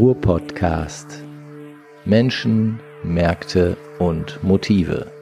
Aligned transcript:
Ruhr-Podcast. 0.00 1.22
Menschen, 2.06 2.80
Märkte 3.04 3.76
und 3.98 4.42
Motive. 4.42 5.12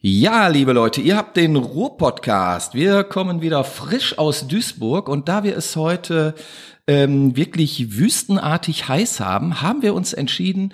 Ja, 0.00 0.46
liebe 0.46 0.72
Leute, 0.72 1.00
ihr 1.00 1.16
habt 1.16 1.36
den 1.36 1.56
Ruhr-Podcast. 1.56 2.74
Wir 2.74 3.02
kommen 3.02 3.42
wieder 3.42 3.64
frisch 3.64 4.18
aus 4.18 4.46
Duisburg 4.46 5.08
und 5.08 5.28
da 5.28 5.42
wir 5.42 5.56
es 5.56 5.74
heute 5.74 6.36
ähm, 6.86 7.36
wirklich 7.36 7.98
wüstenartig 7.98 8.86
heiß 8.86 9.18
haben, 9.18 9.62
haben 9.62 9.82
wir 9.82 9.94
uns 9.94 10.12
entschieden, 10.12 10.72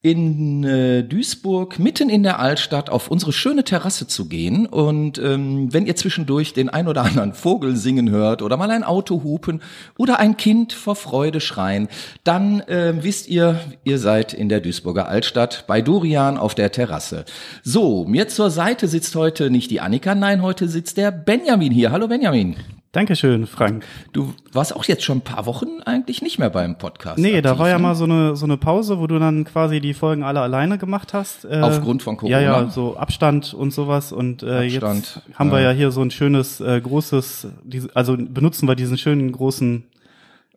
in 0.00 0.62
äh, 0.62 1.02
Duisburg 1.02 1.80
mitten 1.80 2.08
in 2.08 2.22
der 2.22 2.38
Altstadt 2.38 2.88
auf 2.88 3.10
unsere 3.10 3.32
schöne 3.32 3.64
Terrasse 3.64 4.06
zu 4.06 4.28
gehen. 4.28 4.66
Und 4.66 5.18
ähm, 5.18 5.72
wenn 5.72 5.86
ihr 5.86 5.96
zwischendurch 5.96 6.52
den 6.52 6.68
ein 6.68 6.86
oder 6.86 7.02
anderen 7.02 7.34
Vogel 7.34 7.74
singen 7.74 8.08
hört 8.10 8.42
oder 8.42 8.56
mal 8.56 8.70
ein 8.70 8.84
Auto 8.84 9.24
hupen 9.24 9.60
oder 9.96 10.20
ein 10.20 10.36
Kind 10.36 10.72
vor 10.72 10.94
Freude 10.94 11.40
schreien, 11.40 11.88
dann 12.22 12.60
äh, 12.60 12.94
wisst 13.02 13.28
ihr, 13.28 13.60
ihr 13.82 13.98
seid 13.98 14.34
in 14.34 14.48
der 14.48 14.60
Duisburger 14.60 15.08
Altstadt 15.08 15.64
bei 15.66 15.82
Dorian 15.82 16.38
auf 16.38 16.54
der 16.54 16.70
Terrasse. 16.70 17.24
So, 17.64 18.04
mir 18.04 18.28
zur 18.28 18.50
Seite 18.50 18.86
sitzt 18.86 19.16
heute 19.16 19.50
nicht 19.50 19.70
die 19.72 19.80
Annika, 19.80 20.14
nein, 20.14 20.42
heute 20.42 20.68
sitzt 20.68 20.96
der 20.96 21.10
Benjamin 21.10 21.72
hier. 21.72 21.90
Hallo 21.90 22.06
Benjamin. 22.06 22.56
Dankeschön, 22.92 23.46
Frank. 23.46 23.84
Du 24.12 24.32
warst 24.50 24.74
auch 24.74 24.84
jetzt 24.84 25.04
schon 25.04 25.18
ein 25.18 25.22
paar 25.22 25.44
Wochen 25.44 25.82
eigentlich 25.84 26.22
nicht 26.22 26.38
mehr 26.38 26.48
beim 26.48 26.78
Podcast. 26.78 27.18
Nee, 27.18 27.28
aktiv, 27.28 27.42
da 27.42 27.58
war 27.58 27.68
ja 27.68 27.76
ne? 27.76 27.82
mal 27.82 27.94
so 27.94 28.04
eine, 28.04 28.34
so 28.34 28.46
eine 28.46 28.56
Pause, 28.56 28.98
wo 28.98 29.06
du 29.06 29.18
dann 29.18 29.44
quasi 29.44 29.80
die 29.80 29.92
Folgen 29.92 30.22
alle 30.22 30.40
alleine 30.40 30.78
gemacht 30.78 31.12
hast. 31.12 31.44
Äh, 31.44 31.60
Aufgrund 31.60 32.02
von 32.02 32.16
Corona? 32.16 32.40
Ja, 32.40 32.62
ja, 32.62 32.70
so 32.70 32.96
Abstand 32.96 33.52
und 33.52 33.74
sowas. 33.74 34.10
Und 34.10 34.42
äh, 34.42 34.66
Abstand, 34.66 35.22
jetzt 35.26 35.38
haben 35.38 35.52
wir 35.52 35.60
ja. 35.60 35.70
ja 35.70 35.76
hier 35.76 35.90
so 35.90 36.00
ein 36.00 36.10
schönes, 36.10 36.60
äh, 36.60 36.80
großes, 36.80 37.48
also 37.92 38.16
benutzen 38.16 38.66
wir 38.66 38.74
diesen 38.74 38.96
schönen 38.96 39.32
großen 39.32 39.84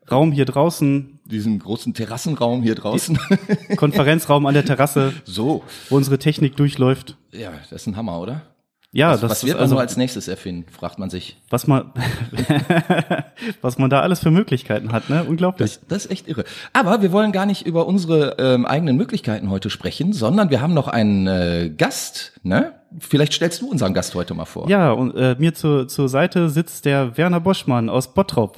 Raum 0.09 0.31
hier 0.31 0.45
draußen, 0.45 1.19
diesen 1.25 1.59
großen 1.59 1.93
Terrassenraum 1.93 2.63
hier 2.63 2.75
draußen. 2.75 3.19
Konferenzraum 3.75 4.45
an 4.45 4.53
der 4.53 4.65
Terrasse, 4.65 5.13
so, 5.25 5.63
wo 5.89 5.97
unsere 5.97 6.17
Technik 6.17 6.55
durchläuft. 6.55 7.17
ja, 7.31 7.51
das 7.69 7.81
ist 7.81 7.87
ein 7.87 7.97
Hammer, 7.97 8.19
oder? 8.19 8.41
Ja, 8.93 9.11
was, 9.11 9.21
das 9.21 9.31
was 9.31 9.43
wird 9.43 9.51
ist 9.51 9.55
man 9.55 9.61
also, 9.61 9.75
so 9.75 9.79
als 9.79 9.95
nächstes 9.95 10.27
erfinden, 10.27 10.69
fragt 10.69 10.99
man 10.99 11.09
sich. 11.09 11.37
was 11.49 11.65
man, 11.65 11.93
was 13.61 13.77
man 13.77 13.89
da 13.89 14.01
alles 14.01 14.19
für 14.19 14.31
Möglichkeiten 14.31 14.91
hat, 14.91 15.09
ne? 15.09 15.23
Unglaublich. 15.23 15.79
Das, 15.79 15.87
das 15.87 16.05
ist 16.05 16.11
echt 16.11 16.27
irre. 16.27 16.43
Aber 16.73 17.01
wir 17.01 17.13
wollen 17.13 17.31
gar 17.31 17.45
nicht 17.45 17.65
über 17.65 17.87
unsere 17.87 18.35
ähm, 18.37 18.65
eigenen 18.65 18.97
Möglichkeiten 18.97 19.49
heute 19.49 19.69
sprechen, 19.69 20.11
sondern 20.11 20.49
wir 20.49 20.59
haben 20.59 20.73
noch 20.73 20.89
einen 20.89 21.25
äh, 21.27 21.69
Gast, 21.75 22.33
ne? 22.43 22.73
Vielleicht 22.99 23.31
stellst 23.31 23.61
du 23.61 23.71
unseren 23.71 23.93
Gast 23.93 24.13
heute 24.13 24.33
mal 24.33 24.43
vor. 24.43 24.69
Ja, 24.69 24.91
und 24.91 25.15
äh, 25.15 25.37
mir 25.39 25.53
zur, 25.53 25.87
zur 25.87 26.09
Seite 26.09 26.49
sitzt 26.49 26.83
der 26.83 27.15
Werner 27.17 27.39
Boschmann 27.39 27.87
aus 27.89 28.13
Bottrop. 28.13 28.57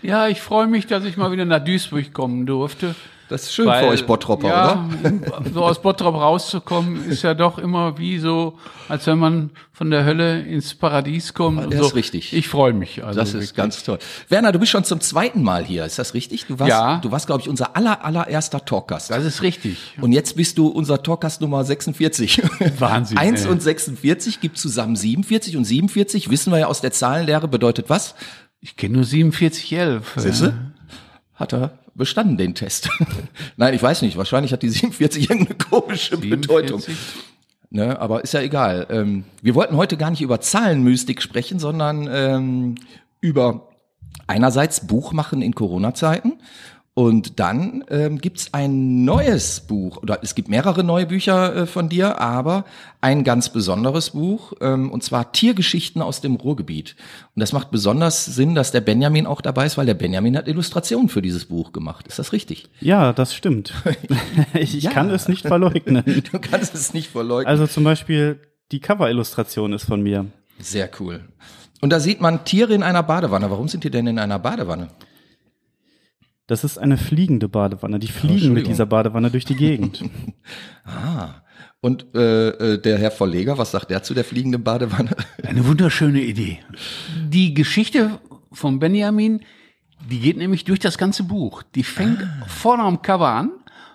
Ja, 0.00 0.28
ich 0.28 0.40
freue 0.40 0.66
mich, 0.66 0.86
dass 0.86 1.04
ich 1.04 1.18
mal 1.18 1.30
wieder 1.30 1.44
nach 1.44 1.62
Duisburg 1.62 2.14
kommen 2.14 2.46
durfte. 2.46 2.94
Das 3.28 3.42
ist 3.42 3.54
schön 3.54 3.66
Weil, 3.66 3.84
für 3.84 3.90
euch 3.90 4.06
Bottropper, 4.06 4.48
ja, 4.48 4.88
oder? 5.02 5.50
so 5.52 5.64
aus 5.64 5.82
Bottrop 5.82 6.14
rauszukommen, 6.14 7.04
ist 7.10 7.22
ja 7.22 7.34
doch 7.34 7.58
immer 7.58 7.98
wie 7.98 8.18
so, 8.18 8.54
als 8.88 9.06
wenn 9.06 9.18
man 9.18 9.50
von 9.72 9.90
der 9.90 10.04
Hölle 10.04 10.40
ins 10.40 10.74
Paradies 10.74 11.34
kommt. 11.34 11.70
Das 11.72 11.78
so. 11.80 11.86
ist 11.88 11.94
richtig. 11.94 12.32
Ich 12.32 12.48
freue 12.48 12.72
mich. 12.72 13.04
Also 13.04 13.20
Das 13.20 13.28
ist 13.30 13.34
wirklich. 13.34 13.54
ganz 13.54 13.82
toll. 13.84 13.98
Werner, 14.28 14.50
du 14.52 14.58
bist 14.58 14.72
schon 14.72 14.84
zum 14.84 15.00
zweiten 15.00 15.42
Mal 15.42 15.64
hier, 15.64 15.84
ist 15.84 15.98
das 15.98 16.14
richtig? 16.14 16.46
Du 16.46 16.58
warst, 16.58 16.70
Ja. 16.70 16.98
du 16.98 17.10
warst, 17.10 17.26
glaube 17.26 17.42
ich, 17.42 17.48
unser 17.48 17.76
aller, 17.76 18.04
allererster 18.04 18.64
Talkgast. 18.64 19.10
Das 19.10 19.24
ist 19.24 19.42
richtig. 19.42 19.94
Und 20.00 20.12
jetzt 20.12 20.34
bist 20.36 20.56
du 20.56 20.68
unser 20.68 21.02
Talkgast 21.02 21.40
Nummer 21.42 21.64
46. 21.64 22.42
Wahnsinn, 22.78 23.18
1 23.18 23.44
ey. 23.44 23.50
und 23.50 23.62
46 23.62 24.40
gibt 24.40 24.56
zusammen 24.58 24.96
47 24.96 25.56
und 25.56 25.64
47 25.64 26.30
wissen 26.30 26.50
wir 26.52 26.60
ja 26.60 26.66
aus 26.66 26.80
der 26.80 26.92
Zahlenlehre 26.92 27.46
bedeutet 27.46 27.90
was? 27.90 28.14
Ich 28.60 28.76
kenne 28.76 28.94
nur 28.94 29.04
4711. 29.04 30.12
Siehste? 30.16 30.67
Hat 31.38 31.54
er 31.54 31.78
bestanden, 31.94 32.36
den 32.36 32.54
Test. 32.54 32.90
Nein, 33.56 33.72
ich 33.72 33.82
weiß 33.82 34.02
nicht. 34.02 34.16
Wahrscheinlich 34.16 34.52
hat 34.52 34.62
die 34.62 34.68
47 34.70 35.30
irgendeine 35.30 35.56
komische 35.56 36.18
Bedeutung. 36.18 36.80
47? 36.80 36.96
Ne, 37.70 38.00
aber 38.00 38.24
ist 38.24 38.32
ja 38.32 38.40
egal. 38.40 38.86
Ähm, 38.90 39.24
wir 39.40 39.54
wollten 39.54 39.76
heute 39.76 39.96
gar 39.96 40.10
nicht 40.10 40.22
über 40.22 40.40
Zahlenmystik 40.40 41.22
sprechen, 41.22 41.58
sondern 41.58 42.08
ähm, 42.10 42.74
über 43.20 43.68
einerseits 44.26 44.86
Buch 44.86 45.12
machen 45.12 45.42
in 45.42 45.54
Corona-Zeiten 45.54 46.38
und 46.98 47.38
dann 47.38 47.84
ähm, 47.90 48.18
gibt's 48.20 48.48
ein 48.52 49.04
neues 49.04 49.60
Buch, 49.60 49.98
oder 49.98 50.18
es 50.24 50.34
gibt 50.34 50.48
mehrere 50.48 50.82
neue 50.82 51.06
Bücher 51.06 51.54
äh, 51.54 51.66
von 51.68 51.88
dir, 51.88 52.20
aber 52.20 52.64
ein 53.00 53.22
ganz 53.22 53.50
besonderes 53.50 54.10
Buch, 54.10 54.52
ähm, 54.60 54.90
und 54.90 55.04
zwar 55.04 55.30
Tiergeschichten 55.30 56.02
aus 56.02 56.20
dem 56.20 56.34
Ruhrgebiet. 56.34 56.96
Und 57.36 57.40
das 57.40 57.52
macht 57.52 57.70
besonders 57.70 58.24
Sinn, 58.24 58.56
dass 58.56 58.72
der 58.72 58.80
Benjamin 58.80 59.26
auch 59.28 59.40
dabei 59.40 59.66
ist, 59.66 59.78
weil 59.78 59.86
der 59.86 59.94
Benjamin 59.94 60.36
hat 60.36 60.48
Illustrationen 60.48 61.08
für 61.08 61.22
dieses 61.22 61.44
Buch 61.44 61.70
gemacht. 61.70 62.08
Ist 62.08 62.18
das 62.18 62.32
richtig? 62.32 62.68
Ja, 62.80 63.12
das 63.12 63.32
stimmt. 63.32 63.72
ich 64.54 64.82
Ja. 64.82 64.90
kann 64.90 65.08
es 65.10 65.28
nicht 65.28 65.46
verleugnen. 65.46 66.02
Du 66.32 66.40
kannst 66.40 66.74
es 66.74 66.94
nicht 66.94 67.10
verleugnen. 67.12 67.46
Also 67.46 67.68
zum 67.68 67.84
Beispiel 67.84 68.40
die 68.72 68.80
Cover-Illustration 68.80 69.72
ist 69.72 69.84
von 69.84 70.02
mir. 70.02 70.26
Sehr 70.58 70.90
cool. 70.98 71.20
Und 71.80 71.90
da 71.90 72.00
sieht 72.00 72.20
man 72.20 72.44
Tiere 72.44 72.74
in 72.74 72.82
einer 72.82 73.04
Badewanne. 73.04 73.52
Warum 73.52 73.68
sind 73.68 73.84
die 73.84 73.90
denn 73.90 74.08
in 74.08 74.18
einer 74.18 74.40
Badewanne? 74.40 74.88
Das 76.48 76.64
ist 76.64 76.78
eine 76.78 76.96
fliegende 76.96 77.48
Badewanne. 77.48 77.98
Die 78.00 78.08
fliegen 78.08 78.52
mit 78.54 78.66
dieser 78.66 78.86
Badewanne 78.86 79.30
durch 79.30 79.44
die 79.44 79.54
Gegend. 79.56 80.04
Ah. 80.84 81.42
Und 81.82 82.06
äh, 82.14 82.48
äh, 82.48 82.78
der 82.80 82.96
Herr 82.98 83.10
Verleger, 83.10 83.58
was 83.58 83.70
sagt 83.72 83.90
der 83.90 84.02
zu 84.02 84.14
der 84.14 84.24
fliegenden 84.24 84.64
Badewanne? 84.64 85.14
Eine 85.46 85.66
wunderschöne 85.66 86.22
Idee. 86.22 86.58
Die 87.28 87.52
Geschichte 87.52 88.18
von 88.50 88.78
Benjamin, 88.78 89.40
die 90.10 90.18
geht 90.18 90.38
nämlich 90.38 90.64
durch 90.64 90.78
das 90.80 90.96
ganze 90.96 91.24
Buch. 91.24 91.62
Die 91.74 91.82
fängt 91.84 92.22
Ah. 92.22 92.46
vorne 92.46 92.82
am 92.84 93.02
Cover 93.02 93.28
an 93.28 93.50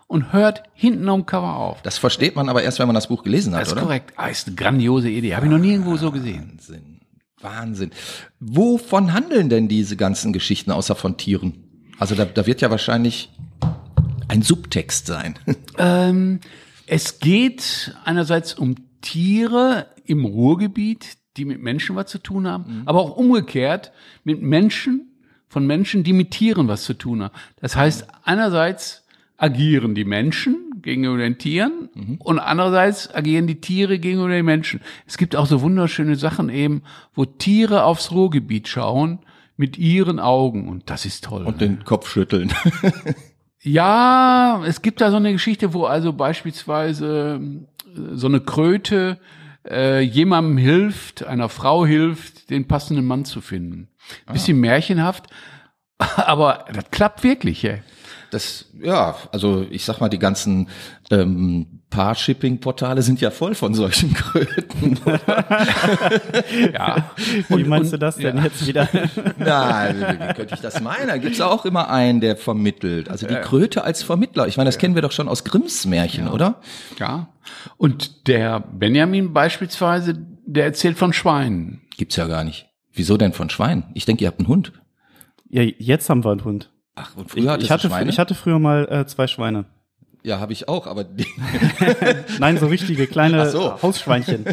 und 0.08 0.32
hört 0.32 0.62
hinten 0.74 1.10
am 1.10 1.26
Cover 1.26 1.56
auf. 1.58 1.82
Das 1.82 1.98
versteht 1.98 2.36
man 2.36 2.48
aber 2.48 2.62
erst, 2.62 2.78
wenn 2.78 2.88
man 2.88 2.94
das 2.96 3.08
Buch 3.08 3.24
gelesen 3.24 3.54
hat, 3.56 3.62
Das 3.62 3.70
ist 3.70 3.74
oder? 3.74 3.82
korrekt. 3.82 4.14
Ah, 4.18 4.28
ist 4.28 4.46
eine 4.48 4.56
grandiose 4.56 5.10
Idee. 5.10 5.36
Habe 5.36 5.48
ich 5.48 5.52
noch 5.52 5.58
nirgendwo 5.60 5.98
so 5.98 6.12
gesehen. 6.12 6.52
Wahnsinn. 6.52 7.00
Wahnsinn. 7.42 7.92
Wovon 8.40 9.14
handeln 9.14 9.50
denn 9.50 9.68
diese 9.68 9.98
ganzen 9.98 10.32
Geschichten 10.32 10.70
außer 10.72 10.94
von 10.96 11.18
Tieren? 11.18 11.56
Also 12.00 12.16
da, 12.16 12.26
da 12.26 12.46
wird 12.46 12.62
ja 12.62 12.70
wahrscheinlich 12.70 13.30
ein 14.28 14.42
Subtext 14.42 15.08
sein. 15.08 15.36
Ähm, 15.80 16.40
es 16.86 17.18
geht 17.18 17.96
einerseits 18.06 18.54
um 18.54 18.76
Tiere 19.02 19.88
im 20.06 20.24
Ruhrgebiet, 20.24 21.18
die 21.36 21.46
mit 21.46 21.64
Menschen 21.64 21.96
was 21.96 22.12
zu 22.12 22.20
tun 22.20 22.48
haben, 22.48 22.84
aber 22.86 23.00
auch 23.00 23.18
umgekehrt 23.18 23.92
mit 24.24 24.44
Menschen, 24.44 25.10
von 25.48 25.66
Menschen, 25.66 26.04
die 26.04 26.14
mit 26.14 26.30
Tieren 26.30 26.68
was 26.68 26.84
zu 26.84 26.94
tun 26.94 27.24
haben. 27.24 27.34
Das 27.60 27.76
heißt, 27.76 28.08
einerseits 28.24 29.04
agieren 29.38 29.96
die 29.96 30.06
Menschen 30.06 30.82
gegenüber 30.84 31.18
den 31.18 31.38
Tieren 31.38 31.90
und 32.20 32.40
andererseits 32.40 33.14
agieren 33.14 33.48
die 33.48 33.62
Tiere 33.62 33.98
gegenüber 33.98 34.30
den 34.30 34.46
Menschen. 34.46 34.82
Es 35.08 35.18
gibt 35.18 35.36
auch 35.36 35.48
so 35.48 35.62
wunderschöne 35.62 36.16
Sachen 36.16 36.50
eben, 36.50 36.84
wo 37.16 37.26
Tiere 37.26 37.84
aufs 37.84 38.12
Ruhrgebiet 38.12 38.68
schauen 38.68 39.20
mit 39.58 39.78
ihren 39.78 40.20
Augen 40.20 40.68
und 40.68 40.90
das 40.90 41.06
ist 41.06 41.26
toll. 41.26 41.46
Und 41.46 41.62
den 41.62 41.84
Kopf 41.84 42.10
schütteln. 42.10 42.54
Ja, 43.64 44.62
es 44.66 44.82
gibt 44.82 45.00
da 45.00 45.10
so 45.10 45.16
eine 45.16 45.32
Geschichte, 45.32 45.74
wo 45.74 45.86
also 45.86 46.12
beispielsweise 46.12 47.40
äh, 47.42 48.00
so 48.14 48.28
eine 48.28 48.42
Kröte 48.42 49.18
äh, 49.66 50.02
jemandem 50.02 50.58
hilft, 50.58 51.26
einer 51.26 51.48
Frau 51.48 51.86
hilft, 51.86 52.50
den 52.50 52.68
passenden 52.68 53.06
Mann 53.06 53.24
zu 53.24 53.40
finden. 53.40 53.88
Bisschen 54.32 54.60
märchenhaft, 54.60 55.28
aber 55.98 56.66
das 56.74 56.92
klappt 56.92 57.24
wirklich. 57.24 57.64
Ey. 57.64 57.82
Das, 58.32 58.66
ja, 58.82 59.16
also 59.32 59.66
ich 59.70 59.86
sag 59.86 60.02
mal, 60.02 60.10
die 60.10 60.20
ganzen 60.20 60.68
ähm, 61.10 61.73
Paar-Shipping-Portale 61.94 63.04
sind 63.04 63.22
ja 63.22 63.30
voll 63.30 63.54
von 63.54 63.74
solchen 63.76 64.14
Kröten. 64.14 65.00
Ja. 66.74 67.12
Wie 67.50 67.64
meinst 67.64 67.94
du 67.94 67.98
das 67.98 68.16
denn 68.18 68.42
jetzt 68.44 68.66
wieder? 68.66 68.88
Nein, 69.38 69.96
wie 70.20 70.34
könnte 70.34 70.56
ich 70.56 70.62
das 70.62 70.82
meinen? 70.82 71.08
Da 71.08 71.18
gibt's 71.18 71.38
ja 71.38 71.48
auch 71.48 71.66
immer 71.66 71.90
einen, 71.90 72.20
der 72.20 72.36
vermittelt. 72.36 73.10
Also 73.10 73.28
die 73.28 73.36
Kröte 73.36 73.84
als 73.84 74.02
Vermittler. 74.04 74.48
Ich 74.48 74.58
meine, 74.58 74.68
das 74.68 74.78
kennen 74.78 74.96
wir 74.96 75.02
doch 75.02 75.12
schon 75.12 75.28
aus 75.28 75.44
Grimms 75.44 75.86
Märchen, 75.86 76.28
oder? 76.28 76.60
ja. 77.00 77.28
Und 77.78 78.28
der 78.28 78.62
Benjamin 78.62 79.34
beispielsweise, 79.34 80.16
der 80.46 80.66
erzählt 80.66 80.98
von 80.98 81.14
Schweinen. 81.14 81.82
Gibt's 81.98 82.16
ja 82.16 82.26
gar 82.28 82.44
nicht. 82.44 82.68
Wieso 82.94 83.18
denn 83.18 83.34
von 83.34 83.50
Schweinen? 83.50 83.84
Ich 83.94 84.06
denke, 84.06 84.24
ihr 84.24 84.28
habt 84.30 84.40
einen 84.40 84.48
Hund. 84.48 84.72
Ja, 85.50 85.62
jetzt 85.62 86.10
haben 86.10 86.24
wir 86.24 86.32
einen 86.32 86.44
Hund. 86.44 86.72
Ach, 86.96 87.16
und 87.16 87.26
Ich, 87.28 87.32
früher 87.34 87.52
hattest 87.52 87.66
ich, 87.66 87.72
hatte, 87.72 87.88
Schweine? 87.88 88.10
ich 88.10 88.20
hatte 88.20 88.34
früher 88.36 88.60
mal 88.60 88.88
äh, 88.90 89.06
zwei 89.06 89.28
Schweine. 89.28 89.66
Ja, 90.24 90.40
habe 90.40 90.54
ich 90.54 90.68
auch, 90.68 90.88
aber 90.88 91.04
die, 91.04 91.26
Nein, 92.40 92.58
so 92.58 92.68
richtige 92.68 93.08
kleine 93.08 93.50
so. 93.50 93.82
Hausschweinchen. 93.82 94.46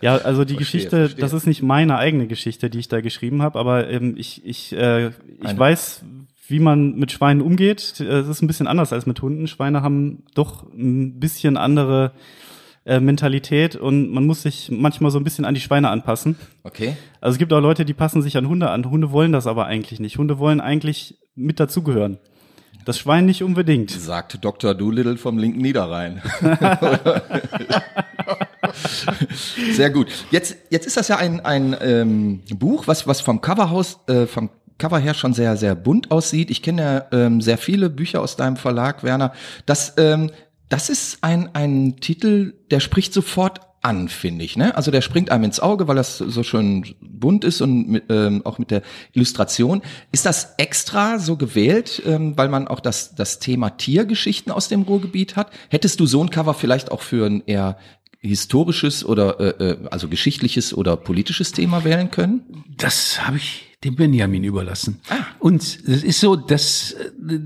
Ja, 0.00 0.16
also 0.16 0.44
die 0.44 0.54
Verstehe, 0.54 0.58
Geschichte, 0.80 0.96
verstehe. 0.96 1.20
das 1.20 1.32
ist 1.32 1.46
nicht 1.46 1.62
meine 1.62 1.96
eigene 1.98 2.26
Geschichte, 2.26 2.68
die 2.70 2.78
ich 2.78 2.88
da 2.88 3.00
geschrieben 3.00 3.42
habe, 3.42 3.58
aber 3.58 3.88
ähm, 3.88 4.14
ich, 4.18 4.44
ich, 4.44 4.72
äh, 4.74 5.08
ich 5.08 5.12
Eine- 5.42 5.58
weiß, 5.58 6.04
wie 6.46 6.58
man 6.60 6.94
mit 6.96 7.10
Schweinen 7.10 7.40
umgeht. 7.40 7.80
Es 8.00 8.28
ist 8.28 8.42
ein 8.42 8.46
bisschen 8.46 8.66
anders 8.66 8.92
als 8.92 9.06
mit 9.06 9.22
Hunden. 9.22 9.46
Schweine 9.46 9.80
haben 9.80 10.24
doch 10.34 10.64
ein 10.74 11.18
bisschen 11.18 11.56
andere 11.56 12.12
äh, 12.84 13.00
Mentalität 13.00 13.76
und 13.76 14.10
man 14.10 14.26
muss 14.26 14.42
sich 14.42 14.70
manchmal 14.70 15.10
so 15.10 15.18
ein 15.18 15.24
bisschen 15.24 15.46
an 15.46 15.54
die 15.54 15.60
Schweine 15.62 15.88
anpassen. 15.88 16.36
Okay. 16.64 16.98
Also 17.22 17.36
es 17.36 17.38
gibt 17.38 17.50
auch 17.54 17.60
Leute, 17.60 17.86
die 17.86 17.94
passen 17.94 18.20
sich 18.20 18.36
an 18.36 18.46
Hunde 18.46 18.68
an. 18.68 18.84
Hunde 18.90 19.10
wollen 19.10 19.32
das 19.32 19.46
aber 19.46 19.64
eigentlich 19.64 20.00
nicht. 20.00 20.18
Hunde 20.18 20.38
wollen 20.38 20.60
eigentlich 20.60 21.16
mit 21.34 21.58
dazugehören. 21.60 22.18
Das 22.84 22.98
Schwein 22.98 23.24
nicht 23.24 23.42
unbedingt. 23.42 23.90
Sagt 23.90 24.44
Dr. 24.44 24.74
Doolittle 24.74 25.16
vom 25.16 25.38
linken 25.38 25.62
Niederrhein. 25.62 26.20
Sehr 29.72 29.90
gut. 29.90 30.08
Jetzt, 30.30 30.56
jetzt 30.70 30.86
ist 30.86 30.96
das 30.96 31.08
ja 31.08 31.16
ein, 31.16 31.40
ein 31.40 31.76
ähm, 31.80 32.42
Buch, 32.54 32.86
was, 32.86 33.06
was 33.06 33.20
vom 33.20 33.40
Coverhaus, 33.40 34.00
äh, 34.06 34.26
vom 34.26 34.50
Cover 34.78 34.98
her 34.98 35.14
schon 35.14 35.32
sehr, 35.34 35.56
sehr 35.56 35.74
bunt 35.76 36.10
aussieht. 36.10 36.50
Ich 36.50 36.60
kenne 36.62 36.82
ja 36.82 37.06
ähm, 37.12 37.40
sehr 37.40 37.58
viele 37.58 37.90
Bücher 37.90 38.20
aus 38.20 38.36
deinem 38.36 38.56
Verlag, 38.56 39.04
Werner. 39.04 39.32
Das, 39.66 39.94
ähm, 39.98 40.30
das 40.68 40.90
ist 40.90 41.18
ein, 41.22 41.54
ein 41.54 41.96
Titel, 42.00 42.54
der 42.70 42.80
spricht 42.80 43.12
sofort 43.12 43.60
an, 43.84 44.08
finde 44.08 44.44
ich. 44.44 44.56
Ne? 44.56 44.74
Also 44.76 44.90
der 44.90 45.02
springt 45.02 45.30
einem 45.30 45.44
ins 45.44 45.60
Auge, 45.60 45.86
weil 45.86 45.96
das 45.96 46.18
so 46.18 46.42
schön 46.42 46.94
bunt 47.00 47.44
ist 47.44 47.60
und 47.60 47.88
mit, 47.88 48.04
ähm, 48.08 48.42
auch 48.44 48.58
mit 48.58 48.70
der 48.70 48.82
Illustration. 49.12 49.82
Ist 50.10 50.26
das 50.26 50.54
extra 50.56 51.18
so 51.18 51.36
gewählt, 51.36 52.02
ähm, 52.06 52.36
weil 52.36 52.48
man 52.48 52.66
auch 52.66 52.80
das, 52.80 53.14
das 53.14 53.38
Thema 53.38 53.70
Tiergeschichten 53.70 54.52
aus 54.52 54.68
dem 54.68 54.82
Ruhrgebiet 54.82 55.36
hat? 55.36 55.52
Hättest 55.68 56.00
du 56.00 56.06
so 56.06 56.22
ein 56.22 56.30
Cover 56.30 56.54
vielleicht 56.54 56.90
auch 56.90 57.02
für 57.02 57.26
ein 57.26 57.42
eher 57.46 57.76
historisches 58.20 59.04
oder 59.04 59.38
äh, 59.38 59.70
äh, 59.72 59.76
also 59.90 60.08
geschichtliches 60.08 60.72
oder 60.72 60.96
politisches 60.96 61.52
Thema 61.52 61.84
wählen 61.84 62.10
können? 62.10 62.64
Das 62.78 63.26
habe 63.26 63.36
ich 63.36 63.76
dem 63.84 63.96
Benjamin 63.96 64.44
überlassen. 64.44 65.00
Und 65.38 65.62
es 65.62 66.02
ist 66.02 66.20
so, 66.20 66.36
dass 66.36 66.92
äh, 66.92 67.38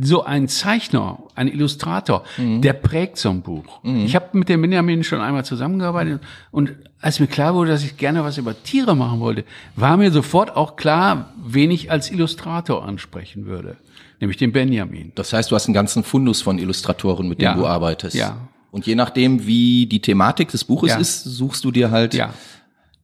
so 0.00 0.22
ein 0.22 0.46
Zeichner, 0.46 1.18
ein 1.34 1.48
Illustrator, 1.48 2.22
der 2.38 2.72
prägt 2.72 3.18
so 3.18 3.30
ein 3.30 3.42
Buch. 3.42 3.80
Ich 3.82 4.14
habe 4.14 4.26
mit 4.38 4.48
dem 4.48 4.62
Benjamin 4.62 5.02
schon 5.02 5.20
einmal 5.20 5.44
zusammengearbeitet 5.44 6.20
und 6.52 6.74
als 7.00 7.18
mir 7.18 7.26
klar 7.26 7.54
wurde, 7.54 7.72
dass 7.72 7.82
ich 7.82 7.96
gerne 7.96 8.22
was 8.22 8.38
über 8.38 8.54
Tiere 8.62 8.94
machen 8.94 9.18
wollte, 9.18 9.44
war 9.74 9.96
mir 9.96 10.12
sofort 10.12 10.54
auch 10.56 10.76
klar, 10.76 11.32
wen 11.44 11.72
ich 11.72 11.90
als 11.90 12.12
Illustrator 12.12 12.84
ansprechen 12.84 13.46
würde, 13.46 13.76
nämlich 14.20 14.36
den 14.36 14.52
Benjamin. 14.52 15.10
Das 15.16 15.32
heißt, 15.32 15.50
du 15.50 15.56
hast 15.56 15.66
einen 15.66 15.74
ganzen 15.74 16.04
Fundus 16.04 16.42
von 16.42 16.58
Illustratoren, 16.58 17.28
mit 17.28 17.40
denen 17.40 17.56
Ja. 17.56 17.56
du 17.56 17.66
arbeitest. 17.66 18.14
Ja. 18.14 18.36
Und 18.70 18.86
je 18.86 18.94
nachdem, 18.94 19.46
wie 19.48 19.86
die 19.86 20.00
Thematik 20.00 20.48
des 20.52 20.62
Buches 20.62 20.90
Ja. 20.90 20.98
ist, 20.98 21.24
suchst 21.24 21.64
du 21.64 21.72
dir 21.72 21.90
halt 21.90 22.14
Ja, 22.14 22.32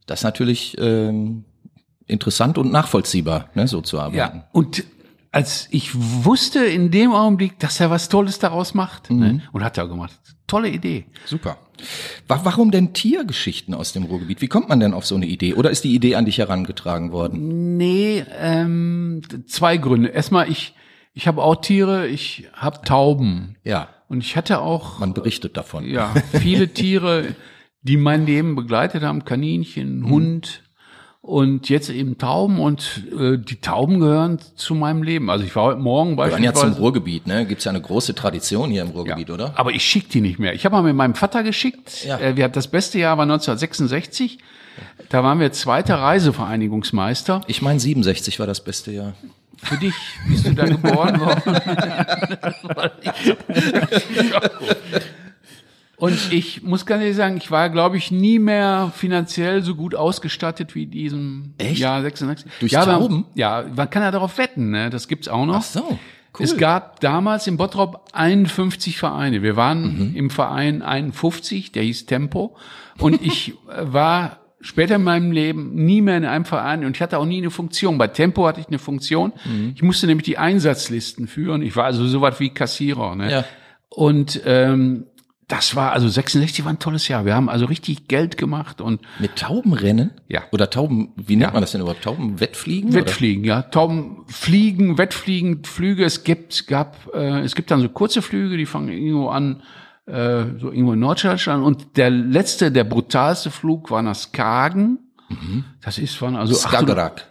das 0.06 0.22
natürlich 0.22 0.76
ähm, 0.78 1.44
interessant 2.06 2.56
und 2.56 2.70
nachvollziehbar, 2.70 3.48
ne, 3.54 3.66
so 3.66 3.80
zu 3.80 3.98
arbeiten. 3.98 4.16
ja. 4.38 4.44
Und 4.52 4.84
als 5.38 5.68
ich 5.70 5.90
wusste 5.94 6.64
in 6.64 6.90
dem 6.90 7.12
Augenblick, 7.12 7.58
dass 7.58 7.80
er 7.80 7.90
was 7.90 8.08
Tolles 8.08 8.38
daraus 8.38 8.74
macht, 8.74 9.10
ne, 9.10 9.40
und 9.52 9.62
hat 9.64 9.78
er 9.78 9.84
auch 9.84 9.88
gemacht, 9.88 10.12
tolle 10.46 10.68
Idee. 10.68 11.06
Super. 11.24 11.58
Wa- 12.26 12.40
Warum 12.42 12.70
denn 12.70 12.92
Tiergeschichten 12.92 13.72
aus 13.74 13.92
dem 13.92 14.04
Ruhrgebiet? 14.04 14.40
Wie 14.40 14.48
kommt 14.48 14.68
man 14.68 14.80
denn 14.80 14.94
auf 14.94 15.06
so 15.06 15.14
eine 15.14 15.26
Idee? 15.26 15.54
Oder 15.54 15.70
ist 15.70 15.84
die 15.84 15.94
Idee 15.94 16.16
an 16.16 16.24
dich 16.24 16.38
herangetragen 16.38 17.12
worden? 17.12 17.76
Nee, 17.76 18.24
ähm, 18.40 19.22
zwei 19.46 19.76
Gründe. 19.76 20.08
Erstmal, 20.08 20.50
ich, 20.50 20.74
ich 21.14 21.26
habe 21.28 21.42
auch 21.42 21.56
Tiere, 21.60 22.08
ich 22.08 22.48
habe 22.52 22.80
Tauben. 22.84 23.56
Ja, 23.64 23.88
Und 24.08 24.24
ich 24.24 24.36
hatte 24.36 24.60
auch 24.60 24.98
man 24.98 25.14
berichtet 25.14 25.56
davon. 25.56 25.84
ja, 25.88 26.12
viele 26.32 26.66
Tiere, 26.72 27.34
die 27.82 27.96
mein 27.96 28.26
Leben 28.26 28.56
begleitet 28.56 29.02
haben, 29.04 29.24
Kaninchen, 29.24 30.00
Mhm. 30.00 30.10
Hund 30.10 30.62
und 31.20 31.68
jetzt 31.68 31.90
eben 31.90 32.16
Tauben 32.16 32.60
und 32.60 33.02
äh, 33.18 33.38
die 33.38 33.60
Tauben 33.60 34.00
gehören 34.00 34.38
zu 34.56 34.74
meinem 34.74 35.02
Leben. 35.02 35.30
Also 35.30 35.44
ich 35.44 35.54
war 35.56 35.64
heute 35.64 35.80
Morgen 35.80 36.16
Wir 36.16 36.30
waren 36.30 36.42
ja 36.42 36.54
zum. 36.54 36.72
Ruhrgebiet, 36.72 37.26
ne? 37.26 37.44
Gibt's 37.44 37.64
ja 37.64 37.70
eine 37.70 37.80
große 37.80 38.14
Tradition 38.14 38.70
hier 38.70 38.82
im 38.82 38.90
Ruhrgebiet, 38.90 39.30
oder? 39.30 39.52
Aber 39.56 39.72
ich 39.72 39.84
schick 39.84 40.08
die 40.10 40.20
nicht 40.20 40.38
mehr. 40.38 40.54
Ich 40.54 40.64
habe 40.64 40.76
mal 40.76 40.82
mit 40.82 40.94
meinem 40.94 41.14
Vater 41.14 41.42
geschickt. 41.42 42.04
Ja. 42.04 42.18
Äh, 42.18 42.36
wir 42.36 42.44
hatten 42.44 42.54
das 42.54 42.68
beste 42.68 42.98
Jahr 42.98 43.18
war 43.18 43.24
1966. 43.24 44.38
Da 45.08 45.24
waren 45.24 45.40
wir 45.40 45.50
zweiter 45.52 45.96
Reisevereinigungsmeister. 45.96 47.40
Ich 47.48 47.62
meine, 47.62 47.80
67 47.80 48.38
war 48.38 48.46
das 48.46 48.62
beste 48.62 48.92
Jahr. 48.92 49.14
Für 49.60 49.76
dich 49.76 49.94
bist 50.28 50.46
du 50.46 50.54
da 50.54 50.66
geboren 50.66 51.20
worden. 51.20 51.42
Und 55.98 56.32
ich 56.32 56.62
muss 56.62 56.86
ganz 56.86 57.02
ehrlich 57.02 57.16
sagen, 57.16 57.36
ich 57.38 57.50
war, 57.50 57.70
glaube 57.70 57.96
ich, 57.96 58.10
nie 58.10 58.38
mehr 58.38 58.92
finanziell 58.94 59.62
so 59.62 59.74
gut 59.74 59.94
ausgestattet 59.96 60.74
wie 60.74 60.86
diesem 60.86 61.54
Echt? 61.58 61.78
Jahr 61.78 62.02
66. 62.02 62.50
Durch 62.60 62.72
ja, 62.72 62.84
Tauben? 62.84 63.24
Ja, 63.34 63.64
man 63.74 63.90
kann 63.90 64.02
ja 64.02 64.10
darauf 64.12 64.38
wetten, 64.38 64.70
ne? 64.70 64.90
Das 64.90 65.08
gibt's 65.08 65.26
auch 65.28 65.44
noch. 65.44 65.56
Ach 65.56 65.62
so, 65.62 65.80
cool. 65.90 65.98
Es 66.38 66.56
gab 66.56 67.00
damals 67.00 67.46
in 67.48 67.56
Bottrop 67.56 68.08
51 68.12 68.96
Vereine. 68.96 69.42
Wir 69.42 69.56
waren 69.56 70.10
Mhm. 70.10 70.16
im 70.16 70.30
Verein 70.30 70.82
51, 70.82 71.72
der 71.72 71.82
hieß 71.82 72.06
Tempo. 72.06 72.56
Und 72.98 73.20
ich 73.26 73.54
war 73.66 74.38
später 74.60 74.96
in 74.96 75.02
meinem 75.04 75.32
Leben 75.32 75.74
nie 75.74 76.00
mehr 76.00 76.16
in 76.16 76.24
einem 76.24 76.44
Verein 76.44 76.84
und 76.84 76.96
ich 76.96 77.02
hatte 77.02 77.18
auch 77.18 77.24
nie 77.26 77.38
eine 77.38 77.50
Funktion. 77.50 77.98
Bei 77.98 78.06
Tempo 78.08 78.46
hatte 78.46 78.60
ich 78.60 78.68
eine 78.68 78.78
Funktion. 78.78 79.32
Mhm. 79.44 79.72
Ich 79.74 79.82
musste 79.82 80.06
nämlich 80.06 80.24
die 80.24 80.38
Einsatzlisten 80.38 81.26
führen. 81.26 81.62
Ich 81.62 81.74
war 81.76 81.84
also 81.84 82.06
so 82.06 82.20
was 82.20 82.38
wie 82.40 82.50
Kassierer. 82.50 83.14
Ne? 83.16 83.30
Ja. 83.32 83.44
Und 83.88 84.40
ähm, 84.44 85.06
das 85.48 85.74
war, 85.74 85.92
also 85.92 86.08
66 86.08 86.64
war 86.64 86.72
ein 86.72 86.78
tolles 86.78 87.08
Jahr. 87.08 87.24
Wir 87.24 87.34
haben 87.34 87.48
also 87.48 87.64
richtig 87.64 88.06
Geld 88.06 88.36
gemacht 88.36 88.80
und 88.82 89.00
Mit 89.18 89.36
Taubenrennen? 89.36 90.10
Ja. 90.28 90.42
Oder 90.52 90.68
Tauben, 90.70 91.12
wie 91.16 91.36
nennt 91.36 91.48
Ja. 91.48 91.52
man 91.52 91.62
das 91.62 91.72
denn 91.72 91.80
überhaupt? 91.80 92.02
Taubenwettfliegen? 92.04 92.92
Wettfliegen, 92.92 93.44
ja. 93.44 93.62
Tauben 93.62 94.24
fliegen, 94.26 94.98
Wettfliegen, 94.98 95.64
Flüge. 95.64 96.04
Es 96.04 96.22
gibt, 96.22 96.66
gab, 96.66 96.96
äh, 97.14 97.40
es 97.40 97.54
gibt 97.54 97.70
dann 97.70 97.80
so 97.80 97.88
kurze 97.88 98.20
Flüge, 98.22 98.56
die 98.58 98.66
fangen 98.66 98.88
irgendwo 98.90 99.28
an, 99.30 99.62
äh, 100.06 100.44
so 100.58 100.70
irgendwo 100.70 100.92
in 100.92 101.00
Norddeutschland. 101.00 101.64
Und 101.64 101.96
der 101.96 102.10
letzte, 102.10 102.70
der 102.70 102.84
brutalste 102.84 103.50
Flug 103.50 103.90
war 103.90 104.02
nach 104.02 104.14
Skagen. 104.16 104.98
Das 105.82 105.98
ist 105.98 106.20
waren 106.22 106.36
also 106.36 106.54
Oder? 106.54 106.66
800, 106.78 106.86
Skagerrak. 106.86 107.26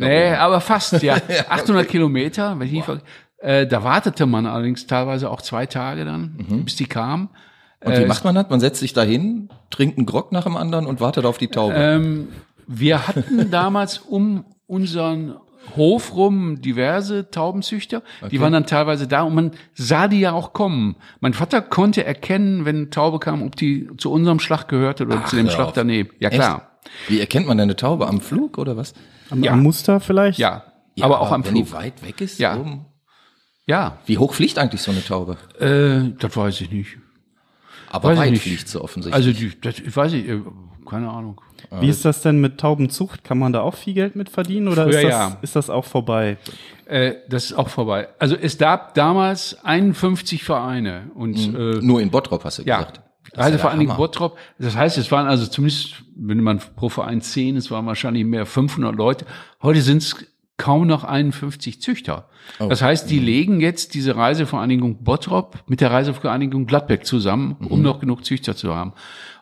Nee, 0.00 0.34
aber 0.34 0.60
fast, 0.60 1.02
ja. 1.02 1.16
800 1.48 1.88
Kilometer, 1.88 2.58
wenn 2.58 2.66
ich 2.66 2.72
nicht 2.72 2.84
ver- 2.84 3.00
äh, 3.38 3.66
Da 3.66 3.84
wartete 3.84 4.26
man 4.26 4.46
allerdings 4.46 4.86
teilweise 4.86 5.30
auch 5.30 5.40
zwei 5.42 5.66
Tage 5.66 6.04
dann, 6.04 6.36
bis 6.64 6.76
die 6.76 6.86
kamen. 6.86 7.28
Und 7.84 7.92
Äh, 7.92 8.02
wie 8.02 8.06
macht 8.06 8.24
man 8.24 8.34
das? 8.34 8.48
Man 8.50 8.60
setzt 8.60 8.80
sich 8.80 8.92
da 8.92 9.02
hin, 9.02 9.48
trinkt 9.70 9.98
einen 9.98 10.06
Grog 10.06 10.32
nach 10.32 10.44
dem 10.44 10.56
anderen 10.56 10.86
und 10.86 11.00
wartet 11.00 11.24
auf 11.24 11.38
die 11.38 11.48
Taube. 11.48 11.74
Ähm, 11.76 12.28
wir 12.66 13.06
hatten 13.06 13.50
damals 13.50 13.98
um 13.98 14.44
unseren 14.66 15.34
Hof 15.76 16.14
rum 16.14 16.60
diverse 16.60 17.30
Taubenzüchter. 17.30 18.02
Die 18.30 18.38
waren 18.40 18.52
dann 18.52 18.66
teilweise 18.66 19.08
da 19.08 19.22
und 19.22 19.34
man 19.34 19.52
sah 19.74 20.08
die 20.08 20.20
ja 20.20 20.32
auch 20.32 20.52
kommen. 20.52 20.96
Mein 21.20 21.32
Vater 21.32 21.62
konnte 21.62 22.04
erkennen, 22.04 22.64
wenn 22.66 22.76
eine 22.76 22.90
Taube 22.90 23.18
kam, 23.18 23.42
ob 23.42 23.56
die 23.56 23.88
zu 23.96 24.12
unserem 24.12 24.40
Schlag 24.40 24.68
gehörte 24.68 25.04
oder 25.06 25.24
zu 25.24 25.36
dem 25.36 25.48
Schlag 25.48 25.68
auf. 25.68 25.72
daneben. 25.72 26.10
Ja, 26.20 26.28
klar. 26.28 26.78
Wie 27.08 27.18
erkennt 27.18 27.46
man 27.46 27.56
denn 27.56 27.64
eine 27.64 27.76
Taube? 27.76 28.06
Am 28.08 28.20
Flug 28.20 28.58
oder 28.58 28.76
was? 28.76 28.92
Am, 29.30 29.42
Ja. 29.42 29.52
am 29.52 29.62
Muster 29.62 30.00
vielleicht? 30.00 30.38
Ja. 30.38 30.64
aber 31.00 31.20
auch 31.20 31.32
am 31.32 31.42
wenn 31.44 31.52
Flug. 31.52 31.64
die 31.66 31.72
weit 31.72 32.02
weg 32.06 32.20
ist? 32.20 32.38
Ja. 32.38 32.56
Oben. 32.58 32.84
Ja, 33.66 33.96
Wie 34.04 34.18
hoch 34.18 34.34
fliegt 34.34 34.58
eigentlich 34.58 34.82
so 34.82 34.90
eine 34.90 35.02
Taube? 35.02 35.38
äh, 35.58 36.14
das 36.18 36.36
weiß 36.36 36.60
ich 36.60 36.70
nicht. 36.70 36.98
Aber 37.94 38.08
Weiß 38.08 38.14
ich 38.18 38.20
weit 38.24 38.30
nicht. 38.32 38.42
fliegt 38.42 38.68
sie 38.68 38.82
offensichtlich. 38.82 39.14
Also, 39.14 39.32
die, 39.32 39.52
das, 39.60 39.78
ich 39.78 39.96
weiß 39.96 40.12
nicht, 40.12 40.28
äh, 40.28 40.40
keine 40.88 41.08
Ahnung. 41.10 41.40
Wie 41.80 41.88
ist 41.88 42.04
das 42.04 42.22
denn 42.22 42.40
mit 42.40 42.58
Taubenzucht? 42.58 43.24
Kann 43.24 43.38
man 43.38 43.52
da 43.52 43.60
auch 43.60 43.74
viel 43.74 43.94
Geld 43.94 44.16
mit 44.16 44.28
verdienen 44.28 44.68
oder 44.68 44.84
Früher 44.84 44.98
ist, 44.98 45.04
das, 45.04 45.10
ja. 45.10 45.38
ist 45.42 45.56
das 45.56 45.70
auch 45.70 45.84
vorbei? 45.84 46.36
Äh, 46.86 47.14
das 47.28 47.44
ist 47.46 47.52
auch 47.54 47.68
vorbei. 47.68 48.08
Also 48.18 48.36
es 48.36 48.58
gab 48.58 48.94
damals 48.94 49.64
51 49.64 50.42
Vereine 50.44 51.10
und 51.14 51.36
äh, 51.36 51.80
Nur 51.80 52.00
in 52.02 52.10
Bottrop 52.10 52.44
hast 52.44 52.58
du 52.58 52.62
Ja, 52.64 52.78
gesagt. 52.78 52.96
Das 52.98 53.02
ja 53.04 53.36
der 53.36 53.44
Reisevereinigung 53.44 53.94
Hammer. 53.94 53.96
Bottrop. 53.96 54.38
Das 54.58 54.76
heißt, 54.76 54.98
es 54.98 55.10
waren 55.10 55.26
also 55.26 55.46
zumindest, 55.46 56.04
wenn 56.16 56.40
man 56.42 56.60
pro 56.76 56.88
Verein 56.88 57.22
10, 57.22 57.56
es 57.56 57.70
waren 57.70 57.86
wahrscheinlich 57.86 58.24
mehr 58.24 58.44
500 58.44 58.94
Leute. 58.94 59.24
Heute 59.62 59.80
sind 59.82 59.98
es 59.98 60.16
kaum 60.56 60.86
noch 60.86 61.02
51 61.04 61.80
Züchter. 61.82 62.28
Oh. 62.60 62.68
Das 62.68 62.80
heißt, 62.82 63.10
die 63.10 63.18
legen 63.18 63.60
jetzt 63.60 63.94
diese 63.94 64.14
Reisevereinigung 64.16 65.02
Bottrop 65.02 65.58
mit 65.66 65.80
der 65.80 65.90
Reisevereinigung 65.90 66.66
Gladbeck 66.66 67.04
zusammen, 67.06 67.56
Mhm. 67.58 67.66
um 67.68 67.82
noch 67.82 67.98
genug 68.00 68.24
Züchter 68.24 68.54
zu 68.54 68.74
haben. 68.74 68.92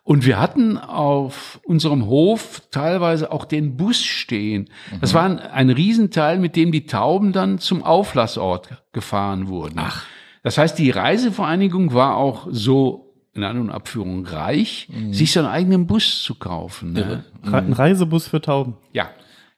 Und 0.05 0.25
wir 0.27 0.41
hatten 0.41 0.79
auf 0.79 1.61
unserem 1.65 2.07
Hof 2.07 2.63
teilweise 2.71 3.31
auch 3.31 3.45
den 3.45 3.77
Bus 3.77 4.03
stehen. 4.03 4.69
Mhm. 4.91 5.01
Das 5.01 5.15
war 5.15 5.25
ein, 5.25 5.39
ein 5.39 5.71
Riesenteil, 5.71 6.39
mit 6.39 6.57
dem 6.57 6.73
die 6.73 6.87
Tauben 6.87 7.33
dann 7.33 7.59
zum 7.59 7.83
Auflassort 7.85 8.83
gefahren 8.93 9.49
wurden. 9.49 9.79
Ach. 9.79 10.05
Das 10.43 10.59
heißt, 10.59 10.77
die 10.79 10.91
Reisevereinigung 10.91 11.95
war 11.95 12.17
auch 12.17 12.49
so 12.51 13.15
in 13.35 13.45
An- 13.45 13.61
und 13.61 13.71
Abführung 13.71 14.27
reich, 14.27 14.89
Mhm. 14.91 15.13
sich 15.15 15.33
so 15.33 15.41
einen 15.41 15.49
eigenen 15.49 15.87
Bus 15.87 16.23
zu 16.23 16.35
kaufen. 16.35 16.93
Ne? 16.95 17.25
Re- 17.45 17.57
Ein 17.59 17.73
Reisebus 17.73 18.27
für 18.29 18.41
Tauben. 18.41 18.75
Ja. 18.93 19.09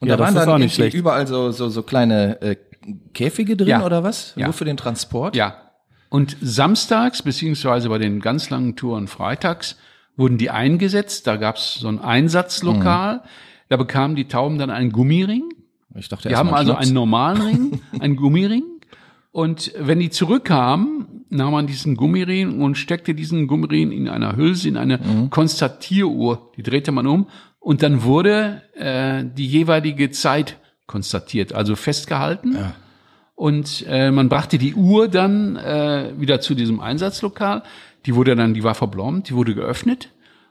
Und 0.00 0.08
Ja, 0.08 0.16
da 0.16 0.24
waren 0.24 0.34
dann 0.34 0.60
nicht 0.60 0.74
schlecht. 0.74 0.94
überall 0.94 1.26
so, 1.26 1.50
so, 1.50 1.68
so 1.68 1.82
kleine 1.82 2.40
äh, 2.42 2.56
Käfige 3.14 3.56
drin 3.56 3.68
Ja. 3.68 3.84
oder 3.86 4.02
was? 4.04 4.34
Ja. 4.36 4.44
Nur 4.46 4.52
für 4.52 4.64
den 4.64 4.76
Transport? 4.76 5.36
Ja. 5.36 5.56
Und 6.10 6.36
samstags, 6.40 7.22
beziehungsweise 7.22 7.88
bei 7.88 7.98
den 7.98 8.20
ganz 8.20 8.50
langen 8.50 8.76
Touren 8.76 9.08
freitags, 9.08 9.76
wurden 10.16 10.38
die 10.38 10.50
eingesetzt. 10.50 11.26
Da 11.26 11.36
gab 11.36 11.56
es 11.56 11.74
so 11.74 11.88
ein 11.88 11.98
Einsatzlokal. 12.00 13.22
Da 13.68 13.76
bekamen 13.76 14.14
die 14.14 14.28
Tauben 14.28 14.58
dann 14.58 14.70
einen 14.70 14.92
Gummiring. 14.92 15.42
Ich 15.96 16.08
dachte 16.08 16.28
Die 16.28 16.36
haben 16.36 16.50
also 16.52 16.72
Schnaps. 16.72 16.86
einen 16.86 16.94
normalen 16.94 17.40
Ring, 17.42 17.80
einen 18.00 18.16
Gummiring. 18.16 18.62
Und 19.32 19.72
wenn 19.78 19.98
die 19.98 20.10
zurückkamen, 20.10 21.24
nahm 21.30 21.52
man 21.52 21.66
diesen 21.66 21.96
Gummiring 21.96 22.60
und 22.60 22.76
steckte 22.76 23.14
diesen 23.14 23.48
Gummiring 23.48 23.90
in 23.90 24.08
einer 24.08 24.36
Hülse, 24.36 24.68
in 24.68 24.76
eine 24.76 25.00
Konstatieruhr. 25.30 26.52
Die 26.56 26.62
drehte 26.62 26.92
man 26.92 27.06
um 27.06 27.26
und 27.64 27.82
dann 27.82 28.02
wurde 28.02 28.60
äh, 28.74 29.24
die 29.24 29.46
jeweilige 29.46 30.10
Zeit 30.10 30.58
konstatiert, 30.86 31.54
also 31.54 31.76
festgehalten. 31.76 32.58
Und 33.34 33.86
äh, 33.88 34.10
man 34.10 34.28
brachte 34.28 34.58
die 34.58 34.74
Uhr 34.74 35.08
dann 35.08 35.56
äh, 35.56 36.12
wieder 36.18 36.42
zu 36.42 36.54
diesem 36.54 36.80
Einsatzlokal. 36.80 37.62
Die 38.04 38.14
wurde 38.14 38.36
dann, 38.36 38.52
die 38.52 38.62
war 38.62 38.74
verblombt, 38.74 39.30
die 39.30 39.34
wurde 39.34 39.54
geöffnet. 39.54 40.10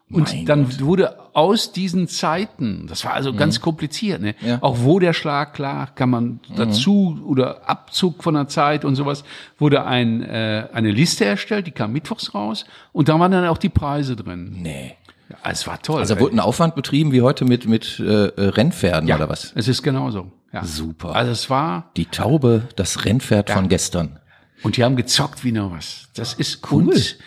Und 0.10 0.34
Mein 0.34 0.46
dann 0.48 0.80
wurde 0.82 1.36
aus 1.36 1.72
diesen 1.72 2.08
Zeiten, 2.08 2.88
das 2.88 3.06
war 3.06 3.14
also 3.14 3.32
ganz 3.34 3.62
kompliziert, 3.62 4.22
ne? 4.22 4.36
Ja. 4.42 4.58
auch 4.62 4.80
wo 4.80 5.00
der 5.00 5.14
Schlag 5.14 5.54
klar, 5.54 5.94
kann 5.94 6.10
man 6.10 6.40
dazu 6.56 7.20
oder 7.26 7.70
Abzug 7.70 8.24
von 8.24 8.34
der 8.34 8.48
Zeit 8.48 8.86
und 8.86 8.96
sowas, 8.96 9.24
wurde 9.60 9.86
ein, 9.86 10.24
äh, 10.24 10.68
eine 10.74 10.92
Liste 10.92 11.26
erstellt, 11.26 11.68
die 11.68 11.72
kam 11.72 11.94
mittwochs 11.94 12.34
raus 12.34 12.66
und 12.92 13.08
da 13.08 13.20
waren 13.20 13.32
dann 13.32 13.46
auch 13.46 13.58
die 13.58 13.70
Preise 13.70 14.16
drin. 14.16 14.58
Nee. 14.62 14.98
Ja, 15.44 15.52
es 15.52 15.68
war 15.68 15.82
toll. 15.82 16.00
Also 16.00 16.16
da 16.16 16.22
wurde 16.22 16.36
ein 16.36 16.40
Aufwand 16.40 16.76
betrieben 16.76 17.12
wie 17.12 17.22
heute 17.22 17.46
mit, 17.46 17.68
mit 17.68 18.00
äh, 18.00 18.04
Rennpferden 18.38 19.08
ja, 19.08 19.16
oder 19.16 19.30
was? 19.30 19.52
Es 19.56 19.68
ist 19.68 19.84
genauso. 19.84 20.32
Ja. 20.52 20.64
Super. 20.64 21.16
Also 21.16 21.32
es 21.32 21.50
war, 21.50 21.92
Die 21.98 22.06
Taube, 22.06 22.64
das 22.76 23.06
Rennpferd 23.06 23.50
von 23.50 23.70
gestern. 23.70 24.20
und 24.64 24.78
die 24.78 24.84
haben 24.84 24.96
gezockt 24.96 25.44
wie 25.44 25.52
noch 25.52 25.72
was. 25.72 26.10
Das 26.16 26.34
ist 26.34 26.72
cool. 26.72 26.84
Und, 26.90 27.18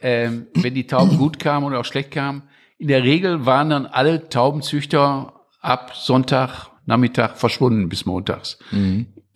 ähm, 0.00 0.46
wenn 0.54 0.74
die 0.74 0.86
Tauben 0.86 1.16
gut 1.16 1.38
kamen 1.38 1.64
oder 1.64 1.80
auch 1.80 1.84
schlecht 1.86 2.10
kamen, 2.10 2.42
in 2.76 2.88
der 2.88 3.02
Regel 3.02 3.46
waren 3.46 3.70
dann 3.70 3.86
alle 3.86 4.28
Taubenzüchter 4.28 5.32
ab 5.60 5.92
Sonntag, 5.96 6.68
Nachmittag 6.84 7.38
verschwunden 7.38 7.88
bis 7.88 8.04
montags. 8.04 8.58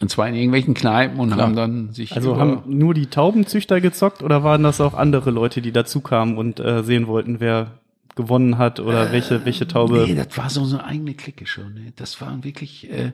Und 0.00 0.10
zwar 0.10 0.28
in 0.28 0.34
irgendwelchen 0.34 0.74
Kneipen 0.74 1.18
und 1.18 1.34
haben 1.36 1.56
dann 1.56 1.92
sich 1.92 2.14
Also 2.14 2.36
haben 2.38 2.62
nur 2.66 2.92
die 2.92 3.06
Taubenzüchter 3.06 3.80
gezockt 3.80 4.22
oder 4.22 4.44
waren 4.44 4.62
das 4.62 4.80
auch 4.82 4.92
andere 4.92 5.30
Leute, 5.30 5.62
die 5.62 5.72
dazu 5.72 6.00
kamen 6.02 6.36
und 6.36 6.60
äh, 6.60 6.82
sehen 6.84 7.06
wollten, 7.06 7.40
wer 7.40 7.77
gewonnen 8.18 8.58
hat 8.58 8.80
oder 8.80 9.12
welche, 9.12 9.44
welche 9.46 9.66
Taube? 9.66 10.04
Nee, 10.06 10.14
das 10.14 10.36
war 10.36 10.50
so 10.50 10.60
eine 10.62 10.84
eigene 10.84 11.14
Clique 11.14 11.46
schon. 11.46 11.72
Ne? 11.74 11.92
Das 11.96 12.20
waren 12.20 12.42
wirklich, 12.44 12.90
äh, 12.90 13.12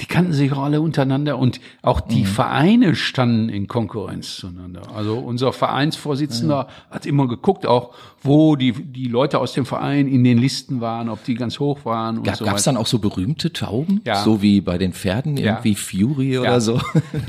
die 0.00 0.06
kannten 0.06 0.32
sich 0.32 0.52
auch 0.52 0.62
alle 0.64 0.80
untereinander 0.80 1.38
und 1.38 1.60
auch 1.80 2.00
die 2.00 2.24
Vereine 2.24 2.94
standen 2.96 3.48
in 3.48 3.68
Konkurrenz 3.68 4.36
zueinander. 4.36 4.82
Also 4.94 5.18
unser 5.18 5.52
Vereinsvorsitzender 5.52 6.66
hat 6.90 7.06
immer 7.06 7.28
geguckt, 7.28 7.64
auch 7.64 7.94
wo 8.20 8.56
die, 8.56 8.72
die 8.72 9.06
Leute 9.06 9.38
aus 9.38 9.52
dem 9.52 9.64
Verein 9.64 10.08
in 10.08 10.24
den 10.24 10.36
Listen 10.38 10.80
waren, 10.80 11.08
ob 11.08 11.22
die 11.24 11.34
ganz 11.34 11.60
hoch 11.60 11.84
waren 11.84 12.18
und 12.18 12.24
Gab 12.24 12.36
so 12.36 12.44
es 12.44 12.64
dann 12.64 12.76
auch 12.76 12.86
so 12.88 12.98
berühmte 12.98 13.52
Tauben? 13.52 14.00
Ja. 14.04 14.16
So 14.22 14.42
wie 14.42 14.60
bei 14.60 14.78
den 14.78 14.92
Pferden, 14.92 15.36
Ja. 15.36 15.52
irgendwie 15.52 15.74
Fury 15.76 16.38
oder 16.38 16.50
Ja. 16.54 16.60
so? 16.60 16.80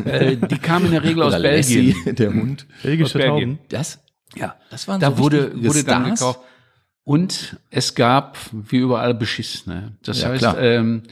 Äh, 0.04 0.36
die 0.38 0.58
kamen 0.58 0.88
in 0.88 0.92
der 0.92 1.04
Regel 1.04 1.22
aus 1.24 1.34
Oder 1.34 1.44
Belgien. 1.44 1.96
Lassie, 1.96 2.14
der 2.16 2.34
Hund. 2.34 2.66
Belgische 2.84 3.06
aus 3.06 3.14
Belgien. 3.14 3.50
Tauben? 3.58 3.60
Das? 3.70 4.00
Ja, 4.36 4.56
Das 4.72 4.88
waren 4.88 5.00
da 5.00 5.12
so 5.12 5.20
wurde, 5.20 5.52
wurde 5.64 5.84
dann 5.84 6.04
Stars? 6.06 6.20
gekauft. 6.20 6.40
Und 7.06 7.58
es 7.70 7.96
gab, 7.96 8.38
wie 8.52 8.78
überall, 8.78 9.14
Beschiss. 9.14 9.68
Ne? 9.68 9.94
Das 10.04 10.22
Ja, 10.22 10.30
heißt, 10.30 10.40
klar. 10.40 10.60
ähm, 10.60 11.04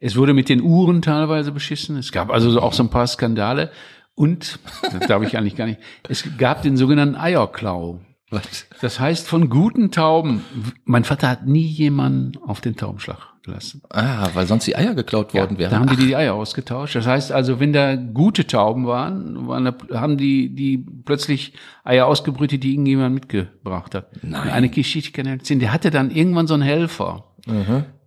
es 0.00 0.16
wurde 0.16 0.34
mit 0.34 0.48
den 0.48 0.60
Uhren 0.60 1.00
teilweise 1.00 1.52
beschissen. 1.52 1.96
Es 1.96 2.12
gab 2.12 2.30
also 2.30 2.50
so 2.50 2.60
auch 2.60 2.72
so 2.72 2.82
ein 2.82 2.90
paar 2.90 3.06
Skandale. 3.06 3.70
Und, 4.14 4.58
das 4.92 5.06
darf 5.06 5.22
ich 5.22 5.38
eigentlich 5.38 5.54
gar 5.56 5.66
nicht, 5.66 5.80
es 6.08 6.24
gab 6.38 6.62
den 6.62 6.76
sogenannten 6.76 7.14
Eierklau. 7.14 8.00
Was? 8.30 8.66
Das 8.80 9.00
heißt, 9.00 9.26
von 9.26 9.48
guten 9.48 9.90
Tauben, 9.90 10.44
mein 10.84 11.04
Vater 11.04 11.28
hat 11.28 11.46
nie 11.46 11.66
jemanden 11.66 12.38
auf 12.42 12.60
den 12.60 12.76
Taubenschlag 12.76 13.18
gelassen. 13.42 13.80
Ah, 13.90 14.28
weil 14.34 14.46
sonst 14.46 14.66
die 14.66 14.76
Eier 14.76 14.94
geklaut 14.94 15.32
worden 15.32 15.58
wären. 15.58 15.70
Da 15.70 15.78
haben 15.78 15.88
die 15.88 15.96
die 15.96 16.14
Eier 16.14 16.34
ausgetauscht. 16.34 16.94
Das 16.94 17.06
heißt 17.06 17.32
also, 17.32 17.58
wenn 17.58 17.72
da 17.72 17.96
gute 17.96 18.46
Tauben 18.46 18.86
waren, 18.86 19.48
waren 19.48 19.64
da, 19.64 19.74
haben 19.94 20.18
die, 20.18 20.54
die 20.54 20.78
plötzlich 20.78 21.54
Eier 21.84 22.06
ausgebrütet, 22.06 22.62
die 22.62 22.72
irgendjemand 22.72 23.14
mitgebracht 23.14 23.94
hat. 23.94 24.10
Nein. 24.22 24.50
Eine 24.50 24.68
Geschichte 24.68 25.12
kann 25.12 25.26
ich 25.26 25.32
erzählen. 25.32 25.60
Der 25.60 25.72
hatte 25.72 25.90
dann 25.90 26.10
irgendwann 26.10 26.46
so 26.46 26.54
einen 26.54 26.62
Helfer. 26.62 27.24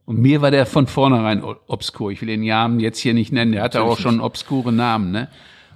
Und 0.06 0.20
mir 0.20 0.42
war 0.42 0.52
der 0.52 0.68
von 0.68 0.86
vornherein 0.86 1.44
obskur. 1.44 2.12
Ich 2.12 2.22
will 2.22 2.28
den 2.28 2.46
Namen 2.46 2.80
jetzt 2.80 3.00
hier 3.00 3.16
nicht 3.16 3.32
nennen. 3.32 3.54
Der 3.54 3.64
hatte 3.64 3.82
auch 3.82 3.98
schon 3.98 4.16
einen 4.16 4.22
obskuren 4.22 4.76
Namen, 4.76 5.12
ne? 5.12 5.30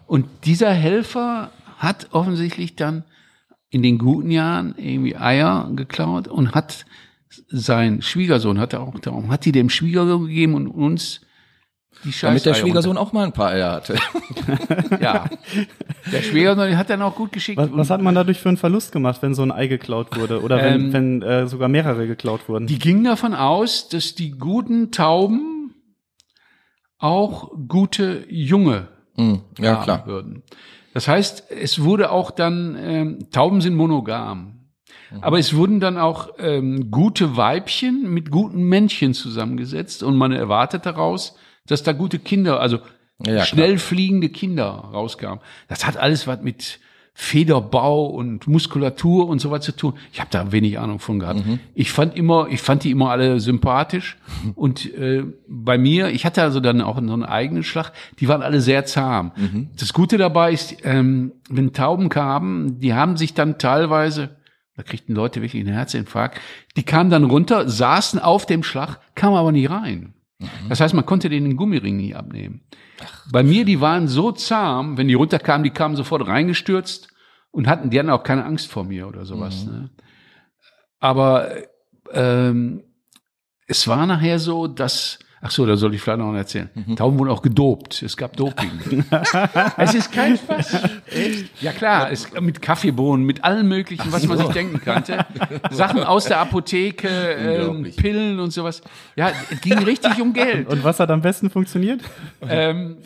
Und 0.06 0.28
dieser 0.44 0.72
Helfer 0.72 1.50
hat 1.80 2.10
offensichtlich 2.12 2.76
dann 2.76 3.06
in 3.76 3.84
den 3.84 3.98
guten 3.98 4.32
Jahren 4.32 4.74
irgendwie 4.78 5.18
Eier 5.18 5.70
geklaut 5.76 6.30
und 6.30 6.56
hat 6.56 6.86
sein 7.50 8.02
Schwiegersohn 8.02 8.58
hatte 8.58 8.80
auch 8.80 8.98
darum, 9.00 9.30
hat 9.30 9.44
die 9.44 9.52
dem 9.52 9.70
Schwiegersohn 9.70 10.28
gegeben 10.28 10.54
und 10.54 10.68
uns 10.70 11.20
die 12.06 12.14
Scheiße. 12.14 12.26
Damit 12.28 12.46
der 12.46 12.54
Schwiegersohn 12.54 12.98
auch 12.98 13.12
mal 13.12 13.26
ein 13.26 13.34
paar 13.34 13.50
Eier 13.52 13.72
hatte. 13.74 13.96
Ja. 15.02 15.26
Der 16.14 16.22
Schwiegersohn 16.22 16.78
hat 16.78 16.90
dann 16.90 17.02
auch 17.02 17.16
gut 17.16 17.34
geschickt. 17.34 17.58
Was, 17.58 17.70
was 17.74 17.90
hat 17.90 18.02
man 18.02 18.16
dadurch 18.16 18.40
für 18.40 18.48
einen 18.48 18.58
Verlust 18.58 18.94
gemacht, 18.94 19.22
wenn 19.22 19.34
so 19.34 19.42
ein 19.42 19.52
Ei 19.52 19.68
geklaut 19.68 20.16
wurde? 20.18 20.42
Oder 20.42 20.58
wenn, 20.64 20.82
Ähm, 20.86 20.94
wenn 20.94 21.22
äh, 21.22 21.48
sogar 21.48 21.68
mehrere 21.68 22.08
geklaut 22.08 22.48
wurden? 22.48 22.68
Die 22.68 22.80
gingen 22.80 23.04
davon 23.04 23.34
aus, 23.34 23.90
dass 23.90 24.16
die 24.16 24.32
guten 24.32 24.92
Tauben 24.92 25.74
auch 26.98 27.52
gute 27.68 28.26
Junge 28.30 28.88
Hm, 29.16 29.42
ja, 29.60 29.76
haben 29.76 29.84
klar. 29.84 30.06
würden. 30.08 30.44
Das 30.96 31.10
heißt, 31.10 31.52
es 31.52 31.84
wurde 31.84 32.10
auch 32.10 32.32
dann, 32.32 32.78
ähm, 32.80 33.30
Tauben 33.30 33.60
sind 33.60 33.76
monogam. 33.76 34.62
Mhm. 35.12 35.24
Aber 35.24 35.38
es 35.38 35.54
wurden 35.54 35.82
dann 35.82 35.98
auch 35.98 36.30
ähm, 36.38 36.90
gute 36.90 37.36
Weibchen 37.36 38.10
mit 38.14 38.32
guten 38.32 38.64
Männchen 38.64 39.14
zusammengesetzt 39.14 40.04
und 40.04 40.16
man 40.16 40.32
erwartet 40.32 40.86
daraus, 40.86 41.36
dass 41.68 41.84
da 41.84 41.92
gute 41.92 42.18
Kinder, 42.18 42.62
also 42.62 42.80
Ja, 43.26 43.44
schnell 43.44 43.78
fliegende 43.78 44.30
Kinder 44.30 44.66
rauskamen. 44.66 45.42
Das 45.68 45.86
hat 45.86 45.98
alles 45.98 46.28
was 46.28 46.42
mit 46.42 46.80
Federbau 47.18 48.08
und 48.08 48.46
Muskulatur 48.46 49.30
und 49.30 49.40
so 49.40 49.50
was 49.50 49.64
zu 49.64 49.72
tun. 49.72 49.94
Ich 50.12 50.20
habe 50.20 50.30
da 50.32 50.52
wenig 50.52 50.78
Ahnung 50.78 51.00
von 51.00 51.18
gehabt. 51.18 51.46
Mhm. 51.46 51.60
Ich 51.74 51.94
fand 51.94 52.18
immer, 52.18 52.50
ich 52.50 52.62
fand 52.62 52.84
die 52.84 52.92
immer 52.92 53.10
alle 53.10 53.40
sympathisch 53.40 54.18
und 54.56 54.94
äh, 54.94 55.24
bei 55.48 55.78
mir, 55.78 56.10
ich 56.10 56.26
hatte 56.26 56.44
also 56.44 56.60
dann 56.60 56.82
auch 56.82 56.96
so 56.96 57.14
einen 57.14 57.24
eigenen 57.24 57.64
Schlag. 57.64 57.94
Die 58.20 58.28
waren 58.28 58.42
alle 58.42 58.60
sehr 58.60 58.86
zahm. 58.86 59.32
Mhm. 59.38 59.70
Das 59.80 59.94
Gute 59.94 60.18
dabei 60.18 60.52
ist, 60.52 60.76
ähm, 60.84 61.32
wenn 61.50 61.72
Tauben 61.72 62.10
kamen, 62.10 62.82
die 62.82 62.94
haben 62.94 63.16
sich 63.16 63.34
dann 63.34 63.58
teilweise 63.58 64.32
da 64.76 64.84
kriegten 64.84 65.16
Leute 65.16 65.42
wirklich 65.42 65.64
einen 65.64 65.74
Herzinfarkt. 65.74 66.42
Die 66.76 66.84
kamen 66.84 67.10
dann 67.10 67.24
runter, 67.24 67.70
saßen 67.70 68.20
auf 68.20 68.46
dem 68.46 68.62
Schlag, 68.62 69.00
kamen 69.16 69.38
aber 69.38 69.54
nicht 69.54 69.70
rein. 69.70 70.14
Das 70.68 70.82
heißt, 70.82 70.94
man 70.94 71.06
konnte 71.06 71.30
denen 71.30 71.50
den 71.50 71.58
Gummiring 71.58 71.96
nie 71.96 72.14
abnehmen. 72.14 72.62
Bei 73.32 73.42
mir, 73.44 73.66
die 73.66 73.82
waren 73.82 74.08
so 74.08 74.32
zahm, 74.32 74.98
wenn 74.98 75.08
die 75.08 75.14
runterkamen, 75.14 75.64
die 75.64 75.70
kamen 75.70 75.96
sofort 75.96 76.28
reingestürzt 76.28 77.08
und 77.52 77.68
hatten, 77.68 77.90
die 77.90 78.00
hatten 78.00 78.10
auch 78.10 78.24
keine 78.24 78.46
Angst 78.46 78.70
vor 78.70 78.84
mir 78.84 79.08
oder 79.08 79.26
sowas. 79.26 79.66
Ne? 79.66 79.90
Aber 81.00 81.52
ähm, 82.12 82.84
es 83.68 83.88
war 83.88 84.06
nachher 84.06 84.40
so, 84.40 84.68
dass 84.68 85.20
Ach 85.46 85.52
so, 85.52 85.64
da 85.64 85.78
soll 85.78 85.94
ich 85.94 86.02
vielleicht 86.02 86.18
noch 86.18 86.34
erzählen. 86.34 86.70
Tauben 86.96 87.20
wurden 87.20 87.30
auch 87.30 87.44
gedopt. 87.44 88.02
Es 88.02 88.18
gab 88.18 88.36
Doping. 88.36 89.06
es 89.78 89.94
ist 89.94 90.12
kein 90.12 90.38
Spaß. 90.38 90.80
Ja 91.62 91.72
klar, 91.72 92.12
es, 92.12 92.32
mit 92.42 92.64
Kaffeebohnen, 92.64 93.24
mit 93.24 93.44
allem 93.44 93.68
möglichen, 93.68 94.12
was 94.12 94.26
man 94.26 94.40
sich 94.40 94.48
denken 94.48 94.82
kannte. 94.84 95.24
Sachen 95.70 96.04
aus 96.04 96.26
der 96.26 96.40
Apotheke, 96.40 97.08
ähm. 97.08 97.92
Pillen 97.96 98.40
und 98.40 98.54
sowas. 98.54 98.82
Ja, 99.16 99.30
es 99.52 99.62
ging 99.62 99.78
richtig 99.78 100.20
um 100.20 100.34
Geld. 100.34 100.68
Und 100.68 100.84
was 100.84 101.00
hat 101.00 101.12
am 101.12 101.22
besten 101.22 101.52
funktioniert? 101.52 102.02
Ähm, 102.50 102.98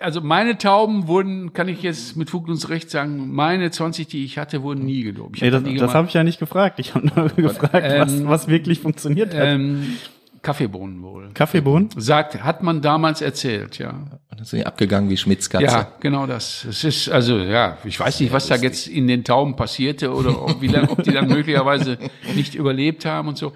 also 0.00 0.22
meine 0.22 0.56
Tauben 0.56 1.06
wurden, 1.06 1.52
kann 1.52 1.68
ich 1.68 1.82
jetzt 1.82 2.16
mit 2.16 2.30
Fug 2.30 2.48
und 2.48 2.66
Recht 2.70 2.88
sagen, 2.88 3.30
meine 3.30 3.70
20, 3.70 4.06
die 4.06 4.24
ich 4.24 4.38
hatte, 4.38 4.62
wurden 4.62 4.86
nie 4.86 5.02
gedopt. 5.02 5.36
Ich 5.36 5.42
Nee, 5.42 5.50
das 5.50 5.62
das 5.64 5.92
habe 5.92 6.08
ich 6.08 6.14
ja 6.14 6.24
nicht 6.24 6.38
gefragt. 6.38 6.78
Ich 6.78 6.94
habe 6.94 7.08
nur 7.14 7.28
gefragt, 7.36 7.74
was, 7.74 8.12
Ähm, 8.14 8.28
was 8.28 8.48
wirklich 8.48 8.80
funktioniert 8.80 9.34
hat. 9.34 9.48
ähm, 9.48 9.98
Kaffeebohnen 10.42 11.02
wohl. 11.02 11.30
Kaffeebohnen? 11.34 11.88
Sagt, 11.96 12.42
hat 12.42 12.62
man 12.62 12.80
damals 12.82 13.20
erzählt, 13.20 13.78
ja. 13.78 13.90
Und 13.90 14.20
dann 14.38 14.44
sind 14.44 14.58
die 14.60 14.66
abgegangen 14.66 15.08
wie 15.08 15.16
Schmitz 15.16 15.48
Katze. 15.48 15.64
Ja, 15.66 15.92
genau 16.00 16.26
das. 16.26 16.64
Es 16.64 16.82
ist 16.84 17.08
also 17.08 17.38
ja, 17.38 17.78
ich 17.84 17.98
weiß 18.00 18.18
nicht, 18.20 18.32
was 18.32 18.48
da 18.48 18.56
jetzt 18.56 18.88
in 18.88 19.06
den 19.06 19.22
Tauben 19.24 19.54
passierte 19.56 20.12
oder 20.12 20.42
ob, 20.42 20.60
wie 20.60 20.66
lang, 20.66 20.88
ob 20.88 21.02
die 21.04 21.12
dann 21.12 21.28
möglicherweise 21.28 21.96
nicht 22.34 22.54
überlebt 22.56 23.04
haben 23.04 23.28
und 23.28 23.38
so. 23.38 23.52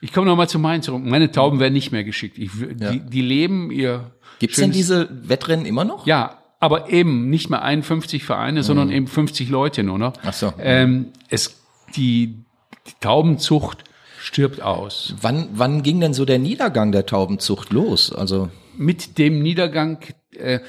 Ich 0.00 0.12
komme 0.12 0.26
noch 0.28 0.36
mal 0.36 0.48
zu 0.48 0.60
meinen 0.60 0.82
zurück. 0.82 1.02
Meine 1.04 1.32
Tauben 1.32 1.58
werden 1.58 1.72
nicht 1.74 1.90
mehr 1.90 2.04
geschickt. 2.04 2.38
Ich, 2.38 2.50
Ja. 2.78 2.92
die, 2.92 3.00
die 3.00 3.20
leben 3.22 3.72
ihr. 3.72 4.12
Gibt's 4.38 4.56
denn 4.58 4.66
schönes- 4.72 4.76
diese 4.76 5.08
Wettrennen 5.28 5.66
immer 5.66 5.84
noch? 5.84 6.06
Ja, 6.06 6.38
aber 6.60 6.90
eben 6.90 7.30
nicht 7.30 7.50
mehr 7.50 7.62
51 7.62 8.22
Vereine, 8.22 8.62
sondern 8.62 8.90
eben 8.92 9.08
50 9.08 9.48
Leute 9.48 9.82
nur 9.82 9.98
noch. 9.98 10.14
Mhm. 10.14 10.20
Ach 10.26 10.32
so. 10.32 10.52
Ähm, 10.60 11.06
es 11.30 11.60
die, 11.96 12.44
die 12.86 12.92
Taubenzucht 13.00 13.82
stirbt 14.28 14.60
aus. 14.60 15.14
Wann, 15.22 15.48
wann 15.54 15.82
ging 15.82 16.00
denn 16.00 16.12
so 16.12 16.26
der 16.26 16.38
Niedergang 16.38 16.92
der 16.92 17.06
Taubenzucht 17.06 17.72
los? 17.72 18.12
Also, 18.12 18.50
mit 18.76 19.16
dem 19.16 19.42
Niedergang, 19.42 19.98
äh, 20.36 20.60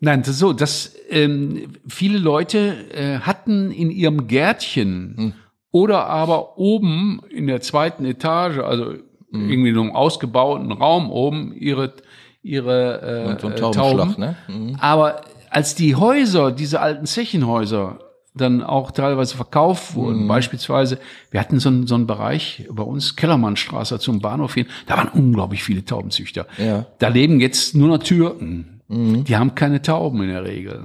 nein, 0.00 0.20
das 0.20 0.30
ist 0.30 0.38
so, 0.38 0.54
dass 0.54 0.94
ähm, 1.10 1.74
viele 1.86 2.18
Leute 2.18 2.74
äh, 2.90 3.18
hatten 3.20 3.70
in 3.70 3.90
ihrem 3.90 4.28
Gärtchen 4.28 5.34
oder 5.70 6.06
aber 6.06 6.56
oben 6.56 7.20
in 7.28 7.46
der 7.46 7.60
zweiten 7.60 8.06
Etage, 8.06 8.58
also 8.58 8.94
irgendwie 9.30 9.70
in 9.70 9.78
einem 9.78 9.92
ausgebauten 9.92 10.72
Raum 10.72 11.10
oben, 11.10 11.54
ihre 11.54 11.94
ihre 12.42 13.00
äh, 13.02 13.30
ein 13.30 13.52
äh, 13.52 13.54
Taubenschlag, 13.54 14.08
Tauben. 14.08 14.14
ne? 14.18 14.36
Mhm. 14.48 14.76
Aber 14.80 15.20
als 15.50 15.74
die 15.74 15.94
Häuser, 15.94 16.50
diese 16.50 16.80
alten 16.80 17.06
Zechenhäuser, 17.06 17.98
dann 18.34 18.62
auch 18.62 18.90
teilweise 18.92 19.36
verkauft 19.36 19.94
wurden, 19.94 20.26
beispielsweise, 20.26 20.98
wir 21.30 21.38
hatten 21.40 21.60
so 21.60 21.68
einen, 21.68 21.86
so 21.86 21.94
einen 21.94 22.06
Bereich 22.06 22.66
bei 22.70 22.82
uns, 22.82 23.14
Kellermannstraße 23.16 23.98
zum 23.98 24.20
Bahnhof 24.20 24.54
hin, 24.54 24.66
da 24.86 24.96
waren 24.96 25.08
unglaublich 25.08 25.62
viele 25.62 25.84
Taubenzüchter. 25.84 26.46
Ja. 26.56 26.86
Da 26.98 27.08
leben 27.08 27.40
jetzt 27.40 27.74
nur 27.74 27.88
noch 27.88 27.98
Türken. 27.98 28.80
Die 28.88 29.36
haben 29.36 29.54
keine 29.54 29.80
Tauben 29.82 30.22
in 30.22 30.28
der 30.28 30.44
Regel. 30.44 30.84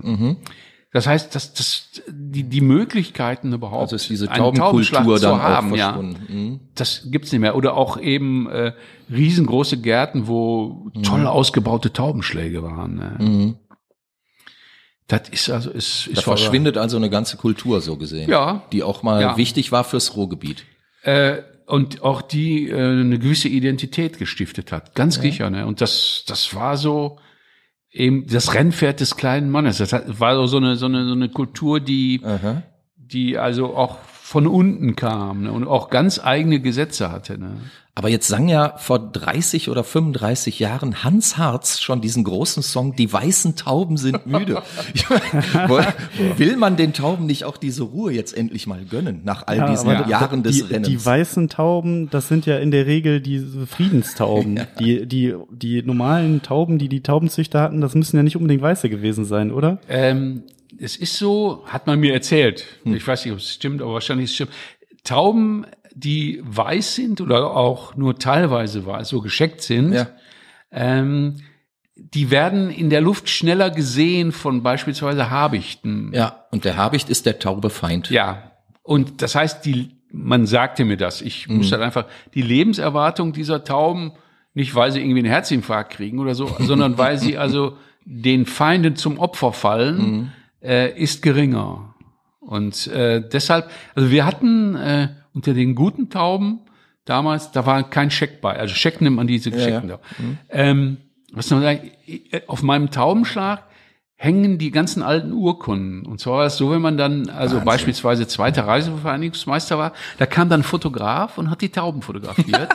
Das 0.94 1.08
heißt, 1.08 1.36
dass, 1.36 1.54
dass 1.54 2.01
die, 2.10 2.44
die 2.44 2.62
Möglichkeiten 2.62 3.51
überhaupt, 3.51 3.82
Also 3.82 3.98
ist 3.98 4.10
diese 4.10 4.27
Taubenkultur 4.27 5.18
zu 5.18 5.42
haben, 5.42 5.75
ja. 5.75 6.01
Mhm. 6.01 6.62
das 6.75 7.08
gibt's 7.12 7.32
nicht 7.34 7.42
mehr. 7.42 7.56
Oder 7.58 7.75
auch 7.75 8.00
eben 8.00 8.50
äh, 8.50 8.72
riesengroße 9.12 9.77
Gärten, 9.82 10.27
wo 10.27 10.89
toll 11.04 11.22
Mhm. 11.22 11.27
ausgebaute 11.27 11.92
Taubenschläge 11.92 12.63
waren. 12.63 12.96
Ne? 12.96 13.56
Das 15.08 15.30
ist 15.30 15.50
also 15.50 15.70
ist, 15.70 16.08
ist 16.08 16.18
Da 16.18 16.22
verschwindet 16.22 16.78
also 16.78 16.98
eine 16.98 17.10
ganze 17.10 17.38
Kultur 17.38 17.80
so 17.82 17.96
gesehen. 17.96 18.30
Ja. 18.30 18.64
Die 18.74 18.84
auch 18.84 19.04
mal 19.04 19.22
Ja. 19.22 19.38
wichtig 19.38 19.72
war 19.72 19.84
fürs 19.84 20.16
Ruhrgebiet. 20.16 20.66
äh, 21.04 21.38
und 21.66 22.02
auch 22.02 22.22
die 22.22 22.70
äh, 22.70 22.76
eine 22.76 23.20
gewisse 23.20 23.50
Identität 23.50 24.18
gestiftet 24.20 24.72
hat, 24.72 24.96
ganz 24.96 25.16
sicher. 25.16 25.50
Ne? 25.50 25.66
Und 25.66 25.82
das 25.82 26.24
das 26.26 26.54
war 26.56 26.78
so 26.78 27.20
eben 27.92 28.26
das 28.28 28.54
Rennpferd 28.54 29.00
des 29.02 29.18
kleinen 29.18 29.50
Mannes. 29.50 29.78
Das 29.80 29.92
war 30.20 30.48
so 30.48 30.58
eine 30.58 30.76
so 30.78 30.86
eine 30.86 31.06
so 31.08 31.14
eine 31.14 31.28
Kultur, 31.30 31.80
die 31.82 32.22
Aha. 32.24 32.64
die 32.96 33.38
also 33.38 33.76
auch 33.76 33.98
von 34.22 34.48
unten 34.48 34.96
kam 34.96 35.44
ne? 35.44 35.52
und 35.52 35.68
auch 35.68 35.90
ganz 35.90 36.20
eigene 36.24 36.60
Gesetze 36.62 37.12
hatte. 37.12 37.38
Ne? 37.38 37.58
Aber 37.98 38.10
jetzt 38.10 38.27
sang 38.27 38.48
ja 38.48 38.77
vor 38.77 39.00
30 39.00 39.70
oder 39.70 39.84
35 39.84 40.60
Jahren 40.60 41.04
Hans 41.04 41.36
Harz 41.36 41.80
schon 41.80 42.00
diesen 42.00 42.24
großen 42.24 42.62
Song 42.62 42.96
Die 42.96 43.12
weißen 43.12 43.56
Tauben 43.56 43.98
sind 43.98 44.27
müde. 44.27 44.62
Meine, 45.68 45.96
Will 46.38 46.58
man 46.58 46.77
den 46.77 46.94
Tauben 46.94 47.25
nicht 47.25 47.44
auch 47.44 47.58
diese 47.58 47.82
Ruhe 47.82 48.12
jetzt 48.13 48.38
endlich 48.38 48.68
mal 48.68 48.86
gönnen, 48.86 49.22
nach 49.24 49.48
all 49.48 49.58
Ja, 49.58 49.72
diesen 49.72 49.89
aber 49.89 50.08
Jahren 50.08 50.44
des 50.44 50.58
die, 50.58 50.62
Rennens? 50.62 50.89
Die 50.89 51.04
weißen 51.04 51.50
Tauben, 51.50 52.08
das 52.12 52.27
sind 52.27 52.46
ja 52.46 52.60
in 52.60 52.70
der 52.70 52.86
Regel 52.86 53.20
diese 53.20 53.66
Friedenstauben. 53.66 54.60
Die, 54.80 55.08
die, 55.08 55.34
die 55.50 55.82
normalen 55.82 56.44
Tauben, 56.44 56.77
die 56.77 56.89
die 56.89 57.01
Taubenzüchter 57.01 57.62
hatten, 57.62 57.82
das 57.82 57.96
müssen 57.96 58.16
ja 58.16 58.22
nicht 58.22 58.36
unbedingt 58.36 58.62
weiße 58.62 58.89
gewesen 58.89 59.25
sein, 59.25 59.51
oder? 59.51 59.80
Ähm, 59.89 60.44
es 60.77 60.98
ist 60.98 61.16
so, 61.16 61.63
hat 61.66 61.88
man 61.88 62.00
mir 62.00 62.13
erzählt. 62.13 62.66
Hm. 62.84 62.96
Ich 62.96 63.08
weiß 63.08 63.25
nicht, 63.25 63.34
ob 63.34 63.39
es 63.39 63.51
stimmt, 63.51 63.82
aber 63.82 63.94
wahrscheinlich 63.94 64.25
ist 64.25 64.32
es 64.32 64.36
stimmt. 64.36 64.51
Tauben, 65.08 65.66
die 66.00 66.42
weiß 66.44 66.96
sind 66.96 67.22
oder 67.22 67.56
auch 67.56 67.96
nur 67.96 68.18
teilweise 68.20 68.86
weiß, 68.86 69.10
so 69.10 69.22
gescheckt 69.22 69.62
sind, 69.62 69.94
Ja. 69.94 70.08
ähm, 70.72 71.36
die 71.96 72.30
werden 72.30 72.70
in 72.70 72.92
der 72.92 73.01
Luft 73.01 73.27
schneller 73.30 73.72
gesehen 73.72 74.32
von 74.32 74.62
beispielsweise 74.62 75.32
Habichten. 75.32 76.12
ja, 76.13 76.46
und 76.51 76.63
der 76.66 76.77
Habicht 76.77 77.10
ist 77.10 77.25
der 77.25 77.39
taube 77.39 77.72
Feind. 77.72 78.12
Ja. 78.12 78.51
Und 78.84 79.24
das 79.24 79.34
heißt, 79.34 79.66
die, 79.66 79.89
man 80.12 80.46
sagte 80.46 80.86
mir 80.86 80.98
das. 80.98 81.22
Ich 81.22 81.48
muss 81.50 81.72
halt 81.72 81.82
einfach, 81.82 82.06
die 82.36 82.44
Lebenserwartung 82.44 83.34
dieser 83.34 83.63
Tauben, 83.63 84.12
nicht 84.54 84.75
weil 84.75 84.92
sie 84.92 85.00
irgendwie 85.01 85.20
einen 85.22 85.30
Herzinfarkt 85.32 85.94
kriegen 85.94 86.20
oder 86.20 86.36
so, 86.36 86.46
sondern 86.60 86.98
weil 87.00 87.18
sie 87.18 87.38
also 87.39 87.77
den 88.06 88.46
Feinden 88.46 88.96
zum 88.96 89.18
Opfer 89.18 89.51
fallen, 89.51 90.32
äh, 90.63 90.92
ist 90.98 91.24
geringer. 91.24 91.96
Und 92.48 92.88
äh, 92.88 93.22
deshalb, 93.22 93.70
also 93.94 94.10
wir 94.10 94.25
hatten 94.25 94.75
äh, 94.75 95.10
unter 95.34 95.54
den 95.54 95.75
guten 95.75 96.10
Tauben 96.10 96.62
damals, 97.04 97.51
da 97.51 97.66
war 97.66 97.84
kein 97.89 98.10
Scheck 98.10 98.39
bei. 98.39 98.58
Also 98.58 98.74
Scheck 98.74 99.01
nimmt 99.01 99.18
man 99.18 99.27
diese 99.27 99.51
Gescheckten 99.51 99.89
da. 99.89 100.00
Ähm, 100.50 100.98
was 101.34 101.50
soll 101.50 101.60
man 101.60 101.75
sagen, 101.75 101.92
auf 102.48 102.63
meinem 102.63 102.89
Taubenschlag 102.89 103.63
hängen 104.19 104.57
die 104.57 104.71
ganzen 104.71 105.03
alten 105.03 105.31
Urkunden. 105.31 106.03
Und 106.03 106.19
zwar 106.19 106.39
war 106.39 106.45
es 106.47 106.57
so, 106.57 106.71
wenn 106.71 106.81
man 106.81 106.97
dann, 106.97 107.29
also 107.29 107.62
beispielsweise 107.62 108.27
zweiter 108.27 108.65
Reisevereinigungsmeister 108.65 109.77
war, 109.77 109.93
da 110.17 110.25
kam 110.25 110.50
dann 110.50 110.62
ein 110.62 110.63
Fotograf 110.63 111.38
und 111.38 111.51
hat 111.51 111.62
die 111.62 111.69
Tauben 111.69 112.01
fotografiert 112.01 112.69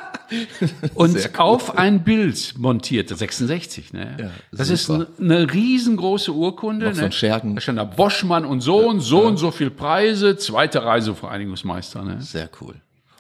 und 0.95 1.41
auf 1.41 1.77
ein 1.77 2.05
Bild 2.05 2.55
montiert, 2.59 3.11
das 3.11 3.19
66. 3.19 3.93
Ne? 3.93 4.17
Ja, 4.21 4.31
das 4.53 4.71
ist 4.71 4.87
super. 4.87 5.09
eine, 5.19 5.35
eine 5.35 5.53
riesengroße 5.53 6.33
Urkunde. 6.33 6.87
Noch 6.87 6.95
so 6.95 7.01
ne? 7.01 7.07
ein 7.07 7.13
Schergen. 7.13 7.57
Da 7.57 7.61
stand 7.61 7.77
da 7.77 7.85
Boschmann 7.85 8.45
und 8.45 8.61
Sohn, 8.61 9.01
so 9.01 9.23
und 9.23 9.37
so 9.37 9.51
viel 9.51 9.71
Preise, 9.71 10.37
zweiter 10.37 10.85
Reisevereinigungsmeister. 10.85 12.05
Ne? 12.05 12.21
Sehr 12.21 12.49
cool. 12.61 12.77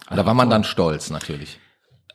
Und 0.08 0.16
da 0.16 0.24
war 0.24 0.34
man 0.34 0.48
dann 0.48 0.62
stolz 0.62 1.10
natürlich. 1.10 1.58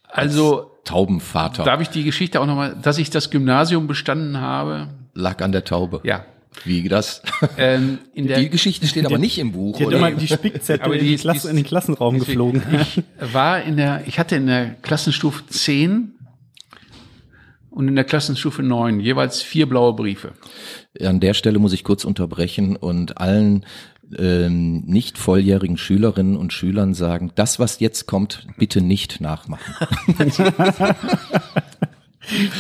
Also 0.08 0.72
Taubenvater 0.86 1.66
darf 1.66 1.82
ich 1.82 1.90
die 1.90 2.06
Geschichte 2.06 2.40
auch 2.40 2.46
nochmal, 2.46 2.78
dass 2.82 2.98
ich 2.98 3.10
das 3.10 3.30
Gymnasium 3.30 3.88
bestanden 3.88 4.40
habe? 4.40 4.88
Lag 5.18 5.42
an 5.42 5.52
der 5.52 5.64
Taube. 5.64 6.02
Ja. 6.04 6.26
Wie 6.64 6.88
das? 6.90 7.22
Ähm, 7.58 8.00
in 8.14 8.28
der 8.28 8.40
Die 8.40 8.50
Geschichte 8.50 8.88
steht 8.88 9.06
aber 9.06 9.20
nicht 9.20 9.38
im 9.38 9.52
Buch, 9.52 9.78
Die 9.78 9.86
oder? 9.86 9.98
immer 9.98 10.12
die 10.12 10.28
Spickzettel 10.28 10.84
Aber 10.86 10.96
in, 10.96 11.02
die 11.04 11.10
die 11.12 11.16
Klasse, 11.18 11.40
die 11.42 11.46
ist- 11.46 11.50
in 11.52 11.56
den 11.58 11.66
Klassenraum 11.66 12.18
geflogen. 12.20 12.64
Ich 12.82 13.04
war 13.34 13.62
in 13.62 13.78
der, 13.78 14.08
ich 14.08 14.18
hatte 14.18 14.36
in 14.38 14.48
der 14.48 14.72
Klassenstufe 14.82 15.46
10 15.48 16.14
und 17.70 17.88
in 17.88 17.96
der 17.96 18.06
Klassenstufe 18.06 18.64
9 18.64 19.00
jeweils 19.00 19.44
vier 19.44 19.68
blaue 19.70 19.94
Briefe. 19.94 20.32
An 21.00 21.20
der 21.20 21.36
Stelle 21.36 21.60
muss 21.60 21.74
ich 21.74 21.84
kurz 21.84 22.06
unterbrechen 22.06 22.76
und 22.76 23.20
allen 23.20 23.64
ähm, 24.18 24.84
nicht 24.88 25.18
volljährigen 25.20 25.78
Schülerinnen 25.78 26.38
und 26.38 26.54
Schülern 26.54 26.96
sagen, 26.96 27.32
das, 27.36 27.60
was 27.60 27.80
jetzt 27.80 28.08
kommt, 28.08 28.48
bitte 28.58 28.82
nicht 28.82 29.22
nachmachen. 29.22 29.76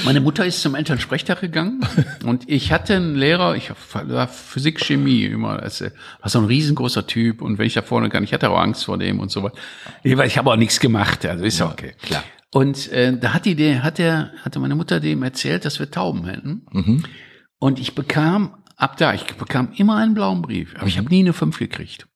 Meine 0.05 0.21
Mutter 0.21 0.45
ist 0.45 0.61
zum 0.61 0.75
Elternsprechtag 0.75 1.41
gegangen 1.41 1.81
und 2.23 2.43
ich 2.47 2.71
hatte 2.71 2.95
einen 2.95 3.15
Lehrer, 3.15 3.55
ich 3.55 3.71
war 3.93 4.27
Physik, 4.27 4.79
Chemie 4.79 5.25
immer, 5.25 5.61
als, 5.61 5.81
äh, 5.81 5.91
war 6.21 6.29
so 6.29 6.39
ein 6.39 6.45
riesengroßer 6.45 7.07
Typ 7.07 7.41
und 7.41 7.57
wenn 7.57 7.67
ich 7.67 7.73
da 7.73 7.81
vorne 7.81 8.09
kann, 8.09 8.23
ich 8.23 8.33
hatte 8.33 8.49
auch 8.49 8.59
Angst 8.59 8.85
vor 8.85 8.97
dem 8.97 9.19
und 9.19 9.31
so 9.31 9.43
weiter. 9.43 9.57
Ich, 10.03 10.17
ich 10.17 10.37
habe 10.37 10.51
auch 10.51 10.55
nichts 10.55 10.79
gemacht, 10.79 11.25
also 11.25 11.43
ist 11.43 11.59
ja 11.59 11.69
okay. 11.69 11.95
klar. 12.01 12.23
Und 12.51 12.91
äh, 12.91 13.17
da 13.17 13.33
hat 13.33 13.45
die, 13.45 13.55
der, 13.55 13.83
hat 13.83 13.97
der, 13.97 14.31
hatte 14.43 14.59
meine 14.59 14.75
Mutter 14.75 14.99
dem 14.99 15.21
erzählt, 15.21 15.65
dass 15.65 15.79
wir 15.79 15.91
Tauben 15.91 16.25
hätten. 16.25 16.65
Und 17.59 17.79
ich 17.79 17.93
bekam 17.93 18.63
ab 18.77 18.97
da, 18.97 19.13
ich 19.13 19.25
bekam 19.25 19.73
immer 19.75 19.97
einen 19.97 20.13
blauen 20.13 20.41
Brief, 20.41 20.75
aber 20.77 20.87
ich 20.87 20.97
habe 20.97 21.09
nie 21.09 21.19
eine 21.19 21.33
fünf 21.33 21.59
gekriegt. 21.59 22.07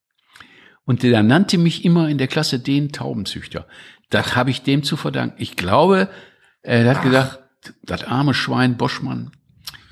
Und 0.84 1.02
der 1.02 1.22
nannte 1.22 1.58
mich 1.58 1.84
immer 1.84 2.08
in 2.08 2.18
der 2.18 2.28
Klasse 2.28 2.58
den 2.58 2.92
Taubenzüchter. 2.92 3.66
Das 4.10 4.34
habe 4.36 4.50
ich 4.50 4.62
dem 4.62 4.82
zu 4.82 4.96
verdanken. 4.96 5.36
Ich 5.38 5.56
glaube, 5.56 6.08
er 6.62 6.88
hat 6.88 7.02
gedacht, 7.02 7.40
das 7.82 8.04
arme 8.04 8.34
Schwein 8.34 8.76
Boschmann, 8.76 9.30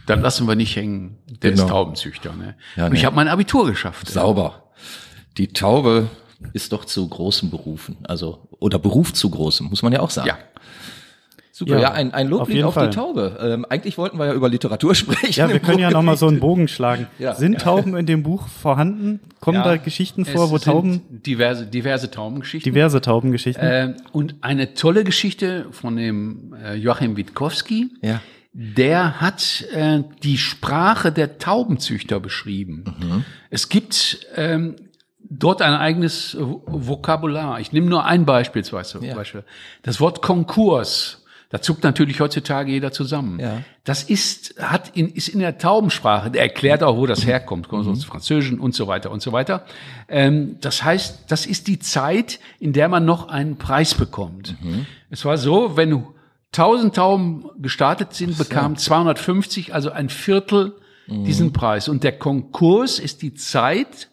das 0.06 0.20
lassen 0.20 0.48
wir 0.48 0.56
nicht 0.56 0.74
hängen. 0.76 1.18
Der 1.42 1.50
Genau. 1.52 1.64
ist 1.64 1.68
Taubenzüchter. 1.68 2.32
Ne? 2.34 2.56
Ja, 2.76 2.86
Und 2.86 2.94
ich 2.94 3.00
ne. 3.02 3.06
habe 3.06 3.16
mein 3.16 3.28
Abitur 3.28 3.66
geschafft. 3.66 4.08
Sauber. 4.08 4.70
Die 5.36 5.48
Taube 5.48 6.08
ist 6.52 6.72
doch 6.72 6.84
zu 6.84 7.06
großen 7.08 7.50
Berufen, 7.50 7.96
also 8.04 8.48
oder 8.58 8.78
Beruf 8.78 9.12
zu 9.12 9.30
großem, 9.30 9.68
muss 9.68 9.82
man 9.82 9.92
ja 9.92 10.00
auch 10.00 10.10
sagen. 10.10 10.28
Ja. 10.28 10.38
Super, 11.60 11.74
ja, 11.74 11.80
Ja, 11.80 11.92
ein, 11.92 12.14
ein 12.14 12.26
auf 12.26 12.30
Loblied 12.40 12.56
jeden 12.56 12.68
auf, 12.68 12.74
Fall. 12.74 12.88
die 12.88 12.96
Taube. 12.96 13.38
Ähm, 13.42 13.66
eigentlich 13.68 13.98
wollten 13.98 14.18
wir 14.18 14.24
ja 14.26 14.32
über 14.32 14.48
Literatur 14.48 14.94
sprechen. 14.94 15.32
Ja, 15.38 15.48
wir 15.50 15.58
können 15.60 15.78
ja 15.78 15.90
noch 15.90 16.02
mal 16.02 16.16
so 16.16 16.26
einen. 16.26 16.40
Bogen 16.40 16.68
schlagen. 16.68 17.06
Ja. 17.18 17.34
Sind 17.34 17.60
Tauben 17.60 17.94
in 17.96 18.06
dem 18.06 18.22
Buch 18.22 18.48
vorhanden? 18.48 19.20
Kommen 19.40 19.58
Ja, 19.58 19.64
da 19.64 19.76
Geschichten 19.76 20.24
vor, 20.24 20.50
wo 20.50 20.56
sind 20.56 20.72
Tauben, 20.72 21.02
diverse, 21.10 21.66
diverse 21.66 22.10
Taubengeschichten. 22.10 22.72
diverse 22.72 23.02
Taubengeschichten? 23.02 23.62
Äh, 23.62 23.94
und 24.12 24.36
eine 24.40 24.72
tolle 24.72 25.04
Geschichte 25.04 25.66
von 25.70 25.96
dem 25.96 26.54
äh, 26.64 26.74
Joachim 26.76 27.18
Witkowski. 27.18 27.90
Ja. 28.00 28.20
Der 28.54 29.20
hat 29.20 29.64
äh, 29.74 30.02
die 30.22 30.38
Sprache 30.38 31.12
der 31.12 31.36
Taubenzüchter 31.38 32.18
beschrieben. 32.20 33.24
Es 33.50 33.68
gibt 33.68 34.26
ähm, 34.34 34.76
dort 35.20 35.62
ein 35.62 35.74
eigenes 35.74 36.36
Vo- 36.36 36.62
Vokabular. 36.66 37.60
Ich 37.60 37.72
nehme 37.72 37.86
nur 37.88 38.04
ein 38.06 38.24
Beispiel, 38.24 38.64
zum 38.64 38.80
Ja. 39.02 39.14
Beispiel. 39.14 39.44
Das 39.82 40.00
Wort 40.00 40.22
Konkurs. 40.22 41.19
Da 41.50 41.60
zuckt 41.60 41.82
natürlich 41.82 42.20
heutzutage 42.20 42.70
jeder 42.70 42.92
zusammen. 42.92 43.40
Ja. 43.40 43.62
Das 43.84 44.04
ist, 44.04 44.54
hat 44.62 44.96
in, 44.96 45.08
ist 45.08 45.28
in 45.28 45.40
der 45.40 45.58
Taubensprache, 45.58 46.30
der 46.30 46.42
erklärt 46.42 46.82
auch, 46.84 46.96
wo 46.96 47.06
das 47.06 47.26
herkommt, 47.26 47.66
kommt 47.68 47.86
Mhm. 47.86 47.92
aus 47.92 48.04
Französischen 48.04 48.60
und 48.60 48.74
so 48.74 48.86
weiter 48.86 49.10
und 49.10 49.20
so 49.20 49.32
weiter. 49.32 49.64
Ähm, 50.08 50.56
das 50.60 50.84
heißt, 50.84 51.24
das 51.28 51.46
ist 51.46 51.66
die 51.66 51.80
Zeit, 51.80 52.38
in 52.60 52.72
der 52.72 52.88
man 52.88 53.04
noch 53.04 53.28
einen 53.28 53.56
Preis 53.56 53.94
bekommt. 53.94 54.54
Mhm. 54.62 54.86
Es 55.10 55.24
war 55.24 55.36
so, 55.38 55.76
wenn 55.76 56.04
1000 56.52 56.94
Tauben 56.94 57.44
gestartet 57.58 58.14
sind, 58.14 58.38
bekamen 58.38 58.76
250, 58.76 59.74
also 59.74 59.90
ein 59.90 60.08
Viertel 60.08 60.74
Mhm. 61.08 61.24
diesen 61.24 61.52
Preis. 61.52 61.88
Und 61.88 62.04
der 62.04 62.12
Konkurs 62.16 63.00
ist 63.00 63.22
die 63.22 63.34
Zeit, 63.34 64.08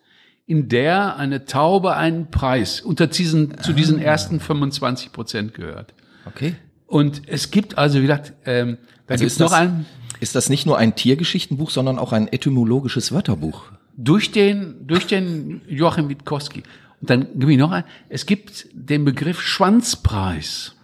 in 0.48 0.70
der 0.70 1.18
eine 1.18 1.46
Taube 1.46 1.96
einen 1.96 2.32
Preis 2.32 2.82
unter 2.82 3.06
diesen, 3.06 3.60
zu 3.62 3.72
Ah. 3.72 3.76
diesen 3.76 4.00
ersten 4.00 4.40
25 4.40 5.12
Prozent 5.12 5.54
gehört. 5.54 5.94
Okay. 6.26 6.56
Und 6.88 7.22
es 7.28 7.52
gibt 7.52 7.78
also, 7.78 8.00
wie 8.00 8.04
gesagt, 8.04 8.34
ähm, 8.46 8.78
da 9.06 9.14
Also 9.14 9.22
gibt 9.24 9.28
es 9.28 9.34
ist 9.34 9.40
noch 9.40 9.50
das, 9.52 9.60
ein, 9.60 9.86
ist 10.20 10.36
das 10.36 10.50
nicht 10.50 10.66
nur 10.66 10.78
ein 10.78 10.96
Tiergeschichtenbuch, 10.96 11.70
sondern 11.70 12.00
auch 12.00 12.14
ein 12.14 12.28
etymologisches 12.32 13.12
Wörterbuch? 13.12 13.64
durch 14.00 14.32
den, 14.32 14.86
durch 14.86 15.08
den 15.08 15.62
Joachim 15.68 16.08
Witkowski. 16.08 16.62
Und 17.02 17.10
dann 17.10 17.28
gebe 17.34 17.52
ich 17.52 17.58
noch 17.58 17.72
ein, 17.72 17.84
es 18.10 18.28
gibt 18.28 18.68
den 18.74 19.04
Begriff 19.06 19.42
Schwanzpreis. 19.42 20.76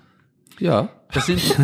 Ja. 0.60 0.90
Das 1.12 1.28
sind, 1.28 1.40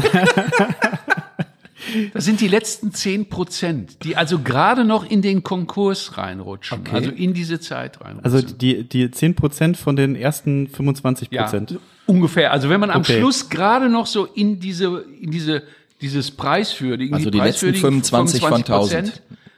Das 2.13 2.25
sind 2.25 2.39
die 2.41 2.47
letzten 2.47 2.91
zehn 2.93 3.29
Prozent, 3.29 4.03
die 4.03 4.15
also 4.15 4.39
gerade 4.39 4.83
noch 4.85 5.09
in 5.09 5.21
den 5.21 5.43
Konkurs 5.43 6.17
reinrutschen, 6.17 6.81
Okay. 6.81 6.95
also 6.95 7.09
in 7.09 7.33
diese 7.33 7.59
Zeit 7.59 8.01
reinrutschen. 8.01 8.25
Also 8.25 8.41
die, 8.41 8.87
die 8.87 9.09
10 9.09 9.35
Prozent 9.35 9.77
von 9.77 9.95
den 9.95 10.15
ersten 10.15 10.67
25 10.67 11.29
ja, 11.31 11.43
Prozent. 11.43 11.79
Ungefähr. 12.09 12.51
Also 12.51 12.69
wenn 12.69 12.79
man 12.79 12.89
am 12.89 13.01
Okay. 13.01 13.19
Schluss 13.19 13.49
gerade 13.49 13.89
noch 13.89 14.05
so 14.07 14.25
in 14.25 14.59
diese, 14.59 15.05
in 15.21 15.31
diese, 15.31 15.63
dieses 16.01 16.31
preiswürdigen, 16.31 17.13
Also 17.15 17.29
die 17.29 17.37
letzten 17.37 17.67
preiswürdigen 17.71 18.03
25 18.03 18.41
von 18.41 18.63
25% 18.63 19.11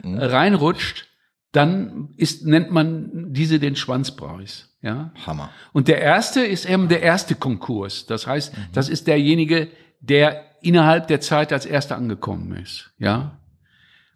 reinrutscht, 0.04 1.06
dann 1.52 2.08
ist, 2.16 2.44
nennt 2.46 2.70
man 2.70 3.32
diese 3.32 3.58
den 3.58 3.76
Schwanzpreis. 3.76 4.68
Ja. 4.82 5.12
Hammer. 5.26 5.50
Und 5.72 5.86
der 5.88 6.00
erste 6.00 6.40
ist 6.40 6.64
eben 6.68 6.88
der 6.88 7.02
erste 7.02 7.34
Konkurs. 7.36 8.06
Das 8.06 8.26
heißt, 8.26 8.52
das 8.72 8.88
ist 8.88 9.06
derjenige, 9.06 9.68
der 10.00 10.44
innerhalb 10.62 11.06
der 11.08 11.20
Zeit 11.20 11.52
als 11.52 11.66
erster 11.66 11.96
angekommen 11.96 12.56
ist. 12.56 12.90
Ja. 12.98 13.38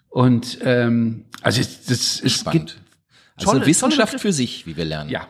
Und 0.09 0.59
ähm, 0.63 1.27
also 1.43 1.61
es- 1.61 1.85
das 1.85 2.21
ist 2.21 2.41
Spannend. 2.41 2.79
Also 3.37 3.53
tolle- 3.53 3.67
Wissenschaft 3.67 4.13
tolle- 4.13 4.21
für 4.23 4.33
sich, 4.33 4.67
wie 4.67 4.77
wir 4.77 4.85
lernen. 4.87 5.11
ja. 5.11 5.29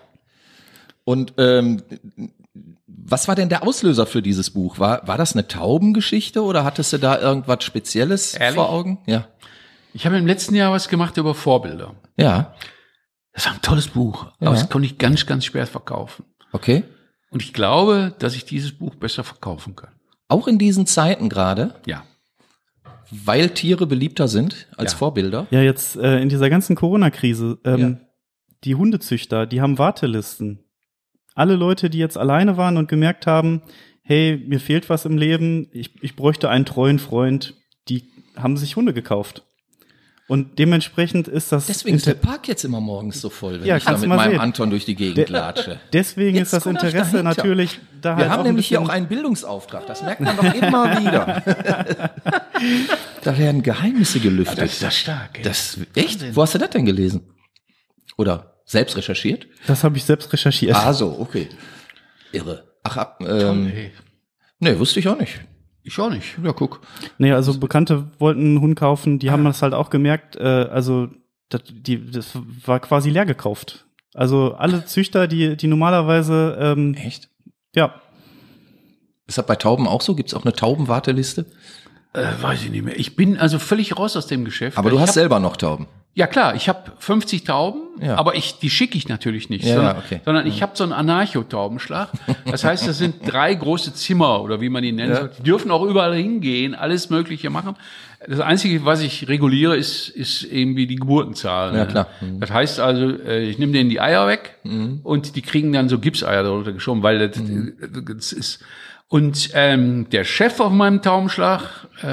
Und 1.04 1.34
ähm, 1.38 1.82
was 3.08 3.28
war 3.28 3.34
denn 3.34 3.48
der 3.48 3.62
Auslöser 3.62 4.06
für 4.06 4.22
dieses 4.22 4.50
Buch? 4.50 4.78
War, 4.78 5.06
war 5.06 5.16
das 5.18 5.34
eine 5.34 5.46
Taubengeschichte 5.46 6.42
oder 6.42 6.64
hattest 6.64 6.92
du 6.92 6.98
da 6.98 7.20
irgendwas 7.20 7.62
Spezielles 7.64 8.34
Ehrlich? 8.34 8.54
vor 8.56 8.70
Augen? 8.70 8.98
Ja. 9.06 9.28
Ich 9.92 10.04
habe 10.06 10.16
im 10.18 10.26
letzten 10.26 10.54
Jahr 10.54 10.72
was 10.72 10.88
gemacht 10.88 11.16
über 11.16 11.34
Vorbilder. 11.34 11.94
Ja, 12.16 12.54
Das 13.32 13.46
war 13.46 13.52
ein 13.54 13.62
tolles 13.62 13.88
Buch, 13.88 14.24
Ja. 14.40 14.48
aber 14.48 14.56
das 14.56 14.68
konnte 14.70 14.86
ich 14.86 14.98
ganz, 14.98 15.26
ganz 15.26 15.44
schwer 15.44 15.66
verkaufen. 15.66 16.24
okay. 16.52 16.84
Und 17.30 17.42
ich 17.42 17.52
glaube, 17.52 18.14
dass 18.18 18.34
ich 18.34 18.44
dieses 18.46 18.72
Buch 18.78 18.94
besser 18.94 19.24
verkaufen 19.24 19.74
kann. 19.76 19.90
Auch 20.28 20.48
in 20.48 20.58
diesen 20.58 20.86
Zeiten 20.86 21.28
gerade, 21.28 21.74
Ja. 21.84 22.04
weil 23.10 23.50
Tiere 23.50 23.86
beliebter 23.86 24.26
sind 24.28 24.68
als 24.76 24.92
Ja. 24.92 24.98
Vorbilder. 24.98 25.46
Ja, 25.50 25.60
jetzt 25.60 25.96
äh, 25.96 26.18
in 26.20 26.28
dieser 26.28 26.48
ganzen 26.50 26.76
Corona-Krise, 26.76 27.58
ähm, 27.64 27.78
Ja. 27.80 27.96
die 28.64 28.74
Hundezüchter, 28.74 29.46
die 29.46 29.60
haben 29.60 29.78
Wartelisten. 29.78 30.60
Alle 31.36 31.54
Leute, 31.54 31.88
die 31.90 31.98
jetzt 31.98 32.18
alleine 32.18 32.56
waren 32.56 32.76
und 32.76 32.88
gemerkt 32.88 33.26
haben, 33.28 33.62
hey, 34.02 34.42
mir 34.48 34.58
fehlt 34.58 34.88
was 34.90 35.04
im 35.04 35.16
Leben, 35.18 35.68
ich, 35.72 35.90
ich 36.02 36.16
bräuchte 36.16 36.48
einen 36.48 36.64
treuen 36.64 36.98
Freund, 36.98 37.54
die 37.88 38.04
haben 38.36 38.56
sich 38.56 38.74
Hunde 38.74 38.92
gekauft. 38.94 39.42
Und 40.28 40.58
dementsprechend 40.58 41.28
ist 41.28 41.52
das 41.52 41.66
Deswegen 41.66 41.94
ist 41.96 42.06
der 42.06 42.14
Park 42.14 42.48
jetzt 42.48 42.64
immer 42.64 42.80
morgens 42.80 43.20
so 43.20 43.30
voll, 43.30 43.60
wenn 43.60 43.66
Ja, 43.66 43.76
ich 43.76 43.84
da 43.84 43.96
mit 43.96 44.08
meinem 44.08 44.32
sehen. 44.32 44.40
Anton 44.40 44.70
durch 44.70 44.84
die 44.84 44.96
Gegend 44.96 45.18
Der- 45.18 45.28
latsche. 45.28 45.78
deswegen 45.92 46.36
Jetzt 46.36 46.48
ist 46.48 46.52
das 46.54 46.66
er 46.66 46.72
Interesse 46.72 47.22
natürlich 47.22 47.78
da 48.00 48.16
Wir 48.16 48.24
halt 48.24 48.30
haben 48.32 48.42
nämlich 48.42 48.66
hier 48.66 48.80
auch 48.80 48.88
einen 48.88 49.06
Bildungsauftrag. 49.06 49.86
Das 49.86 50.02
merkt 50.02 50.20
man 50.22 50.36
doch 50.36 50.52
immer 50.52 50.98
wieder. 51.00 51.42
da 53.22 53.38
werden 53.38 53.62
Geheimnisse 53.62 54.18
gelüftet. 54.18 54.58
Das 54.58 54.72
ist 54.72 54.82
ja 54.82 54.90
stark. 54.90 55.38
ey. 55.38 55.44
Das, 55.44 55.78
echt? 55.94 56.34
Wo 56.34 56.42
hast 56.42 56.54
du 56.54 56.58
das 56.58 56.70
denn 56.70 56.86
gelesen? 56.86 57.22
Oder 58.16 58.55
selbst 58.66 58.96
recherchiert? 58.96 59.46
Das 59.66 59.82
habe 59.84 59.96
ich 59.96 60.04
selbst 60.04 60.30
recherchiert. 60.32 60.76
Ah, 60.76 60.92
so, 60.92 61.16
okay. 61.18 61.48
Irre. 62.32 62.64
Ach, 62.82 62.96
ab, 62.98 63.18
ähm, 63.26 63.72
ey. 63.74 63.92
nee, 64.58 64.78
wusste 64.78 65.00
ich 65.00 65.08
auch 65.08 65.18
nicht. 65.18 65.40
Ich 65.82 65.98
auch 65.98 66.10
nicht. 66.10 66.36
Ja, 66.42 66.52
guck. 66.52 66.80
Nee, 67.18 67.32
also 67.32 67.58
Bekannte 67.58 68.10
wollten 68.18 68.40
einen 68.40 68.60
Hund 68.60 68.76
kaufen, 68.76 69.18
die 69.20 69.30
haben 69.30 69.44
das 69.44 69.62
halt 69.62 69.72
auch 69.72 69.88
gemerkt, 69.88 70.36
äh, 70.36 70.42
also 70.42 71.08
das, 71.48 71.62
die, 71.68 72.10
das 72.10 72.32
war 72.64 72.80
quasi 72.80 73.08
leer 73.10 73.24
gekauft. 73.24 73.86
Also 74.12 74.54
alle 74.54 74.84
Züchter, 74.84 75.28
die, 75.28 75.56
die 75.56 75.68
normalerweise, 75.68 76.58
ähm, 76.60 76.94
Echt? 76.94 77.28
ja, 77.74 77.94
Ist 79.26 79.38
das 79.38 79.46
bei 79.46 79.54
Tauben 79.56 79.86
auch 79.86 80.00
so? 80.00 80.16
Gibt 80.16 80.30
es 80.30 80.34
auch 80.34 80.44
eine 80.44 80.54
Taubenwarteliste? 80.54 81.46
Äh, 82.14 82.32
weiß 82.40 82.64
ich 82.64 82.70
nicht 82.70 82.84
mehr. 82.84 82.98
Ich 82.98 83.14
bin 83.14 83.36
also 83.36 83.58
völlig 83.58 83.96
raus 83.96 84.16
aus 84.16 84.26
dem 84.26 84.44
Geschäft. 84.44 84.78
Aber 84.78 84.90
du 84.90 84.98
hast 84.98 85.14
selber 85.14 85.38
noch 85.38 85.56
Tauben. 85.56 85.86
Ja 86.18 86.26
klar, 86.26 86.54
ich 86.54 86.68
habe 86.70 86.92
50 86.98 87.44
Tauben, 87.44 87.82
Ja. 88.00 88.16
aber 88.16 88.36
ich, 88.36 88.58
die 88.58 88.70
schicke 88.70 88.96
ich 88.96 89.06
natürlich 89.06 89.50
nicht, 89.50 89.66
Ja, 89.66 89.74
sondern, 89.74 89.96
okay. 89.98 90.20
sondern 90.24 90.46
ich 90.46 90.62
habe 90.62 90.72
so 90.74 90.82
einen 90.82 90.94
Anarcho-Taubenschlag. 90.94 92.08
Das 92.50 92.64
heißt, 92.64 92.88
das 92.88 92.96
sind 92.96 93.16
drei 93.30 93.54
große 93.54 93.92
Zimmer 93.92 94.40
oder 94.42 94.62
wie 94.62 94.70
man 94.70 94.82
die 94.82 94.92
nennt. 94.92 95.12
Ja. 95.12 95.28
Die 95.28 95.42
dürfen 95.42 95.70
auch 95.70 95.82
überall 95.82 96.14
hingehen, 96.16 96.74
alles 96.74 97.10
Mögliche 97.10 97.50
machen. 97.50 97.76
Das 98.26 98.40
Einzige, 98.40 98.84
was 98.86 99.02
ich 99.02 99.28
reguliere, 99.28 99.76
ist, 99.76 100.08
ist 100.08 100.42
irgendwie 100.42 100.86
die 100.86 100.96
Geburtenzahl. 100.96 101.74
Ja, 101.76 101.84
ne? 101.84 101.90
klar. 101.90 102.06
Mhm. 102.22 102.40
Das 102.40 102.50
heißt 102.50 102.80
also, 102.80 103.10
äh, 103.10 103.42
ich 103.42 103.58
nehme 103.58 103.72
denen 103.72 103.90
die 103.90 104.00
Eier 104.00 104.26
weg 104.26 104.56
und 105.02 105.36
die 105.36 105.42
kriegen 105.42 105.70
dann 105.74 105.90
so 105.90 105.98
Gipseier 105.98 106.42
darunter 106.42 106.72
geschoben, 106.72 107.02
weil 107.02 107.28
das, 107.28 107.36
Mhm. 107.38 107.74
das 108.16 108.32
ist. 108.32 108.60
Und 109.08 109.50
ähm, 109.52 110.08
der 110.10 110.24
Chef 110.24 110.58
auf 110.60 110.72
meinem 110.72 111.02
Taubenschlag, 111.02 111.60
äh, 112.02 112.06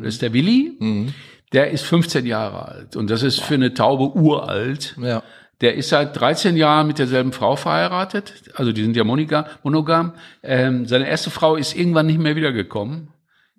das 0.00 0.14
ist 0.14 0.22
der 0.22 0.32
Willi. 0.32 1.04
Der 1.52 1.70
ist 1.70 1.84
15 1.84 2.26
Jahre 2.26 2.68
alt 2.68 2.96
und 2.96 3.10
das 3.10 3.22
ist 3.22 3.40
für 3.40 3.54
eine 3.54 3.74
Taube 3.74 4.16
uralt. 4.16 4.96
Ja. 5.00 5.22
Der 5.60 5.74
ist 5.74 5.90
seit 5.90 6.18
13 6.18 6.56
Jahren 6.56 6.86
mit 6.86 6.98
derselben 6.98 7.32
Frau 7.32 7.54
verheiratet, 7.56 8.32
also 8.54 8.72
die 8.72 8.82
sind 8.82 8.96
ja 8.96 9.04
monogam. 9.04 9.44
monogam. 9.62 10.14
Ähm, 10.42 10.86
seine 10.86 11.06
erste 11.06 11.30
Frau 11.30 11.56
ist 11.56 11.76
irgendwann 11.76 12.06
nicht 12.06 12.18
mehr 12.18 12.34
wiedergekommen. 12.34 13.08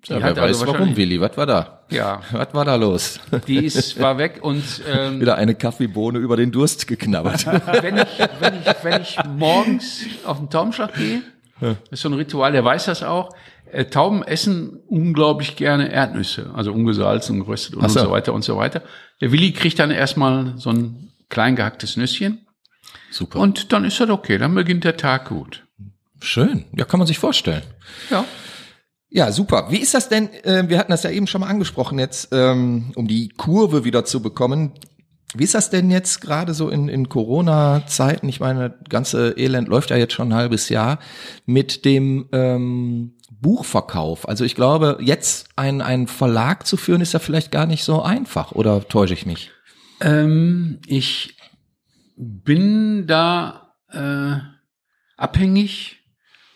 Die 0.04 0.12
ja 0.12 0.18
wer 0.18 0.30
hat 0.30 0.36
weiß 0.36 0.62
also 0.62 0.66
warum, 0.66 0.96
Willi. 0.96 1.20
Was 1.20 1.36
war 1.36 1.46
da? 1.46 1.84
Ja, 1.90 2.22
Was 2.32 2.52
war 2.54 2.64
da 2.64 2.74
los? 2.74 3.20
die 3.46 3.64
ist 3.64 4.00
war 4.00 4.18
weg 4.18 4.40
und 4.42 4.64
ähm, 4.92 5.20
Wieder 5.20 5.36
eine 5.36 5.54
Kaffeebohne 5.54 6.18
über 6.18 6.36
den 6.36 6.50
Durst 6.50 6.88
geknabbert. 6.88 7.46
wenn 7.82 7.98
ich, 7.98 8.18
wenn 8.40 8.54
ich, 8.54 8.74
wenn 8.82 9.02
ich 9.02 9.18
morgens 9.36 10.06
auf 10.24 10.38
den 10.38 10.50
Taubenschlag 10.50 10.94
gehe, 10.94 11.22
das 11.60 11.76
ist 11.90 12.00
so 12.00 12.08
ein 12.08 12.14
Ritual, 12.14 12.50
der 12.50 12.64
weiß 12.64 12.86
das 12.86 13.04
auch. 13.04 13.30
Äh, 13.72 13.86
Tauben 13.86 14.22
essen 14.22 14.80
unglaublich 14.86 15.56
gerne 15.56 15.90
Erdnüsse, 15.90 16.50
also 16.54 16.72
ungesalzen, 16.72 17.40
geröstet 17.40 17.76
und, 17.76 17.88
so. 17.90 18.00
und 18.00 18.06
so 18.06 18.12
weiter 18.12 18.32
und 18.34 18.44
so 18.44 18.56
weiter. 18.56 18.82
Der 19.20 19.32
Willi 19.32 19.52
kriegt 19.52 19.78
dann 19.78 19.90
erstmal 19.90 20.54
so 20.58 20.70
ein 20.70 21.10
klein 21.30 21.56
gehacktes 21.56 21.96
Nüsschen 21.96 22.46
Super. 23.10 23.40
und 23.40 23.72
dann 23.72 23.84
ist 23.84 23.98
das 23.98 24.10
okay, 24.10 24.36
dann 24.36 24.54
beginnt 24.54 24.84
der 24.84 24.96
Tag 24.96 25.28
gut. 25.28 25.64
Schön. 26.20 26.66
Ja, 26.76 26.84
kann 26.84 26.98
man 26.98 27.06
sich 27.06 27.18
vorstellen. 27.18 27.62
Ja. 28.10 28.24
Ja, 29.08 29.30
super. 29.30 29.66
Wie 29.70 29.78
ist 29.78 29.92
das 29.94 30.08
denn? 30.08 30.32
Äh, 30.44 30.68
wir 30.68 30.78
hatten 30.78 30.90
das 30.90 31.02
ja 31.02 31.10
eben 31.10 31.26
schon 31.26 31.42
mal 31.42 31.48
angesprochen 31.48 31.98
jetzt, 31.98 32.28
ähm, 32.32 32.92
um 32.94 33.08
die 33.08 33.28
Kurve 33.28 33.84
wieder 33.84 34.04
zu 34.04 34.22
bekommen. 34.22 34.72
Wie 35.34 35.44
ist 35.44 35.54
das 35.54 35.70
denn 35.70 35.90
jetzt 35.90 36.20
gerade 36.20 36.52
so 36.52 36.68
in, 36.68 36.88
in 36.88 37.08
Corona-Zeiten? 37.08 38.28
Ich 38.28 38.40
meine, 38.40 38.70
das 38.70 38.88
ganze 38.88 39.34
Elend 39.38 39.68
läuft 39.68 39.90
ja 39.90 39.96
jetzt 39.96 40.12
schon 40.12 40.28
ein 40.28 40.34
halbes 40.34 40.68
Jahr 40.68 40.98
mit 41.46 41.84
dem 41.84 42.28
ähm, 42.32 43.14
Buchverkauf. 43.40 44.28
Also 44.28 44.44
ich 44.44 44.54
glaube, 44.54 44.98
jetzt 45.00 45.48
einen, 45.56 45.80
einen 45.80 46.06
Verlag 46.06 46.66
zu 46.66 46.76
führen, 46.76 47.00
ist 47.00 47.12
ja 47.14 47.18
vielleicht 47.18 47.50
gar 47.50 47.66
nicht 47.66 47.84
so 47.84 48.02
einfach. 48.02 48.52
Oder 48.52 48.86
täusche 48.86 49.14
ich 49.14 49.24
mich? 49.24 49.50
Ähm, 50.00 50.80
ich 50.86 51.36
bin 52.16 53.06
da 53.06 53.74
äh, 53.90 54.36
abhängig 55.16 55.98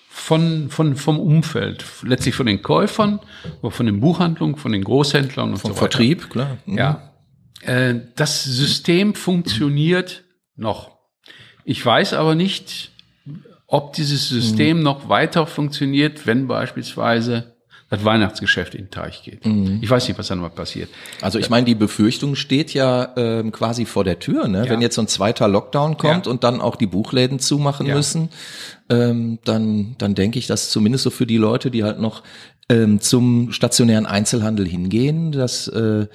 von, 0.09 0.71
von, 0.71 0.97
vom 0.97 1.21
Umfeld, 1.21 1.85
letztlich 2.03 2.35
von 2.35 2.47
den 2.47 2.63
Käufern, 2.63 3.21
aber 3.61 3.71
von 3.71 3.87
den 3.87 4.01
Buchhandlungen, 4.01 4.57
von 4.57 4.73
den 4.73 4.83
Großhändlern 4.83 5.51
und 5.51 5.59
Vom 5.59 5.73
so 5.73 5.77
weiter. 5.77 5.91
Vertrieb, 5.91 6.31
klar. 6.31 6.59
Mhm. 6.67 6.79
Ja. 6.79 7.16
Äh, 7.67 7.95
das 8.17 8.45
System 8.45 9.15
funktioniert 9.15 10.25
noch. 10.57 10.97
Ich 11.65 11.85
weiß 11.85 12.13
aber 12.15 12.35
nicht, 12.35 12.91
ob 13.67 13.93
dieses 13.95 14.31
Mhm. 14.31 14.41
System 14.41 14.83
noch 14.83 15.09
weiter 15.09 15.47
funktioniert, 15.47 16.27
wenn 16.27 16.47
beispielsweise 16.47 17.53
das 17.89 18.05
Weihnachtsgeschäft 18.05 18.75
in 18.75 18.87
den 18.87 18.91
Teich 18.91 19.23
geht. 19.23 19.47
Mhm. 19.47 19.79
Ich 19.81 19.89
weiß 19.89 20.09
nicht, 20.09 20.19
was 20.19 20.27
dann 20.27 20.39
mal 20.41 20.49
passiert. 20.51 20.89
Also 21.21 21.39
ich 21.39 21.51
meine, 21.51 21.67
die 21.67 21.77
Befürchtung 21.77 22.35
steht 22.35 22.75
ja 22.75 23.13
ähm, 23.17 23.53
quasi 23.53 23.85
vor 23.87 24.03
der 24.03 24.19
Tür, 24.19 24.49
ne? 24.49 24.65
Ja. 24.65 24.71
Wenn 24.71 24.81
jetzt 24.81 24.97
so 24.97 25.03
ein 25.03 25.07
zweiter 25.09 25.47
Lockdown 25.47 25.97
kommt 25.97 26.27
Ja. 26.27 26.33
und 26.33 26.43
dann 26.43 26.61
auch 26.61 26.75
die 26.77 26.89
Buchläden 26.89 27.39
zumachen 27.39 27.87
Ja. 27.87 27.95
müssen, 27.95 28.29
ähm, 28.91 29.39
dann, 29.45 29.95
dann 29.99 30.15
denke 30.17 30.39
ich, 30.41 30.49
dass 30.49 30.71
zumindest 30.71 31.05
so 31.05 31.11
für 31.11 31.27
die 31.27 31.37
Leute, 31.37 31.71
die 31.71 31.85
halt 31.85 32.01
noch 32.01 32.23
ähm, 32.69 33.01
zum 33.01 33.53
stationären 33.53 34.07
Einzelhandel 34.07 34.67
hingehen, 34.67 35.31
dass 35.31 35.69
äh, 35.69 36.07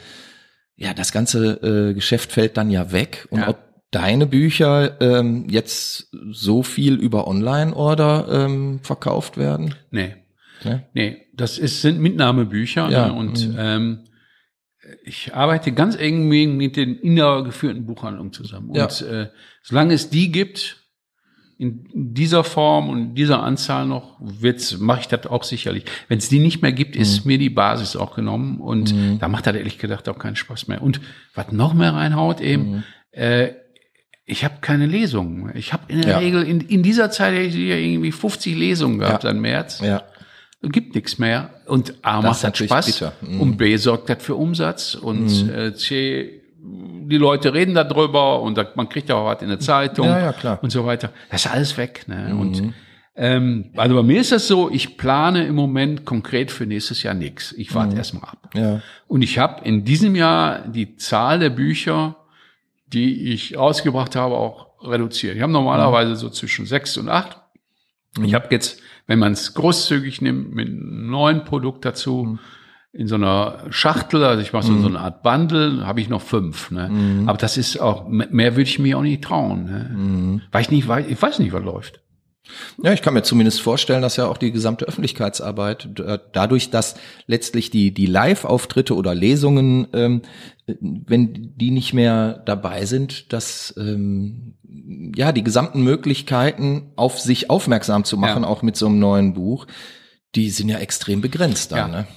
ja 0.81 0.93
das 0.93 1.11
ganze 1.11 1.89
äh, 1.89 1.93
Geschäft 1.93 2.31
fällt 2.31 2.57
dann 2.57 2.69
ja 2.71 2.91
weg 2.91 3.27
und 3.29 3.41
Ja. 3.41 3.49
ob 3.49 3.59
deine 3.91 4.25
Bücher 4.25 4.99
ähm, 5.01 5.47
jetzt 5.49 6.09
so 6.31 6.63
viel 6.63 6.95
über 6.95 7.27
Online-Order 7.27 8.27
ähm, 8.45 8.79
verkauft 8.81 9.37
werden. 9.37 9.75
Nee. 9.91 10.15
Ne? 10.63 10.87
Nee, 10.93 11.27
das 11.33 11.57
ist, 11.57 11.81
sind 11.81 11.99
Mitnahmebücher 11.99 12.89
Ja, 12.89 13.07
ne? 13.07 13.13
und 13.13 13.47
mhm. 13.49 13.55
ähm, 13.59 13.99
ich 15.03 15.33
arbeite 15.33 15.71
ganz 15.73 15.95
eng 15.95 16.27
mit 16.27 16.75
den 16.75 16.95
innergeführten 16.97 17.85
Buchhandlungen 17.85 18.33
zusammen. 18.33 18.73
Ja. 18.73 18.85
Und 18.85 19.01
äh, 19.01 19.29
solange 19.61 19.93
es 19.93 20.09
die 20.09 20.31
gibt, 20.31 20.80
in 21.61 21.85
dieser 21.93 22.43
Form 22.43 22.89
und 22.89 23.13
dieser 23.13 23.43
Anzahl 23.43 23.85
noch, 23.85 24.15
wird's, 24.19 24.79
mache 24.79 25.01
ich 25.01 25.07
das 25.07 25.27
auch 25.27 25.43
sicherlich. 25.43 25.85
Wenn 26.07 26.17
es 26.17 26.27
die 26.27 26.39
nicht 26.39 26.63
mehr 26.63 26.71
gibt, 26.71 26.95
Mhm. 26.95 27.01
ist 27.03 27.23
mir 27.23 27.37
die 27.37 27.51
Basis 27.51 27.95
auch 27.95 28.15
genommen 28.15 28.59
und 28.59 28.95
da 29.19 29.27
macht 29.27 29.45
das 29.45 29.55
ehrlich 29.55 29.77
gesagt 29.77 30.09
auch 30.09 30.17
keinen 30.17 30.35
Spaß 30.35 30.67
mehr. 30.67 30.81
Und 30.81 31.01
was 31.35 31.51
noch 31.51 31.75
mehr 31.75 31.93
reinhaut 31.93 32.41
eben, 32.41 32.71
Mhm. 32.71 32.83
äh, 33.11 33.49
ich 34.25 34.43
habe 34.43 34.55
keine 34.61 34.87
Lesungen. 34.87 35.51
Ich 35.55 35.71
habe 35.71 35.83
in 35.87 36.01
der 36.01 36.11
Ja. 36.11 36.17
Regel 36.17 36.41
in, 36.43 36.61
in 36.61 36.81
dieser 36.81 37.11
Zeit 37.11 37.33
hätte 37.35 37.45
ich 37.49 37.69
ja 37.69 37.75
irgendwie 37.75 38.11
50 38.11 38.55
Lesungen 38.55 38.97
gehabt 38.97 39.23
Ja. 39.23 39.29
seit 39.31 39.39
März. 39.39 39.81
Ja. 39.83 40.03
gibt 40.63 40.93
nichts 40.95 41.17
mehr. 41.19 41.49
Und 41.67 41.93
A 42.03 42.21
Das 42.21 42.43
macht 42.43 42.59
das 42.59 42.65
Spaß 42.65 42.85
bitter. 42.87 43.13
Mhm. 43.21 43.39
und 43.41 43.57
B 43.57 43.75
sorgt 43.77 44.09
das 44.09 44.23
für 44.23 44.35
Umsatz 44.35 44.95
und 44.95 45.49
äh, 45.49 45.73
C, 45.75 46.40
die 47.11 47.17
Leute 47.17 47.53
reden 47.53 47.75
darüber 47.75 48.41
und 48.41 48.57
da, 48.57 48.65
man 48.75 48.89
kriegt 48.89 49.09
ja 49.09 49.15
auch 49.15 49.25
was 49.25 49.41
in 49.43 49.49
der 49.49 49.59
Zeitung 49.59 50.07
Ja, 50.07 50.19
ja. 50.31 50.53
Mhm. 50.53 50.57
und 50.63 50.69
so 50.71 50.85
weiter. 50.85 51.11
Das 51.29 51.45
ist 51.45 51.51
alles 51.51 51.77
weg. 51.77 52.05
Ne? 52.07 52.35
Und 52.35 52.73
ähm, 53.15 53.71
also 53.75 53.95
bei 53.95 54.03
mir 54.03 54.21
ist 54.21 54.31
das 54.31 54.47
so, 54.47 54.71
ich 54.71 54.97
plane 54.97 55.45
im 55.45 55.55
Moment 55.55 56.05
konkret 56.05 56.49
für 56.49 56.65
nächstes 56.65 57.03
Jahr 57.03 57.13
nichts. 57.13 57.51
Ich 57.51 57.69
Mhm. 57.71 57.75
warte 57.75 57.95
erstmal 57.97 58.23
ab. 58.31 58.49
Ja. 58.55 58.81
Und 59.07 59.21
ich 59.21 59.37
habe 59.37 59.63
in 59.65 59.83
diesem 59.85 60.15
Jahr 60.15 60.67
die 60.67 60.95
Zahl 60.95 61.37
der 61.39 61.49
Bücher, 61.51 62.15
die 62.87 63.31
ich 63.33 63.57
rausgebracht 63.57 64.15
habe, 64.15 64.35
auch 64.35 64.67
reduziert. 64.83 65.35
Ich 65.35 65.41
habe 65.41 65.51
normalerweise 65.53 66.15
so 66.15 66.29
zwischen 66.29 66.65
sechs 66.65 66.97
und 66.97 67.09
acht. 67.09 67.37
Ich 68.23 68.33
habe 68.33 68.47
jetzt, 68.49 68.81
wenn 69.07 69.19
man 69.19 69.33
es 69.33 69.53
großzügig 69.53 70.21
nimmt, 70.21 70.53
mit 70.55 70.67
einem 70.67 71.09
neuen 71.09 71.45
Produkt 71.45 71.85
dazu, 71.85 72.39
in 72.93 73.07
so 73.07 73.15
einer 73.15 73.59
Schachtel, 73.69 74.23
also 74.23 74.41
ich 74.41 74.51
mache 74.53 74.67
so, 74.67 74.77
so 74.79 74.87
eine 74.87 74.99
Art 74.99 75.23
Bundle, 75.23 75.85
habe 75.87 76.01
ich 76.01 76.09
noch 76.09 76.21
fünf. 76.21 76.71
Ne? 76.71 77.23
Aber 77.25 77.37
das 77.37 77.55
ist 77.57 77.79
auch, 77.79 78.07
mehr 78.09 78.53
würde 78.55 78.63
ich 78.69 78.79
mir 78.79 78.97
auch 78.97 79.01
nicht 79.01 79.23
trauen. 79.23 79.63
Ne? 79.65 80.41
Weil 80.51 80.61
ich 80.63 80.71
nicht 80.71 80.87
weiß, 80.87 81.05
ich 81.07 81.21
weiß 81.21 81.39
nicht, 81.39 81.53
was 81.53 81.63
läuft. 81.63 82.01
Ja, 82.83 82.91
ich 82.91 83.01
kann 83.01 83.13
mir 83.13 83.21
zumindest 83.23 83.61
vorstellen, 83.61 84.01
dass 84.01 84.17
ja 84.17 84.27
auch 84.27 84.37
die 84.37 84.51
gesamte 84.51 84.83
Öffentlichkeitsarbeit 84.85 85.97
d- 85.99 86.17
dadurch, 86.33 86.69
dass 86.69 86.95
letztlich 87.27 87.69
die 87.69 87.93
die 87.93 88.07
Live-Auftritte 88.07 88.93
oder 88.95 89.15
Lesungen, 89.15 89.87
ähm, 89.93 90.21
wenn 90.67 91.53
die 91.55 91.71
nicht 91.71 91.93
mehr 91.93 92.41
dabei 92.45 92.85
sind, 92.85 93.31
dass 93.31 93.73
ähm, 93.77 94.55
ja 95.15 95.31
die 95.31 95.43
gesamten 95.45 95.81
Möglichkeiten 95.83 96.91
auf 96.97 97.19
sich 97.19 97.49
aufmerksam 97.49 98.03
zu 98.03 98.17
machen, 98.17 98.43
Ja. 98.43 98.49
auch 98.49 98.63
mit 98.63 98.75
so 98.75 98.87
einem 98.87 98.99
neuen 98.99 99.33
Buch, 99.33 99.65
die 100.35 100.49
sind 100.49 100.67
ja 100.67 100.79
extrem 100.79 101.21
begrenzt 101.21 101.71
Ja. 101.71 101.77
dann. 101.87 101.91
Ne? 101.91 102.07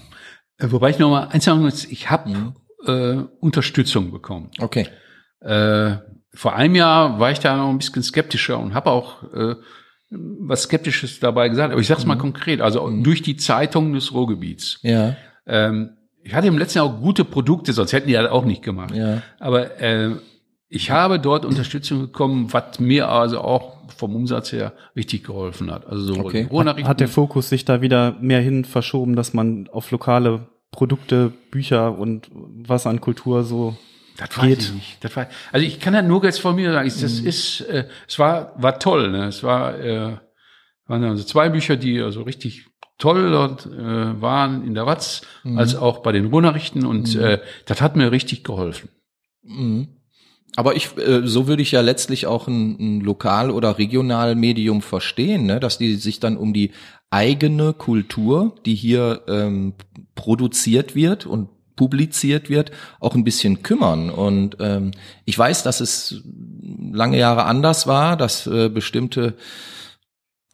Äh, 0.59 0.67
Wobei 0.71 0.90
ich 0.90 0.99
noch 0.99 1.11
mal 1.11 1.29
eins 1.29 1.45
sagen 1.45 1.62
muss, 1.62 1.85
ich 1.85 2.11
habe 2.11 2.55
äh, 2.87 3.17
Unterstützung 3.40 4.11
bekommen. 4.11 4.51
Okay. 4.59 4.88
Äh, 5.40 5.97
vor 6.33 6.57
einem 6.57 6.75
Jahr 6.75 7.21
war 7.21 7.31
ich 7.31 7.38
da 7.38 7.57
noch 7.57 7.69
ein 7.69 7.79
bisschen 7.79 8.03
skeptischer 8.03 8.59
und 8.59 8.75
habe 8.75 8.90
auch 8.90 9.23
äh, 9.33 9.55
was 10.11 10.62
Skeptisches 10.64 11.21
dabei 11.21 11.49
gesagt. 11.49 11.73
Aber 11.73 11.81
ich 11.81 11.87
sage 11.87 12.01
es 12.01 12.07
mal 12.07 12.19
konkret, 12.19 12.61
also 12.61 12.88
durch 13.03 13.23
die 13.23 13.37
Zeitung 13.37 13.93
des 13.93 14.12
Ruhrgebiets. 14.12 14.79
Ja. 14.83 15.17
Ähm, 15.47 15.90
ich 16.23 16.35
hatte 16.35 16.47
im 16.47 16.59
letzten 16.59 16.79
Jahr 16.79 16.87
auch 16.87 17.01
gute 17.01 17.25
Produkte, 17.25 17.73
sonst 17.73 17.93
hätten 17.93 18.09
die 18.09 18.14
das 18.14 18.31
auch 18.31 18.45
nicht 18.45 18.62
gemacht. 18.62 18.95
Ja. 18.95 19.23
Aber 19.38 19.81
äh, 19.81 20.12
ich 20.69 20.90
habe 20.90 21.21
dort 21.21 21.45
Unterstützung 21.45 22.01
bekommen, 22.01 22.53
was 22.53 22.81
mir 22.81 23.09
also 23.09 23.40
auch 23.40 23.74
vom 23.97 24.14
Umsatz 24.16 24.53
her 24.53 24.73
richtig 24.97 25.25
geholfen 25.25 25.70
hat. 25.70 25.87
Also 25.87 26.14
so 26.14 26.20
Okay. 26.20 26.47
Ruhrnachrichten. 26.51 26.88
Hat 26.88 27.01
der 27.01 27.09
Fokus 27.09 27.49
sich 27.49 27.64
da 27.64 27.81
wieder 27.81 28.16
mehr 28.20 28.40
hin 28.40 28.64
verschoben, 28.64 29.16
dass 29.16 29.35
man 29.35 29.68
auf 29.68 29.90
lokale 29.90 30.49
Produkte, 30.70 31.33
Bücher 31.51 31.97
und 31.99 32.31
was 32.35 32.87
an 32.87 33.01
Kultur 33.01 33.44
so 33.44 33.77
Das 34.16 34.37
weiß 34.37 34.44
geht. 34.47 34.59
ich 34.62 34.73
nicht. 34.73 35.05
Das 35.05 35.14
war, 35.16 35.27
also 35.53 35.64
ich 35.66 35.79
kann 35.81 35.92
das 35.94 36.05
nur 36.05 36.23
jetzt 36.25 36.40
von 36.40 36.57
mir 36.57 36.73
sagen. 36.73 36.87
Ich- 36.88 37.01
Das 37.01 37.18
ist, 37.20 37.61
äh, 37.62 37.87
es 38.09 38.18
war, 38.18 38.53
war 38.61 38.79
toll. 38.79 39.11
Ne? 39.11 39.27
Es 39.27 39.42
war, 39.42 39.79
äh, 39.79 40.16
waren 40.87 41.05
also 41.05 41.23
zwei 41.25 41.49
Bücher, 41.49 41.77
die 41.77 42.01
also 42.01 42.23
richtig 42.23 42.66
toll 42.99 43.31
dort 43.31 43.66
äh, 43.66 44.20
waren 44.20 44.64
in 44.66 44.75
der 44.75 44.87
Watz, 44.87 45.23
als 45.57 45.75
auch 45.75 45.99
bei 46.03 46.12
den 46.12 46.27
Ruhrnachrichten 46.27 46.87
und 46.87 47.14
äh, 47.16 47.40
das 47.66 47.81
hat 47.81 47.97
mir 47.97 48.12
richtig 48.12 48.44
geholfen. 48.44 48.88
Mhm. 49.42 49.88
Aber 50.57 50.77
ich, 50.77 50.97
äh, 50.97 51.27
so 51.27 51.47
würde 51.47 51.62
ich 51.62 51.73
ja 51.73 51.81
letztlich 51.81 52.27
auch 52.27 52.47
ein, 52.47 52.77
ein 52.79 53.01
Lokal- 53.01 53.51
oder 53.51 53.79
Regionalmedium 53.79 54.83
verstehen, 54.83 55.47
ne? 55.47 55.61
dass 55.61 55.79
die 55.79 55.97
sich 55.97 56.21
dann 56.21 56.37
um 56.37 56.53
die 56.53 56.71
eigene 57.11 57.73
Kultur, 57.73 58.55
die 58.64 58.75
hier 58.75 59.23
ähm, 59.29 59.75
produziert 60.14 60.95
wird 60.95 61.27
und 61.27 61.49
publiziert 61.77 62.51
wird, 62.51 62.71
auch 63.01 63.14
ein 63.14 63.25
bisschen 63.25 63.62
kümmern. 63.62 64.11
Und 64.11 64.57
ähm, 64.61 64.93
ich 65.25 65.37
weiß, 65.37 65.64
dass 65.64 65.81
es 65.81 66.23
lange 66.93 67.19
Jahre 67.19 67.45
anders 67.45 67.87
war, 67.87 68.17
dass 68.17 68.47
äh, 68.47 68.69
bestimmte 68.69 69.35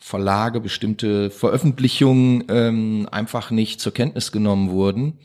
Verlage, 0.01 0.61
bestimmte 0.61 1.31
Veröffentlichungen 1.31 2.45
ähm, 2.49 3.07
einfach 3.11 3.51
nicht 3.51 3.81
zur 3.81 3.93
Kenntnis 3.93 4.33
genommen 4.33 4.71
wurden 4.71 5.19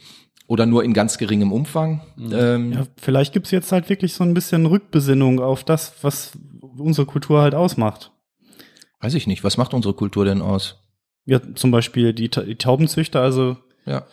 oder 0.47 0.65
nur 0.65 0.83
in 0.83 0.93
ganz 0.93 1.17
geringem 1.17 1.51
Umfang. 1.51 2.01
Ähm, 2.31 2.73
Ja, 2.73 2.83
vielleicht 2.97 3.33
gibt's 3.33 3.51
jetzt 3.51 3.71
halt 3.71 3.89
wirklich 3.89 4.13
so 4.13 4.23
ein 4.23 4.33
bisschen 4.33 4.65
Rückbesinnung 4.65 5.39
auf 5.39 5.63
das, 5.63 5.93
was 6.01 6.33
unsere 6.77 7.07
Kultur 7.07 7.41
halt 7.41 7.55
ausmacht. 7.55 8.11
Weiß 9.01 9.13
ich 9.13 9.27
nicht. 9.27 9.43
Was 9.43 9.57
macht 9.57 9.73
unsere 9.73 9.93
Kultur 9.93 10.25
denn 10.25 10.41
aus? 10.41 10.77
Ja, 11.25 11.39
zum 11.55 11.71
Beispiel 11.71 12.13
die, 12.13 12.29
Ta- 12.29 12.43
die 12.43 12.55
Taubenzüchter, 12.55 13.21
also 13.21 13.57
Ja. 13.85 14.03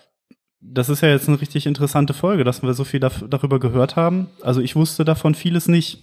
das 0.61 0.89
ist 0.89 1.03
ja 1.03 1.09
jetzt 1.11 1.29
eine 1.29 1.41
richtig 1.41 1.67
interessante 1.67 2.15
Folge, 2.15 2.45
dass 2.45 2.63
wir 2.63 2.73
so 2.75 2.85
viel 2.85 3.01
darüber 3.01 3.61
gehört 3.61 3.97
haben. 3.97 4.29
Also 4.43 4.61
ich 4.61 4.75
wusste 4.77 5.05
davon 5.05 5.35
vieles 5.35 5.69
nicht. 5.69 6.03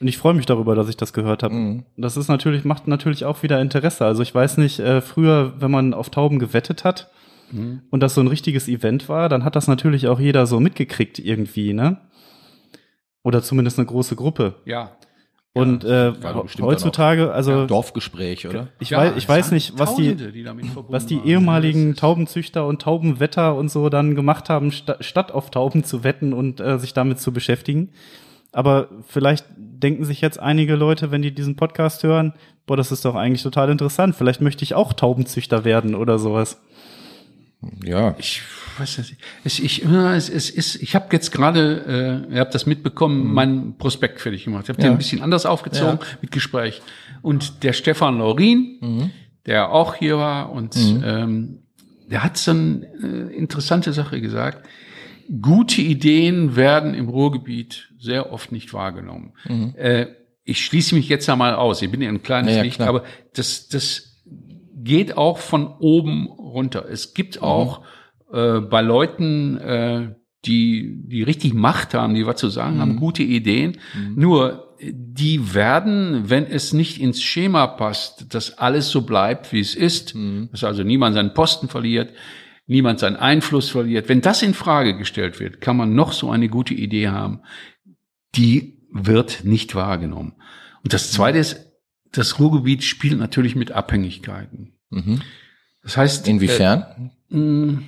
Und 0.00 0.08
ich 0.08 0.16
freue 0.16 0.32
mich 0.34 0.46
darüber, 0.46 0.74
dass 0.74 0.88
ich 0.88 0.96
das 0.96 1.12
gehört 1.12 1.42
habe. 1.42 1.54
Mhm. 1.54 1.84
Das 1.96 2.16
ist 2.16 2.28
natürlich, 2.28 2.64
macht 2.64 2.88
natürlich 2.88 3.24
auch 3.26 3.42
wieder 3.42 3.60
Interesse. 3.60 4.06
Also 4.06 4.22
ich 4.22 4.34
weiß 4.34 4.56
nicht, 4.56 4.80
äh, 4.80 5.02
früher, 5.02 5.52
wenn 5.60 5.70
man 5.70 5.92
auf 5.94 6.08
Tauben 6.10 6.38
gewettet 6.38 6.84
hat 6.84 7.10
und 7.90 8.00
das 8.00 8.14
so 8.14 8.20
ein 8.20 8.26
richtiges 8.26 8.68
Event 8.68 9.08
war, 9.08 9.28
dann 9.28 9.44
hat 9.44 9.56
das 9.56 9.68
natürlich 9.68 10.08
auch 10.08 10.20
jeder 10.20 10.46
so 10.46 10.60
mitgekriegt 10.60 11.18
irgendwie, 11.18 11.72
ne? 11.72 12.00
Oder 13.22 13.42
zumindest 13.42 13.78
eine 13.78 13.86
große 13.86 14.16
Gruppe. 14.16 14.54
Ja. 14.64 14.96
Und 15.52 15.82
äh, 15.82 16.12
doch 16.12 16.44
bestimmt 16.44 16.68
heutzutage, 16.68 17.32
also 17.32 17.66
Dorfgespräch, 17.66 18.46
oder? 18.46 18.68
ich, 18.78 18.90
ja, 18.90 18.98
weiß, 18.98 19.12
ich 19.16 19.28
weiß 19.28 19.50
nicht, 19.50 19.76
was 19.76 19.96
die, 19.96 20.14
verbunden 20.14 20.84
was 20.88 21.06
die 21.06 21.18
ehemaligen 21.24 21.96
Taubenzüchter 21.96 22.66
und 22.66 22.82
Taubenwetter 22.82 23.56
und 23.56 23.68
so 23.68 23.88
dann 23.88 24.14
gemacht 24.14 24.48
haben, 24.48 24.70
sta 24.70 24.96
statt 25.00 25.32
auf 25.32 25.50
Tauben 25.50 25.82
zu 25.82 26.04
wetten 26.04 26.32
und 26.32 26.60
äh, 26.60 26.78
sich 26.78 26.94
damit 26.94 27.18
zu 27.18 27.32
beschäftigen. 27.32 27.90
Aber 28.52 28.88
vielleicht 29.06 29.44
denken 29.56 30.04
sich 30.04 30.20
jetzt 30.20 30.38
einige 30.38 30.76
Leute, 30.76 31.10
wenn 31.10 31.22
die 31.22 31.34
diesen 31.34 31.56
Podcast 31.56 32.04
hören, 32.04 32.32
boah, 32.66 32.76
das 32.76 32.92
ist 32.92 33.04
doch 33.04 33.16
eigentlich 33.16 33.42
total 33.42 33.70
interessant. 33.70 34.14
Vielleicht 34.14 34.40
möchte 34.40 34.62
ich 34.62 34.74
auch 34.74 34.92
Taubenzüchter 34.92 35.64
werden 35.64 35.96
oder 35.96 36.20
sowas. 36.20 36.62
Ja. 37.84 38.14
Ich 38.18 38.42
weiß 38.78 38.98
nicht. 38.98 39.16
Es, 39.44 39.58
ich, 39.58 39.78
ja, 39.78 40.14
es, 40.14 40.28
es 40.30 40.48
ist, 40.48 40.76
ich 40.76 40.94
habe 40.94 41.08
jetzt 41.12 41.30
gerade, 41.30 42.24
äh, 42.30 42.34
ihr 42.34 42.40
habt 42.40 42.54
das 42.54 42.64
mitbekommen, 42.66 43.32
meinen 43.32 43.76
Prospekt 43.76 44.20
fertig 44.20 44.44
gemacht. 44.44 44.64
Ich 44.64 44.68
habe 44.70 44.80
den 44.80 44.92
ein 44.92 44.98
bisschen 44.98 45.22
anders 45.22 45.44
aufgezogen 45.46 45.98
mit 46.22 46.30
Gespräch. 46.30 46.80
Und 47.22 47.62
der 47.62 47.72
Stefan 47.74 48.18
Laurin, 48.18 49.10
der 49.46 49.72
auch 49.72 49.94
hier 49.94 50.16
war, 50.16 50.52
und 50.52 50.74
ähm, 50.76 51.58
der 52.10 52.24
hat 52.24 52.38
so 52.38 52.52
eine 52.52 52.86
äh, 53.02 53.36
interessante 53.36 53.92
Sache 53.92 54.20
gesagt. 54.20 54.66
Gute 55.42 55.80
Ideen 55.82 56.56
werden 56.56 56.94
im 56.94 57.08
Ruhrgebiet 57.08 57.90
sehr 57.98 58.32
oft 58.32 58.50
nicht 58.52 58.72
wahrgenommen. 58.72 59.32
Äh, 59.76 60.06
ich 60.44 60.64
schließe 60.64 60.94
mich 60.94 61.08
jetzt 61.08 61.28
einmal 61.28 61.54
aus. 61.54 61.82
Ich 61.82 61.90
bin 61.90 62.00
ja 62.00 62.08
ein 62.08 62.22
kleines 62.22 62.52
Ja, 62.52 62.56
ja, 62.58 62.62
Licht, 62.64 62.76
klar. 62.76 62.88
aber 62.88 63.04
das, 63.34 63.68
das 63.68 64.22
geht 64.82 65.16
auch 65.16 65.38
von 65.38 65.68
oben 65.78 66.26
runter. 66.50 66.86
Es 66.88 67.14
gibt 67.14 67.42
auch 67.42 67.82
äh, 68.32 68.60
bei 68.60 68.82
Leuten, 68.82 69.58
äh, 69.58 70.14
die, 70.44 71.02
die 71.06 71.22
richtig 71.22 71.52
Macht 71.52 71.94
haben, 71.94 72.14
die 72.14 72.26
was 72.26 72.36
zu 72.36 72.48
sagen 72.48 72.80
haben, 72.80 72.96
gute 72.96 73.22
Ideen. 73.22 73.78
Nur 74.14 74.76
äh, 74.78 74.92
die 74.94 75.54
werden, 75.54 76.30
wenn 76.30 76.46
es 76.46 76.72
nicht 76.72 77.00
ins 77.00 77.22
Schema 77.22 77.66
passt, 77.66 78.34
dass 78.34 78.58
alles 78.58 78.88
so 78.90 79.02
bleibt, 79.02 79.52
wie 79.52 79.60
es 79.60 79.74
ist, 79.74 80.14
dass 80.52 80.64
also 80.64 80.82
niemand 80.82 81.14
seinen 81.14 81.34
Posten 81.34 81.68
verliert, 81.68 82.12
niemand 82.66 83.00
seinen 83.00 83.16
Einfluss 83.16 83.68
verliert. 83.68 84.08
Wenn 84.08 84.20
das 84.20 84.42
in 84.42 84.54
Frage 84.54 84.96
gestellt 84.96 85.40
wird, 85.40 85.60
kann 85.60 85.76
man 85.76 85.94
noch 85.94 86.12
so 86.12 86.30
eine 86.30 86.48
gute 86.48 86.74
Idee 86.74 87.08
haben, 87.08 87.40
die 88.36 88.78
wird 88.92 89.44
nicht 89.44 89.74
wahrgenommen. 89.74 90.34
Und 90.82 90.92
das 90.92 91.12
Zweite 91.12 91.38
ist, 91.38 91.70
das 92.12 92.38
Ruhrgebiet 92.38 92.82
spielt 92.82 93.18
natürlich 93.18 93.56
mit 93.56 93.72
Abhängigkeiten. 93.72 94.72
Mhm. 94.90 95.20
Das 95.82 95.96
heißt, 95.96 96.28
Inwiefern? 96.28 97.10
Äh, 97.30 97.82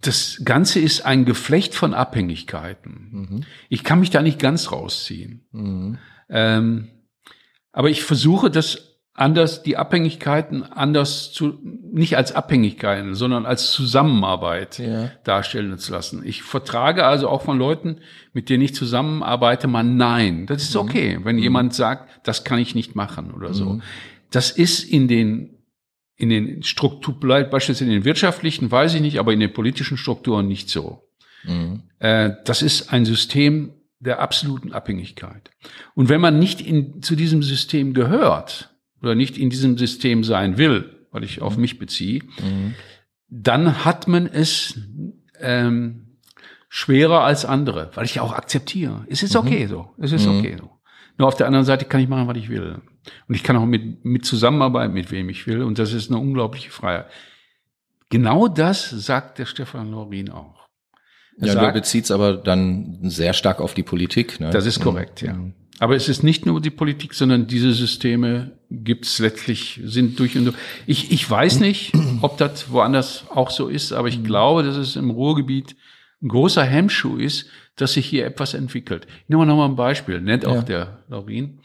das 0.00 0.42
Ganze 0.44 0.80
ist 0.80 1.06
ein 1.06 1.24
Geflecht 1.24 1.74
von 1.74 1.94
Abhängigkeiten. 1.94 3.08
Mhm. 3.10 3.44
Ich 3.68 3.84
kann 3.84 4.00
mich 4.00 4.10
da 4.10 4.22
nicht 4.22 4.38
ganz 4.38 4.70
rausziehen. 4.70 5.46
Mhm. 5.52 5.98
Ähm, 6.28 6.90
aber 7.72 7.90
ich 7.90 8.02
versuche 8.04 8.50
das 8.50 8.94
anders, 9.14 9.62
die 9.62 9.76
Abhängigkeiten 9.76 10.64
anders 10.64 11.32
zu, 11.32 11.58
nicht 11.62 12.16
als 12.16 12.32
Abhängigkeiten, 12.32 13.14
sondern 13.14 13.46
als 13.46 13.70
Zusammenarbeit 13.70 14.78
Ja. 14.78 15.10
darstellen 15.22 15.78
zu 15.78 15.92
lassen. 15.92 16.22
Ich 16.24 16.42
vertrage 16.42 17.06
also 17.06 17.28
auch 17.28 17.42
von 17.42 17.56
Leuten, 17.56 17.98
mit 18.32 18.48
denen 18.48 18.64
ich 18.64 18.74
zusammenarbeite, 18.74 19.68
mal 19.68 19.84
Nein. 19.84 20.46
Das 20.46 20.64
ist 20.64 20.76
okay, 20.76 21.20
wenn 21.22 21.38
jemand 21.38 21.74
sagt, 21.74 22.26
das 22.26 22.42
kann 22.44 22.58
ich 22.58 22.74
nicht 22.74 22.96
machen 22.96 23.32
oder 23.32 23.54
so. 23.54 23.80
Das 24.34 24.50
ist 24.50 24.82
in 24.82 25.08
den 25.08 25.50
in 26.16 26.28
den 26.28 26.62
Strukturen, 26.62 27.18
beispielsweise 27.50 27.84
in 27.84 27.90
den 27.90 28.04
wirtschaftlichen, 28.04 28.70
weiß 28.70 28.94
ich 28.94 29.00
nicht, 29.00 29.18
aber 29.18 29.32
in 29.32 29.40
den 29.40 29.52
politischen 29.52 29.96
Strukturen 29.96 30.46
nicht 30.46 30.70
so. 30.70 31.02
Mhm. 31.44 31.82
Äh, 31.98 32.30
das 32.44 32.62
ist 32.62 32.92
ein 32.92 33.04
System 33.04 33.72
der 33.98 34.20
absoluten 34.20 34.72
Abhängigkeit. 34.72 35.50
Und 35.94 36.08
wenn 36.08 36.20
man 36.20 36.38
nicht 36.38 36.60
in, 36.60 37.02
zu 37.02 37.16
diesem 37.16 37.42
System 37.42 37.94
gehört 37.94 38.74
oder 39.02 39.14
nicht 39.14 39.38
in 39.38 39.50
diesem 39.50 39.76
System 39.76 40.22
sein 40.22 40.56
will, 40.56 41.06
weil 41.10 41.24
ich 41.24 41.42
auf 41.42 41.56
mich 41.56 41.78
beziehe, 41.78 42.20
dann 43.28 43.84
hat 43.84 44.06
man 44.08 44.26
es 44.26 44.78
ähm, 45.40 46.18
schwerer 46.68 47.24
als 47.24 47.44
andere, 47.44 47.90
weil 47.94 48.04
ich 48.04 48.16
ja 48.16 48.22
auch 48.22 48.32
akzeptiere. 48.32 49.04
Es 49.08 49.22
ist 49.22 49.36
okay 49.36 49.66
so. 49.66 49.94
Es 49.98 50.12
ist 50.12 50.26
okay 50.26 50.56
so. 50.58 50.70
Nur 51.16 51.28
auf 51.28 51.36
der 51.36 51.46
anderen 51.46 51.64
Seite 51.64 51.84
kann 51.84 52.00
ich 52.00 52.08
machen, 52.08 52.26
was 52.26 52.36
ich 52.36 52.48
will. 52.48 52.80
Und 53.28 53.34
ich 53.34 53.42
kann 53.42 53.56
auch 53.56 53.66
mit, 53.66 54.04
mit 54.04 54.24
zusammenarbeiten, 54.24 54.92
mit 54.92 55.10
wem 55.10 55.28
ich 55.28 55.46
will. 55.46 55.62
Und 55.62 55.78
das 55.78 55.92
ist 55.92 56.10
eine 56.10 56.18
unglaubliche 56.18 56.70
Freiheit. 56.70 57.06
Genau 58.10 58.48
das 58.48 58.90
sagt 58.90 59.38
der 59.38 59.46
Stefan 59.46 59.90
Lorin 59.90 60.30
auch. 60.30 60.68
Er 61.40 61.48
Ja, 61.48 61.54
du 61.54 61.60
sagt, 61.60 61.74
beziehst 61.74 62.10
aber 62.10 62.34
dann 62.36 62.98
sehr 63.02 63.32
stark 63.32 63.60
auf 63.60 63.74
die 63.74 63.82
Politik. 63.82 64.40
Ne? 64.40 64.50
das 64.50 64.66
ist 64.66 64.80
korrekt, 64.80 65.22
ja. 65.22 65.36
Aber 65.80 65.96
es 65.96 66.08
ist 66.08 66.22
nicht 66.22 66.46
nur 66.46 66.60
die 66.60 66.70
Politik, 66.70 67.14
sondern 67.14 67.48
diese 67.48 67.72
Systeme 67.72 68.52
gibt's 68.70 69.18
letztlich, 69.18 69.80
sind 69.84 70.18
durch 70.20 70.36
und 70.38 70.46
durch. 70.46 70.56
Ich, 70.86 71.10
ich 71.10 71.28
weiß 71.28 71.58
nicht, 71.58 71.92
ob 72.22 72.38
das 72.38 72.70
woanders 72.70 73.24
auch 73.30 73.50
so 73.50 73.68
ist, 73.68 73.92
aber 73.92 74.08
ich 74.08 74.22
glaube, 74.22 74.62
dass 74.62 74.76
es 74.76 74.94
im 74.94 75.10
Ruhrgebiet 75.10 75.74
ein 76.22 76.28
großer 76.28 76.62
Hemmschuh 76.62 77.16
ist, 77.16 77.46
dass 77.76 77.94
sich 77.94 78.06
hier 78.06 78.24
etwas 78.26 78.54
entwickelt. 78.54 79.06
Ich 79.24 79.28
nehme 79.28 79.40
mal 79.44 79.46
noch 79.46 79.56
mal 79.56 79.66
ein 79.66 79.76
Beispiel, 79.76 80.20
nennt 80.20 80.44
auch 80.46 80.54
Ja. 80.56 80.62
der 80.62 81.04
Laurin. 81.08 81.60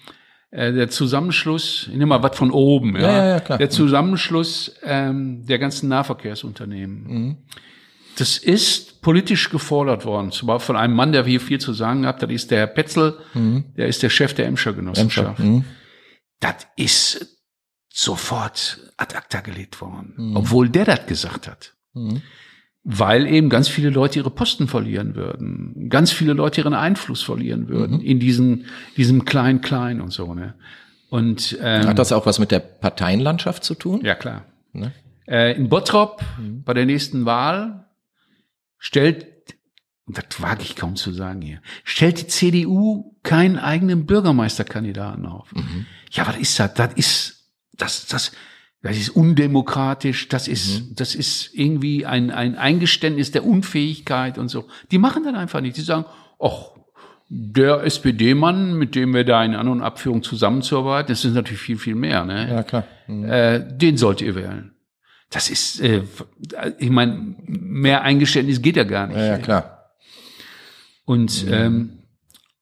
Äh, 0.52 0.74
der 0.74 0.90
Zusammenschluss, 0.90 1.84
ich 1.84 1.94
nehme 1.94 2.08
mal 2.08 2.24
was 2.24 2.36
von 2.36 2.50
oben, 2.52 2.96
ja. 2.96 3.02
Ja, 3.02 3.28
ja, 3.28 3.40
klar. 3.40 3.58
Der 3.60 3.70
Zusammenschluss 3.70 4.76
ähm, 4.84 5.46
der 5.46 5.60
ganzen 5.60 5.90
Nahverkehrsunternehmen. 5.90 7.04
Mhm. 7.08 7.38
Das 8.18 8.38
ist 8.38 9.02
politisch 9.02 9.50
gefordert 9.50 10.06
worden, 10.06 10.32
zwar 10.32 10.60
von 10.60 10.76
einem 10.76 10.94
Mann, 10.96 11.12
der 11.14 11.24
hier 11.24 11.40
viel 11.40 11.60
zu 11.60 11.72
sagen 11.74 12.06
hat, 12.06 12.22
das 12.24 12.30
ist 12.32 12.52
der 12.52 12.58
Herr 12.60 12.68
Petzel, 12.68 13.18
der 13.34 13.88
ist 13.88 14.04
der 14.04 14.10
Chef 14.10 14.34
der 14.34 14.46
Emscher 14.48 14.74
Genossenschaft. 14.74 15.40
Mhm. 15.40 15.64
Das 16.42 16.68
ist 16.76 17.38
sofort 17.94 18.80
ad 18.98 19.16
acta 19.16 19.42
gelegt 19.42 19.80
worden, 19.82 20.14
Mhm. 20.18 20.36
obwohl 20.36 20.68
der 20.70 20.86
das 20.86 21.06
gesagt 21.06 21.48
hat. 21.48 21.76
Weil 22.84 23.28
eben 23.28 23.50
ganz 23.50 23.68
viele 23.68 23.90
Leute 23.90 24.20
ihre 24.20 24.32
Posten 24.32 24.68
verlieren 24.68 25.16
würden, 25.16 25.90
ganz 25.90 26.12
viele 26.12 26.34
Leute 26.34 26.62
ihren 26.62 26.74
Einfluss 26.74 27.22
verlieren 27.22 27.64
Mhm. 27.64 27.68
würden 27.70 28.02
in 28.02 28.20
diesen, 28.20 28.66
diesem 28.98 29.26
Klein-Klein 29.26 30.00
und 30.02 30.12
so. 30.12 30.34
Ne? 30.34 30.56
Und 31.10 31.58
ähm, 31.62 31.88
Hat 31.88 32.00
das 32.00 32.12
auch 32.14 32.26
was 32.26 32.40
mit 32.40 32.52
der 32.52 32.60
Parteienlandschaft 32.60 33.64
zu 33.64 33.76
tun? 33.76 34.00
ja 34.04 34.16
klar. 34.16 34.46
Ne? 34.72 34.94
Äh, 35.28 35.56
in 35.58 35.68
Bottrop 35.70 36.24
bei 36.66 36.74
der 36.74 36.86
nächsten 36.86 37.26
Wahl 37.26 37.86
stellt, 38.78 39.28
und 40.06 40.18
das 40.18 40.42
wage 40.42 40.62
ich 40.64 40.76
kaum 40.76 40.96
zu 40.96 41.12
sagen 41.12 41.42
hier, 41.42 41.62
stellt 41.84 42.20
die 42.22 42.28
CDU 42.28 43.16
keinen 43.24 43.58
eigenen 43.60 44.06
Bürgermeisterkandidaten 44.06 45.26
auf. 45.26 45.54
Ja, 46.12 46.26
was 46.28 46.38
ist 46.38 46.58
das? 46.60 46.74
Das 46.74 46.94
ist, 46.94 47.52
das, 47.74 48.08
das, 48.08 48.32
das 48.82 48.98
ist 48.98 49.10
undemokratisch, 49.10 50.30
das 50.30 50.48
ist, 50.48 51.00
das 51.00 51.14
ist 51.14 51.54
irgendwie 51.54 52.06
ein, 52.06 52.32
ein 52.32 52.56
Eingeständnis 52.56 53.32
der 53.32 53.46
Unfähigkeit 53.46 54.38
und 54.38 54.48
so. 54.48 54.68
Die 54.92 54.98
machen 54.98 55.24
das 55.26 55.34
einfach 55.34 55.60
nicht. 55.60 55.76
Die 55.76 55.82
sagen, 55.82 56.06
ach, 56.40 56.72
der 57.28 57.84
SPD-Mann, 57.84 58.74
mit 58.76 58.96
dem 58.96 59.14
wir 59.14 59.26
da 59.26 59.44
in 59.44 59.54
An- 59.54 59.68
und 59.68 59.82
Abführung 59.82 60.24
zusammenzuarbeiten, 60.24 61.10
das 61.12 61.26
ist 61.26 61.34
natürlich 61.34 61.62
viel, 61.62 61.78
viel 61.78 61.96
mehr, 61.96 62.24
ne? 62.24 62.50
Ja, 62.50 62.64
klar. 62.64 62.86
äh, 63.08 63.62
den 63.78 63.98
sollt 63.98 64.22
ihr 64.22 64.36
wählen. 64.36 64.72
Das 65.30 65.50
ist, 65.50 65.82
äh, 65.82 66.04
ich 66.80 66.90
meine, 66.90 67.36
mehr 67.46 68.02
Eingeständnis 68.02 68.62
geht 68.62 68.78
ja 68.78 68.84
gar 68.84 69.08
nicht. 69.08 69.18
Ja, 69.18 69.26
ja, 69.26 69.38
klar. 69.38 69.92
Und, 71.06 71.46
ähm, 71.50 71.99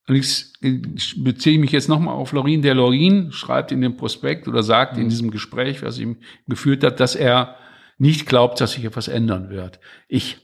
und 0.07 0.15
ich, 0.15 0.45
ich 0.61 1.23
beziehe 1.23 1.59
mich 1.59 1.71
jetzt 1.71 1.89
nochmal 1.89 2.13
auf 2.15 2.31
Lorin. 2.31 2.61
Der 2.61 2.73
Lorin 2.75 3.31
schreibt 3.31 3.71
in 3.71 3.81
dem 3.81 3.97
Prospekt 3.97 4.47
oder 4.47 4.63
sagt 4.63 4.97
in 4.97 5.09
diesem 5.09 5.31
Gespräch, 5.31 5.83
was 5.83 5.99
ihm 5.99 6.17
geführt 6.47 6.83
hat, 6.83 6.99
dass 6.99 7.15
er 7.15 7.55
nicht 7.97 8.25
glaubt, 8.25 8.61
dass 8.61 8.71
sich 8.73 8.85
etwas 8.85 9.07
ändern 9.09 9.49
wird. 9.49 9.79
Ich 10.07 10.37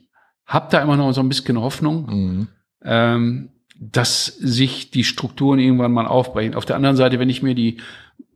habe 0.45 0.67
da 0.69 0.81
immer 0.81 0.97
noch 0.97 1.13
so 1.13 1.21
ein 1.21 1.29
bisschen 1.29 1.59
Hoffnung, 1.59 2.05
Mhm. 2.07 2.47
ähm, 2.83 3.49
dass 3.79 4.25
sich 4.25 4.91
die 4.91 5.03
Strukturen 5.03 5.59
irgendwann 5.59 5.91
mal 5.91 6.07
aufbrechen. 6.07 6.55
Auf 6.55 6.65
der 6.65 6.75
anderen 6.75 6.95
Seite, 6.95 7.19
wenn 7.19 7.29
ich 7.29 7.41
mir 7.41 7.55
die 7.55 7.77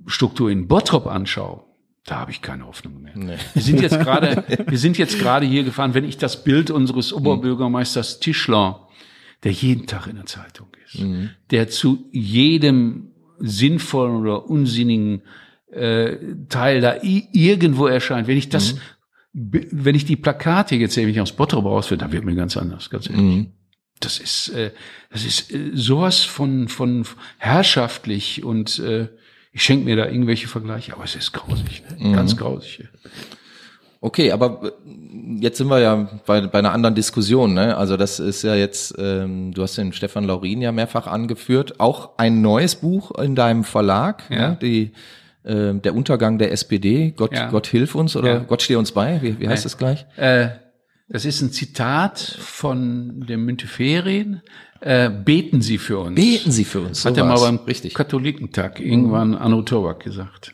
Struktur 0.05 0.49
in 0.49 0.67
Bottrop 0.67 1.07
anschaue, 1.07 1.63
da 2.05 2.19
habe 2.19 2.31
ich 2.31 2.41
keine 2.41 2.65
Hoffnung 2.65 3.01
mehr. 3.01 3.13
Nee. 3.15 3.35
Wir 3.53 3.61
sind 3.61 3.81
jetzt 3.81 3.99
gerade, 4.03 4.43
wir 4.65 4.77
sind 4.77 4.97
jetzt 4.97 5.19
gerade 5.19 5.45
hier 5.45 5.63
gefahren, 5.63 5.93
wenn 5.93 6.05
ich 6.05 6.17
das 6.17 6.43
Bild 6.43 6.71
unseres 6.71 7.11
Oberbürgermeisters 7.13 8.19
Tischler, 8.21 8.86
der 9.43 9.51
jeden 9.51 9.85
Tag 9.87 10.07
in 10.07 10.15
der 10.15 10.25
Zeitung 10.25 10.67
ist, 10.85 10.99
der 11.51 11.67
zu 11.69 12.09
jedem 12.11 13.11
sinnvollen 13.39 14.15
oder 14.17 14.49
unsinnigen 14.49 15.21
äh, 15.71 16.15
Teil 16.49 16.81
da 16.81 16.95
irgendwo 17.01 17.85
erscheint. 17.87 18.27
Wenn 18.27 18.37
ich 18.37 18.49
das, 18.49 18.75
b- 19.33 19.67
wenn 19.71 19.95
ich 19.95 20.05
die 20.05 20.15
Plakate 20.15 20.75
jetzt 20.75 20.97
wenn 20.97 21.07
ich 21.09 21.21
aus 21.21 21.33
Bottrop 21.33 21.65
rausfinde, 21.65 22.03
dann 22.05 22.11
wird 22.13 22.23
mir 22.25 22.35
ganz 22.35 22.57
anders, 22.57 22.89
ganz 22.89 23.09
ehrlich. 23.09 23.21
Mhm. 23.21 23.47
Das 23.99 24.19
ist, 24.19 24.49
äh, 24.49 24.71
das 25.11 25.25
ist 25.25 25.51
äh, 25.53 25.71
sowas 25.73 26.23
von, 26.23 26.67
von 26.67 27.05
herrschaftlich 27.37 28.43
und 28.43 28.79
äh, 28.79 29.07
ich 29.51 29.63
schenke 29.63 29.85
mir 29.85 29.95
da 29.95 30.05
irgendwelche 30.07 30.47
Vergleiche, 30.47 30.93
aber 30.93 31.03
es 31.03 31.15
ist 31.15 31.31
grausig, 31.33 31.83
ne? 31.99 32.11
ganz 32.13 32.37
grausig. 32.37 32.87
Okay, 33.99 34.31
aber 34.31 34.61
äh, 34.63 34.71
jetzt 35.39 35.57
sind 35.57 35.67
wir 35.69 35.79
ja 35.79 36.07
bei, 36.25 36.41
bei 36.47 36.59
einer 36.59 36.71
anderen 36.73 36.95
Diskussion. 36.95 37.53
Ne? 37.53 37.75
Also 37.75 37.97
das 37.97 38.19
ist 38.19 38.43
ja 38.43 38.55
jetzt, 38.55 38.93
ähm, 38.97 39.53
du 39.53 39.63
hast 39.63 39.77
den 39.77 39.91
Stefan 39.93 40.25
Laurin 40.25 40.61
ja 40.61 40.71
mehrfach 40.71 41.07
angeführt, 41.07 41.79
auch 41.79 42.17
ein 42.17 42.41
neues 42.41 42.75
Buch 42.75 43.11
in 43.19 43.35
deinem 43.35 43.63
Verlag, 43.63 44.23
Ja. 44.29 44.49
ne? 44.49 44.57
die 44.61 44.91
äh, 45.43 45.73
der 45.75 45.95
Untergang 45.95 46.37
der 46.37 46.51
SPD. 46.51 47.11
Gott, 47.15 47.33
Ja. 47.33 47.49
Gott 47.49 47.67
hilf 47.67 47.95
uns 47.95 48.15
oder 48.15 48.27
Ja. 48.33 48.39
Gott 48.39 48.61
stehe 48.61 48.77
uns 48.77 48.91
bei. 48.91 49.21
Wie, 49.21 49.39
wie 49.39 49.47
heißt 49.47 49.65
das 49.65 49.77
gleich? 49.77 50.05
Äh, 50.17 50.49
das 51.09 51.23
ist 51.23 51.41
ein 51.41 51.51
Zitat 51.51 52.19
von 52.19 53.25
dem 53.27 53.45
Müntefering. 53.45 54.41
Äh, 54.81 55.09
beten 55.09 55.61
Sie 55.61 55.77
für 55.77 55.99
uns. 55.99 56.15
Beten 56.15 56.51
Sie 56.51 56.65
für 56.65 56.81
uns. 56.81 57.01
So 57.01 57.09
Hat 57.09 57.17
er 57.17 57.23
mal 57.25 57.39
beim 57.39 57.55
richtig. 57.65 57.93
Katholikentag 57.95 58.79
irgendwann 58.79 59.33
Anno 59.33 59.61
Tobak 59.63 60.01
gesagt. 60.03 60.53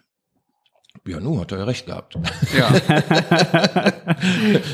Ja, 1.06 1.20
nun 1.20 1.40
hat 1.40 1.52
er 1.52 1.60
ja 1.60 1.64
recht 1.66 1.86
gehabt. 1.86 2.18
Ja, 2.58 2.72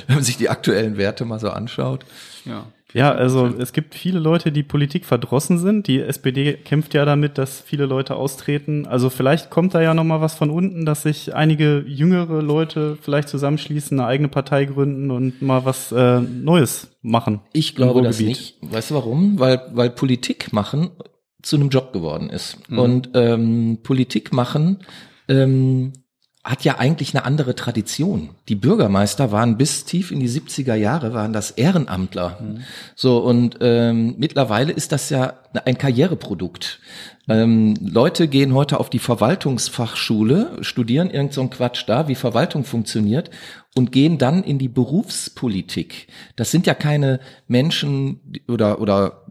Wenn 0.07 0.15
man 0.15 0.23
sich 0.23 0.37
die 0.37 0.49
aktuellen 0.49 0.97
Werte 0.97 1.25
mal 1.25 1.39
so 1.39 1.49
anschaut. 1.49 2.05
ja. 2.45 2.65
Ja, 2.93 3.11
also 3.11 3.45
es 3.45 3.71
gibt 3.71 3.93
viele 3.93 4.17
Leute, 4.17 4.51
die 4.51 4.63
Politik 4.63 5.05
verdrossen 5.05 5.59
sind. 5.59 5.85
Die 5.85 5.99
SPD 5.99 6.53
kämpft 6.53 6.95
ja 6.95 7.05
damit, 7.05 7.37
dass 7.37 7.61
viele 7.61 7.85
Leute 7.85 8.15
austreten. 8.15 8.87
Also 8.87 9.11
vielleicht 9.11 9.51
kommt 9.51 9.75
da 9.75 9.81
ja 9.81 9.93
noch 9.93 10.03
mal 10.03 10.21
was 10.21 10.33
von 10.33 10.49
unten, 10.49 10.85
dass 10.87 11.03
sich 11.03 11.35
einige 11.35 11.83
jüngere 11.85 12.41
Leute 12.41 12.97
vielleicht 12.99 13.29
zusammenschließen, 13.29 13.99
eine 13.99 14.07
eigene 14.07 14.27
Partei 14.27 14.65
gründen 14.65 15.11
und 15.11 15.39
mal 15.41 15.65
was 15.65 15.91
äh, 15.91 16.19
Neues 16.19 16.89
machen. 17.03 17.41
Ich 17.53 17.75
glaube 17.75 18.01
das 18.01 18.19
nicht. 18.19 18.57
Weißt 18.61 18.89
du 18.89 18.95
warum? 18.95 19.37
Weil, 19.39 19.61
weil 19.73 19.91
Politik 19.91 20.51
machen 20.51 20.89
zu 21.43 21.57
einem 21.57 21.69
Job 21.69 21.93
geworden 21.93 22.31
ist. 22.31 22.57
Mhm. 22.71 22.79
Und 22.79 23.09
ähm, 23.13 23.79
Politik 23.83 24.33
machen 24.33 24.79
ähm, 25.27 25.93
hat 26.43 26.63
ja 26.63 26.78
eigentlich 26.78 27.13
eine 27.13 27.25
andere 27.25 27.54
Tradition. 27.54 28.30
Die 28.47 28.56
Bürgermeister 28.56 29.32
waren 29.32 29.58
bis 29.58 29.84
tief 29.84 30.10
in 30.10 30.21
die 30.21 30.30
70er 30.30 30.73
Jahre, 30.73 31.13
waren 31.13 31.34
das 31.34 31.52
Ehrenamtler. 31.52 32.38
Mhm. 32.41 32.60
So, 32.95 33.17
und 33.17 33.58
ähm, 33.60 34.15
mittlerweile 34.17 34.71
ist 34.71 34.93
das 34.93 35.10
ja 35.10 35.34
ein 35.65 35.78
Karriereprodukt. 35.78 36.80
Ähm, 37.28 37.75
Leute 37.82 38.30
gehen 38.30 38.54
heute 38.54 38.80
auf 38.80 38.89
die 38.89 38.99
Verwaltungsfachschule, 38.99 40.60
studieren 40.62 41.10
irgend 41.10 41.34
so 41.34 41.41
einen 41.41 41.49
Quatsch 41.49 41.84
da, 41.88 42.08
wie 42.08 42.15
Verwaltung 42.15 42.63
funktioniert 42.63 43.30
und 43.75 43.91
gehen 43.91 44.17
dann 44.17 44.41
in 44.43 44.60
die 44.60 44.69
Berufspolitik. 44.69 46.08
Das 46.38 46.52
sind 46.52 46.65
ja 46.65 46.73
keine 46.73 47.19
Menschen 47.47 48.41
oder 48.47 48.80
oder 48.80 49.25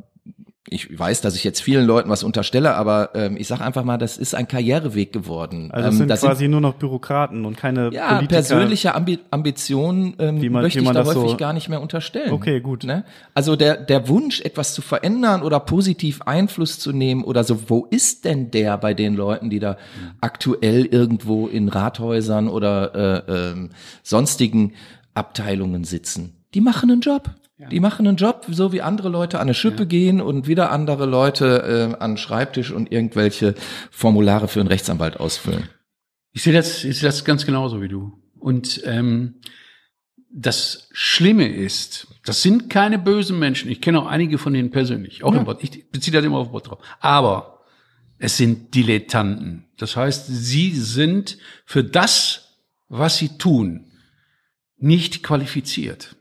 ich 0.71 0.99
weiß, 0.99 1.21
dass 1.21 1.35
ich 1.35 1.45
jetzt 1.45 1.61
vielen 1.61 1.87
Leuten 1.87 2.09
was 2.11 2.23
unterstelle, 2.23 2.75
aber 2.75 3.11
ähm, 3.15 3.37
ich 3.37 3.47
sage 3.49 3.65
einfach 3.65 3.85
mal, 3.85 3.97
das 3.99 4.19
ist 4.19 4.35
ein 4.35 4.47
Karriereweg 4.49 5.13
geworden. 5.13 5.71
Also 5.73 5.89
es 5.89 5.95
ähm, 5.95 5.99
sind 5.99 6.09
das 6.09 6.21
quasi 6.21 6.49
nur 6.49 6.61
noch 6.61 6.75
Bürokraten 6.75 7.45
und 7.45 7.57
keine 7.57 7.91
ja, 7.93 8.09
Politiker. 8.09 8.29
persönliche 8.35 8.95
Ambi 8.95 9.19
Ambitionen 9.31 10.15
ähm, 10.19 10.37
man- 10.53 10.63
möchte 10.63 10.81
ich 10.81 10.85
da 10.87 10.93
das 10.93 11.09
häufig 11.09 11.31
so- 11.33 11.37
gar 11.37 11.53
nicht 11.53 11.69
mehr 11.69 11.81
unterstellen. 11.81 12.33
Okay, 12.33 12.61
gut. 12.61 12.85
Ne? 12.85 13.05
Also 13.35 13.57
der, 13.57 13.77
der 13.77 14.09
Wunsch, 14.09 14.41
etwas 14.41 14.75
zu 14.75 14.83
verändern 14.83 15.43
oder 15.43 15.61
positiv 15.61 16.23
Einfluss 16.23 16.79
zu 16.79 16.93
nehmen 16.93 17.25
oder 17.25 17.45
so, 17.45 17.69
wo 17.71 17.87
ist 17.91 18.25
denn 18.25 18.51
der 18.51 18.79
bei 18.79 18.95
den 18.95 19.15
Leuten, 19.15 19.51
die 19.51 19.59
da 19.61 19.77
aktuell 20.21 20.85
irgendwo 20.85 21.47
in 21.47 21.69
Rathäusern 21.69 22.49
oder 22.49 23.25
äh, 23.27 23.33
ähm, 23.53 23.71
sonstigen 24.03 24.73
Abteilungen 25.15 25.85
sitzen? 25.85 26.35
Die 26.55 26.61
machen 26.61 26.91
einen 26.91 27.01
Job. 27.01 27.31
Die 27.71 27.81
machen 27.81 28.07
einen 28.07 28.17
Job, 28.17 28.47
so 28.51 28.73
wie 28.73 28.83
andere 28.83 29.09
Leute 29.09 29.39
an 29.39 29.43
eine 29.49 29.55
Schippe 29.55 29.87
gehen 29.87 30.21
und 30.21 30.47
wieder 30.47 30.71
andere 30.71 31.07
Leute 31.07 31.93
äh, 31.97 32.03
an 32.03 32.13
den 32.13 32.17
Schreibtisch 32.17 32.71
und 32.71 32.93
irgendwelche 32.93 33.55
Formulare 33.91 34.47
für 34.47 34.61
einen 34.61 34.69
Rechtsanwalt 34.69 35.19
ausfüllen. 35.19 35.69
Ich 36.33 36.43
sehe 36.45 36.53
das, 36.53 36.85
ich 36.85 36.99
sehe 36.99 37.09
das 37.09 37.25
ganz 37.25 37.45
genauso 37.45 37.83
wie 37.83 37.89
du. 37.89 38.13
Und 38.39 38.81
ähm, 38.85 39.41
das 40.31 40.89
Schlimme 40.93 41.49
ist, 41.49 42.07
das 42.25 42.43
sind 42.43 42.71
keine 42.71 42.99
bösen 42.99 43.39
Menschen. 43.41 43.71
Ich 43.71 43.81
kenne 43.81 44.01
auch 44.01 44.07
einige 44.07 44.39
von 44.39 44.53
denen 44.53 44.71
persönlich. 44.71 45.25
Auch 45.25 45.33
Ja. 45.33 45.41
im 45.41 45.45
Bot. 45.45 45.65
Ich 45.65 45.91
beziehe 45.91 46.13
das 46.17 46.25
immer 46.25 46.39
auf 46.39 46.53
Bottrop. 46.53 46.83
Aber 47.01 47.65
es 48.19 48.37
sind 48.37 48.75
Dilettanten. 48.75 49.65
Das 49.79 49.97
heißt, 49.97 50.27
sie 50.29 50.71
sind 50.73 51.39
für 51.65 51.83
das, 51.83 52.57
was 52.89 53.17
sie 53.17 53.37
tun, 53.39 53.87
nicht 54.77 55.23
qualifiziert, 55.25 56.15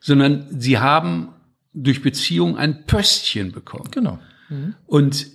sondern 0.00 0.46
sie 0.50 0.78
haben 0.78 1.28
durch 1.74 2.02
Beziehung 2.02 2.56
ein 2.56 2.84
Pöstchen 2.86 3.52
bekommen. 3.52 3.90
Genau. 3.90 4.18
Und 4.86 5.26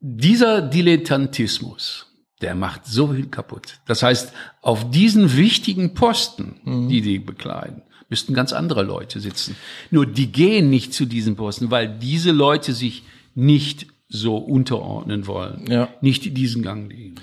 dieser 0.00 0.62
Dilettantismus, 0.62 2.06
der 2.40 2.54
macht 2.54 2.86
so 2.86 3.08
viel 3.12 3.26
kaputt. 3.26 3.80
Das 3.86 4.02
heißt, 4.02 4.32
auf 4.62 4.90
diesen 4.90 5.36
wichtigen 5.36 5.94
Posten, 5.94 6.88
die 6.88 7.00
die 7.02 7.18
bekleiden, 7.18 7.82
müssten 8.08 8.34
ganz 8.34 8.52
andere 8.52 8.82
Leute 8.82 9.20
sitzen. 9.20 9.56
Nur 9.90 10.06
die 10.06 10.32
gehen 10.32 10.70
nicht 10.70 10.94
zu 10.94 11.04
diesen 11.06 11.36
Posten, 11.36 11.70
weil 11.70 11.98
diese 11.98 12.32
Leute 12.32 12.72
sich 12.72 13.04
nicht 13.34 13.86
so 14.08 14.36
unterordnen 14.36 15.26
wollen, 15.28 15.66
Ja. 15.70 15.88
nicht 16.00 16.36
diesen 16.36 16.62
Gang 16.62 16.90
gehen. 16.90 17.14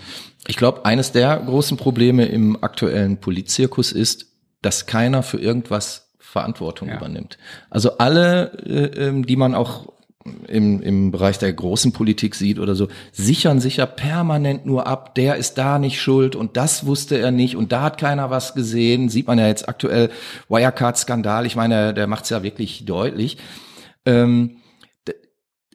Ich 0.47 0.55
glaube, 0.55 0.85
eines 0.85 1.11
der 1.11 1.35
großen 1.37 1.75
Probleme 1.75 2.25
im 2.27 2.63
aktuellen 2.63 3.17
Politzirkus 3.19 3.91
ist, 3.91 4.27
dass 4.61 4.85
keiner 4.85 5.23
für 5.23 5.37
irgendwas 5.39 6.06
Verantwortung 6.37 6.89
Ja. 6.89 6.97
übernimmt. 6.97 7.37
Also 7.69 7.97
alle, 7.97 8.51
äh, 8.65 9.07
ähm, 9.07 9.25
die 9.25 9.35
man 9.35 9.55
auch 9.55 9.91
im, 10.47 10.81
im 10.81 11.11
Bereich 11.11 11.39
der 11.39 11.53
großen 11.53 11.91
Politik 11.93 12.35
sieht 12.35 12.59
oder 12.59 12.75
so, 12.75 12.87
sichern 13.11 13.59
sich 13.59 13.77
ja 13.77 13.85
permanent 13.85 14.65
nur 14.65 14.85
ab, 14.87 15.15
der 15.15 15.37
ist 15.37 15.57
da 15.57 15.79
nicht 15.79 16.01
schuld 16.01 16.35
und 16.35 16.57
das 16.57 16.85
wusste 16.85 17.17
er 17.17 17.31
nicht 17.31 17.55
und 17.55 17.71
da 17.71 17.81
hat 17.81 17.97
keiner 17.97 18.29
was 18.29 18.53
gesehen. 18.53 19.09
Sieht 19.09 19.27
man 19.27 19.39
ja 19.39 19.47
jetzt 19.47 19.69
aktuell 19.69 20.09
Wirecard-Skandal, 20.49 21.45
ich 21.45 21.55
meine, 21.55 21.93
der, 21.93 22.07
macht 22.07 22.25
es 22.25 22.29
ja 22.29 22.43
wirklich 22.43 22.85
deutlich. 22.85 23.37
Ähm, 24.05 24.57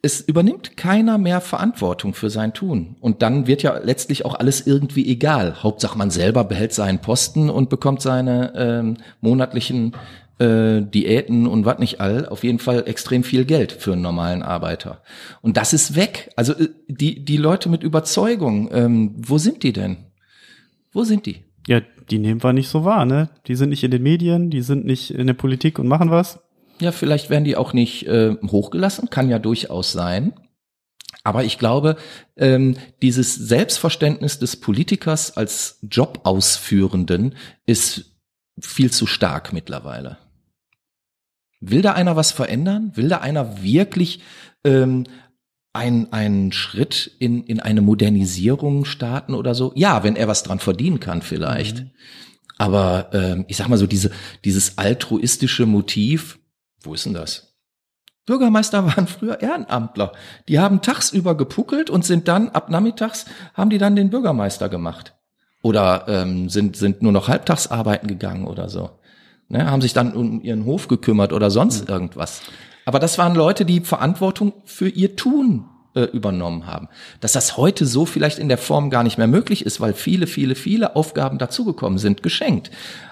es 0.05 0.19
übernimmt 0.19 0.75
keiner 0.75 1.17
mehr 1.17 1.39
Verantwortung 1.39 2.13
für 2.13 2.29
sein 2.29 2.53
Tun. 2.53 2.97
Und 2.99 3.21
dann 3.21 3.47
wird 3.47 3.63
ja 3.63 3.77
letztlich 3.77 4.25
auch 4.25 4.35
alles 4.35 4.67
irgendwie 4.67 5.09
egal. 5.09 5.63
Hauptsache 5.63 5.97
man 5.97 6.11
selber 6.11 6.43
behält 6.43 6.73
seinen 6.73 6.99
Posten 6.99 7.49
und 7.49 7.69
bekommt 7.69 8.01
seine 8.01 8.53
ähm, 8.53 8.97
monatlichen 9.21 9.95
äh, 10.39 10.81
Diäten 10.81 11.47
und 11.47 11.65
was 11.65 11.79
nicht 11.79 12.01
all. 12.01 12.27
Auf 12.27 12.43
jeden 12.43 12.59
Fall 12.59 12.83
extrem 12.87 13.23
viel 13.23 13.45
Geld 13.45 13.71
für 13.71 13.93
einen 13.93 14.01
normalen 14.01 14.43
Arbeiter. 14.43 15.01
Und 15.41 15.57
das 15.57 15.73
ist 15.73 15.95
weg. 15.95 16.31
Also 16.35 16.53
äh, 16.53 16.69
die, 16.87 17.23
die 17.23 17.37
Leute 17.37 17.69
mit 17.69 17.83
Überzeugung, 17.83 18.69
ähm, 18.71 19.15
wo 19.17 19.37
sind 19.37 19.63
die 19.63 19.73
denn? 19.73 19.97
Wo 20.91 21.03
sind 21.03 21.25
die? 21.25 21.43
Ja, 21.67 21.81
die 22.09 22.19
nehmen 22.19 22.43
wir 22.43 22.53
nicht 22.53 22.69
so 22.69 22.83
wahr, 22.83 23.05
ne? 23.05 23.29
Die 23.47 23.55
sind 23.55 23.69
nicht 23.69 23.83
in 23.83 23.91
den 23.91 24.03
Medien, 24.03 24.49
die 24.49 24.61
sind 24.61 24.85
nicht 24.85 25.11
in 25.11 25.27
der 25.27 25.33
Politik 25.33 25.79
und 25.79 25.87
machen 25.87 26.11
was. 26.11 26.39
Ja, 26.81 26.91
vielleicht 26.91 27.29
werden 27.29 27.45
die 27.45 27.55
auch 27.55 27.73
nicht 27.73 28.07
äh, 28.07 28.35
hochgelassen, 28.45 29.09
kann 29.09 29.29
ja 29.29 29.39
durchaus 29.39 29.91
sein. 29.91 30.33
Aber 31.23 31.45
ich 31.45 31.57
glaube, 31.57 31.95
ähm, 32.35 32.75
dieses 33.01 33.35
Selbstverständnis 33.35 34.39
des 34.39 34.57
Politikers 34.57 35.37
als 35.37 35.79
Jobausführenden 35.81 37.35
ist 37.65 38.11
viel 38.59 38.91
zu 38.91 39.07
stark 39.07 39.53
mittlerweile. 39.53 40.17
Will 41.69 41.81
da 41.81 41.93
einer 41.93 42.15
was 42.15 42.31
verändern? 42.31 42.91
Will 42.95 43.07
da 43.07 43.19
einer 43.19 43.63
wirklich 43.63 44.21
ähm, 44.65 45.05
ein, 45.71 46.11
einen 46.11 46.51
Schritt 46.51 47.11
in, 47.19 47.43
in 47.43 47.59
eine 47.59 47.81
Modernisierung 47.81 48.85
starten 48.85 49.33
oder 49.33 49.55
so? 49.55 49.71
Ja, 49.75 50.03
wenn 50.03 50.15
er 50.15 50.27
was 50.27 50.43
dran 50.43 50.59
verdienen 50.59 50.99
kann 50.99 51.21
vielleicht. 51.21 51.85
Aber 52.57 53.09
ähm, 53.13 53.45
ich 53.47 53.57
sag 53.57 53.69
mal 53.69 53.77
so, 53.77 53.87
diese, 53.87 54.11
dieses 54.43 54.77
altruistische 54.77 55.65
Motiv, 55.65 56.39
wo 56.81 56.93
ist 56.93 57.05
denn 57.05 57.13
das? 57.13 57.55
Bürgermeister 58.25 58.85
waren 58.95 59.07
früher 59.07 59.41
Ehrenamtler. 59.41 60.11
Die 60.47 60.59
haben 60.59 60.81
tagsüber 60.81 61.35
gepuckelt 61.35 61.89
und 61.89 62.05
sind 62.05 62.27
dann, 62.27 62.49
ab 62.49 62.69
nachmittags, 62.69 63.25
haben 63.53 63.69
die 63.69 63.77
dann 63.77 63.95
den 63.95 64.09
Bürgermeister 64.09 64.69
gemacht. 64.69 65.15
Oder 65.61 66.05
ähm, 66.09 66.49
sind, 66.49 66.75
sind 66.75 67.01
nur 67.01 67.13
noch 67.13 67.29
halbtags 67.29 67.67
arbeiten 67.67 68.07
gegangen 68.07 68.47
oder 68.47 68.67
so. 68.67 68.99
Ne, 69.53 69.69
haben 69.69 69.81
sich 69.81 69.93
dann 69.93 70.13
um 70.13 70.41
ihren 70.41 70.65
Hof 70.65 70.87
gekümmert 70.87 71.31
oder 71.31 71.51
sonst 71.51 71.87
irgendwas. 71.87 72.41
Aber 72.85 72.97
das 72.97 73.19
waren 73.19 73.35
Leute, 73.35 73.65
die 73.65 73.81
Verantwortung 73.81 74.53
für 74.65 74.89
ihr 74.89 75.15
Tun 75.15 75.65
äh, 75.93 76.05
übernommen 76.05 76.65
haben. 76.65 76.89
Dass 77.19 77.33
das 77.33 77.55
heute 77.55 77.85
so 77.85 78.07
vielleicht 78.07 78.39
in 78.39 78.49
der 78.49 78.57
Form 78.57 78.89
gar 78.89 79.03
nicht 79.03 79.19
mehr 79.19 79.27
möglich 79.27 79.63
ist, 79.63 79.79
weil 79.79 79.93
viele, 79.93 80.25
viele, 80.25 80.55
viele 80.55 80.95
Aufgaben 80.95 81.37
dazugekommen 81.37 81.99
sind, 81.99 82.23
geschenkt. 82.23 82.71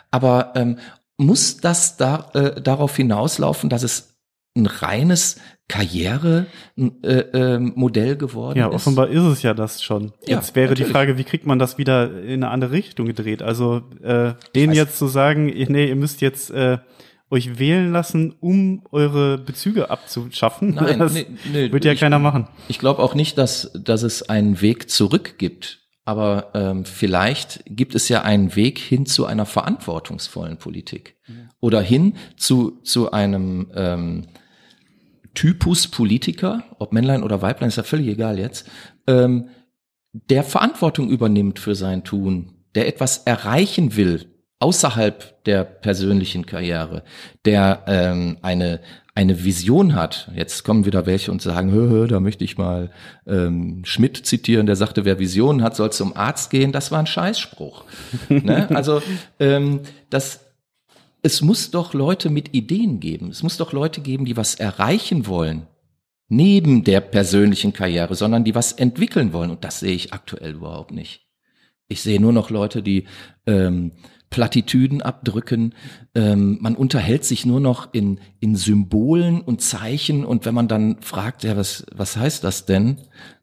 Aber 0.09 0.53
ähm, 0.55 0.79
muss 1.15 1.57
das 1.57 1.97
da, 1.97 2.31
äh, 2.33 2.59
darauf 2.59 2.95
hinauslaufen, 2.95 3.69
dass 3.69 3.83
es 3.83 4.10
ein 4.55 4.65
reines 4.65 5.37
Karrieremodell 5.67 7.29
äh, 7.33 7.57
Modell 7.59 8.15
geworden 8.17 8.57
Ja, 8.59 8.67
ist? 8.67 8.75
offenbar 8.75 9.07
ist 9.09 9.23
es 9.23 9.41
ja 9.43 9.53
das 9.53 9.81
schon. 9.81 10.11
Ja, 10.27 10.37
Jetzt 10.37 10.55
wäre 10.55 10.69
natürlich. 10.69 10.87
die 10.87 10.91
Frage, 10.93 11.17
wie 11.17 11.23
kriegt 11.23 11.45
man 11.45 11.59
das 11.59 11.77
wieder 11.77 12.21
in 12.23 12.43
eine 12.43 12.49
andere 12.49 12.71
Richtung 12.71 13.05
gedreht? 13.07 13.41
Also 13.41 13.81
äh, 14.03 14.33
denen 14.55 14.73
jetzt 14.73 14.97
zu 14.97 15.07
sagen, 15.07 15.45
nee, 15.45 15.87
ihr 15.87 15.95
müsst 15.95 16.21
jetzt 16.21 16.51
äh, 16.51 16.79
euch 17.29 17.59
wählen 17.59 17.93
lassen, 17.93 18.35
um 18.41 18.83
eure 18.91 19.37
Bezüge 19.37 19.89
abzuschaffen. 19.89 20.75
Nein, 20.75 20.99
das 20.99 21.13
nee, 21.13 21.27
nee, 21.53 21.71
wird 21.71 21.85
ja 21.85 21.93
ich- 21.93 21.99
keiner 22.01 22.19
machen. 22.19 22.47
Ich 22.67 22.77
glaube 22.79 23.01
auch 23.01 23.15
nicht, 23.15 23.37
dass, 23.37 23.71
dass 23.73 24.03
es 24.03 24.27
einen 24.27 24.59
Weg 24.61 24.89
zurück 24.89 25.35
gibt. 25.37 25.79
Aber 26.03 26.49
ähm, 26.55 26.83
vielleicht 26.83 27.63
gibt 27.67 27.93
es 27.95 28.09
ja 28.09 28.23
einen 28.23 28.55
Weg 28.55 28.79
hin 28.79 29.05
zu 29.05 29.27
einer 29.27 29.45
verantwortungsvollen 29.45 30.57
Politik. 30.57 31.15
Oder 31.59 31.79
hin 31.79 32.15
zu, 32.37 32.81
zu 32.81 33.11
einem 33.11 33.71
ähm, 33.75 34.25
Typus 35.33 35.87
Politiker, 35.87 36.63
ob 36.79 36.93
Männlein 36.93 37.23
oder 37.23 37.41
Weiblein, 37.41 37.69
ist 37.69 37.77
ja 37.77 37.83
völlig 37.83 38.07
egal 38.07 38.39
jetzt, 38.39 38.69
ähm, 39.07 39.49
der 40.13 40.43
Verantwortung 40.43 41.09
übernimmt 41.09 41.59
für 41.59 41.75
sein 41.75 42.03
Tun, 42.03 42.65
der 42.75 42.87
etwas 42.87 43.19
erreichen 43.19 43.95
will 43.95 44.27
außerhalb 44.59 45.43
der 45.45 45.63
persönlichen 45.63 46.45
Karriere, 46.45 47.03
der 47.45 47.83
ähm, 47.87 48.37
eine 48.41 48.79
eine 49.13 49.43
Vision 49.43 49.93
hat. 49.93 50.31
Jetzt 50.35 50.63
kommen 50.63 50.85
wieder 50.85 51.05
welche 51.05 51.31
und 51.31 51.41
sagen, 51.41 51.71
hö, 51.71 51.89
hö, 51.89 52.07
da 52.07 52.19
möchte 52.19 52.45
ich 52.45 52.57
mal 52.57 52.91
ähm, 53.27 53.81
Schmidt 53.83 54.25
zitieren, 54.25 54.67
der 54.67 54.77
sagte, 54.77 55.03
wer 55.03 55.19
Visionen 55.19 55.63
hat, 55.63 55.75
soll 55.75 55.91
zum 55.91 56.15
Arzt 56.15 56.49
gehen. 56.49 56.71
Das 56.71 56.91
war 56.91 56.99
ein 56.99 57.07
Scheißspruch. 57.07 57.83
ne? 58.29 58.69
Also 58.73 59.01
ähm, 59.39 59.81
das 60.09 60.50
es 61.21 61.41
muss 61.41 61.71
doch 61.71 61.93
Leute 61.93 62.29
mit 62.29 62.53
Ideen 62.53 62.99
geben. 62.99 63.29
Es 63.29 63.43
muss 63.43 63.57
doch 63.57 63.73
Leute 63.73 64.01
geben, 64.01 64.25
die 64.25 64.37
was 64.37 64.55
erreichen 64.55 65.27
wollen. 65.27 65.67
Neben 66.27 66.83
der 66.83 67.01
persönlichen 67.01 67.73
Karriere, 67.73 68.15
sondern 68.15 68.43
die 68.43 68.55
was 68.55 68.71
entwickeln 68.71 69.33
wollen. 69.33 69.51
Und 69.51 69.63
das 69.63 69.79
sehe 69.81 69.93
ich 69.93 70.13
aktuell 70.13 70.53
überhaupt 70.53 70.91
nicht. 70.91 71.27
Ich 71.87 72.01
sehe 72.01 72.21
nur 72.21 72.31
noch 72.31 72.49
Leute, 72.49 72.81
die 72.81 73.05
ähm, 73.45 73.91
Plattitüden 74.29 75.01
abdrücken. 75.01 75.75
Ähm, 76.15 76.57
man 76.61 76.75
unterhält 76.75 77.25
sich 77.25 77.45
nur 77.45 77.59
noch 77.59 77.93
in, 77.93 78.19
in 78.39 78.55
Symbolen 78.55 79.41
und 79.41 79.61
Zeichen. 79.61 80.23
Und 80.23 80.45
wenn 80.45 80.55
man 80.55 80.69
dann 80.69 81.01
fragt, 81.01 81.43
ja, 81.43 81.57
was, 81.57 81.85
was 81.93 82.15
heißt 82.15 82.43
das 82.43 82.65
denn? 82.65 83.01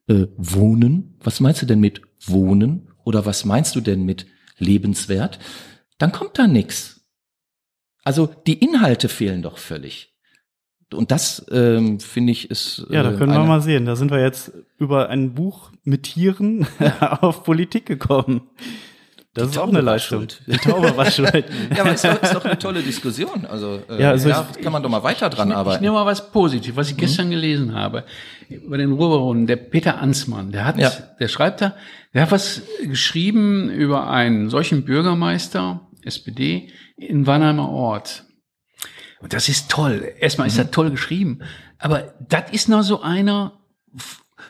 Äh, 0.09 0.27
wohnen? 0.37 1.19
Was 1.21 1.41
meinst 1.41 1.61
du 1.63 1.67
denn 1.67 1.81
mit 1.81 2.01
Wohnen? 2.25 2.89
Oder 3.05 3.27
was 3.27 3.45
meinst 3.45 3.77
du 3.77 3.83
denn 3.83 4.05
mit 4.05 4.27
lebenswert? 4.57 5.39
Dann 5.99 6.11
kommt 6.11 6.39
da 6.39 6.47
nix. 6.47 6.98
Also 8.09 8.27
die 8.47 8.55
Inhalte 8.55 9.11
fehlen 9.11 9.43
doch 9.43 9.59
völlig. 9.59 10.15
Und 10.95 11.11
das 11.11 11.45
ähm, 11.53 12.01
finde 12.01 12.33
ich 12.33 12.51
ist. 12.51 12.87
Ja, 12.89 13.03
da 13.03 13.13
äh, 13.13 13.17
können 13.17 13.33
wir 13.33 13.45
mal 13.45 13.61
sehen. 13.61 13.85
Da 13.85 13.97
sind 13.97 14.11
wir 14.11 14.19
jetzt 14.23 14.51
über 14.79 15.11
ein 15.11 15.35
Buch 15.35 15.71
mit 15.85 16.05
Tieren 16.05 16.67
auf 17.21 17.45
Politik 17.45 17.85
gekommen. 17.85 18.49
Das 19.35 19.45
Die 19.49 19.51
ist 19.51 19.59
auch 19.59 19.69
eine 19.69 19.83
Leistung. 19.83 20.21
schuld. 20.21 20.41
Die 20.47 20.57
Taube 20.57 20.97
war 20.97 21.05
schuld. 21.11 21.45
Ja, 21.77 21.83
aber 21.83 21.93
ist 21.93 22.03
doch, 22.05 22.23
ist 22.23 22.35
doch 22.35 22.45
eine 22.47 22.59
tolle 22.59 22.81
Diskussion. 22.83 23.45
Also, 23.45 23.79
äh, 23.91 24.01
Ja, 24.01 24.11
also 24.13 24.31
da 24.31 24.49
ich- 24.57 24.63
kann 24.63 24.73
man 24.73 24.83
doch 24.83 24.89
mal 24.89 25.03
weiter 25.03 25.29
dran 25.29 25.51
Ich 25.51 25.55
arbeiten. 25.55 25.83
nehme 25.85 25.93
mal 25.95 26.07
was 26.07 26.31
Positives, 26.33 26.77
was 26.77 26.91
ich 26.91 26.97
gestern 26.97 27.29
gelesen 27.29 27.75
habe. 27.75 28.05
Bei 28.67 28.79
den 28.79 28.93
Ruhrbaronen, 28.93 29.47
der 29.47 29.57
Peter 29.57 29.99
Ansmann, 30.01 30.51
der 30.53 30.65
hat, 30.65 30.79
Ja. 30.79 30.91
der 31.21 31.29
schreibt 31.29 31.61
da, 31.61 31.75
der 32.15 32.23
hat 32.23 32.31
was 32.33 32.63
geschrieben 32.83 33.69
über 33.71 34.09
einen 34.09 34.49
solchen 34.49 34.85
Bürgermeister, 34.87 35.83
SPD, 36.03 36.71
in 36.97 37.27
Wannheimer 37.27 37.69
Ort. 37.69 38.25
Und 39.21 39.33
das 39.33 39.49
ist 39.49 39.71
toll. 39.71 40.13
Erstmal 40.21 40.47
ist 40.47 40.59
das 40.59 40.71
toll 40.71 40.91
geschrieben. 40.91 41.41
Aber 41.79 42.15
das 42.29 42.51
ist 42.53 42.69
noch 42.69 42.83
so 42.83 43.03
einer 43.03 43.59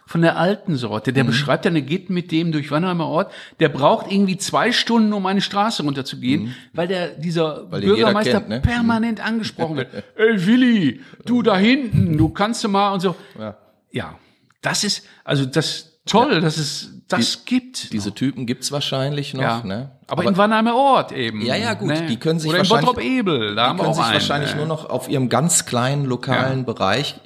von 0.06 0.22
der 0.22 0.36
alten 0.36 0.76
Sorte. 0.76 1.10
Mhm. 1.10 1.14
Der 1.14 1.24
beschreibt 1.24 1.64
dann, 1.64 1.74
er 1.76 1.82
geht 1.82 2.10
mit 2.10 2.32
dem 2.32 2.52
durch 2.52 2.70
Wannheimer 2.70 3.06
Ort. 3.06 3.32
Der 3.60 3.68
braucht 3.68 4.10
irgendwie 4.10 4.36
zwei 4.36 4.72
Stunden, 4.72 5.12
um 5.12 5.26
eine 5.26 5.40
Straße 5.40 5.82
runterzugehen, 5.82 6.54
weil 6.72 6.88
der, 6.88 7.08
dieser 7.08 7.64
Mhm. 7.64 7.70
Weil 7.72 7.80
Bürgermeister 7.82 8.32
kennt, 8.32 8.48
ne? 8.48 8.60
permanent 8.60 9.24
angesprochen 9.24 9.76
wird. 9.76 9.88
Ey, 10.16 10.46
Willi, 10.46 11.00
du 11.24 11.42
da 11.42 11.56
hinten, 11.56 12.16
du 12.16 12.30
kannst 12.30 12.64
du 12.64 12.68
mal 12.68 12.92
und 12.92 13.00
so. 13.00 13.14
Ja. 13.38 13.56
Ja, 13.90 14.18
das 14.60 14.84
ist, 14.84 15.06
also 15.24 15.46
das 15.46 16.00
toll, 16.04 16.40
dass 16.40 16.58
es 16.58 16.97
das 17.08 17.44
gibt. 17.44 17.92
Diese 17.92 18.14
Typen 18.14 18.46
gibt's 18.46 18.70
wahrscheinlich 18.72 19.34
noch. 19.34 19.42
ja. 19.42 19.62
Ne? 19.64 19.90
aber, 20.06 20.24
in 20.24 20.36
Wannheimer 20.36 20.74
Ort 20.74 21.12
eben. 21.12 21.42
Ja, 21.44 21.56
ja, 21.56 21.74
gut, 21.74 21.88
ne? 21.88 22.06
die 22.06 22.16
können 22.16 22.38
sich 22.38 22.48
Oder 22.48 22.58
in 22.60 22.70
wahrscheinlich- 22.70 22.86
Bottrop-Ebel, 22.86 23.54
da 23.54 23.72
die 23.72 23.80
können 23.80 23.94
sich 23.94 24.04
einen, 24.04 24.12
wahrscheinlich 24.14 24.50
ne? 24.52 24.56
nur 24.56 24.66
noch 24.66 24.88
auf 24.88 25.08
ihrem 25.08 25.28
ganz 25.28 25.66
kleinen 25.66 26.04
lokalen 26.04 26.60
Ja. 26.60 26.64
Bereich 26.64 27.16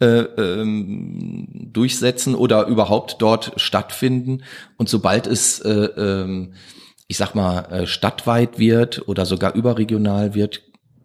äh, 0.00 0.06
ähm, 0.06 1.48
durchsetzen 1.72 2.34
oder 2.36 2.66
überhaupt 2.66 3.16
dort 3.20 3.52
stattfinden. 3.56 4.44
Und 4.76 4.88
sobald 4.88 5.26
es 5.26 5.58
äh, 5.60 5.70
ähm, 5.70 6.54
ich 7.08 7.16
sag 7.16 7.34
mal, 7.34 7.60
äh, 7.72 7.86
stadtweit 7.86 8.58
wird 8.58 9.08
oder 9.08 9.24
sogar 9.26 9.54
überregional 9.54 10.34
wird, 10.34 10.62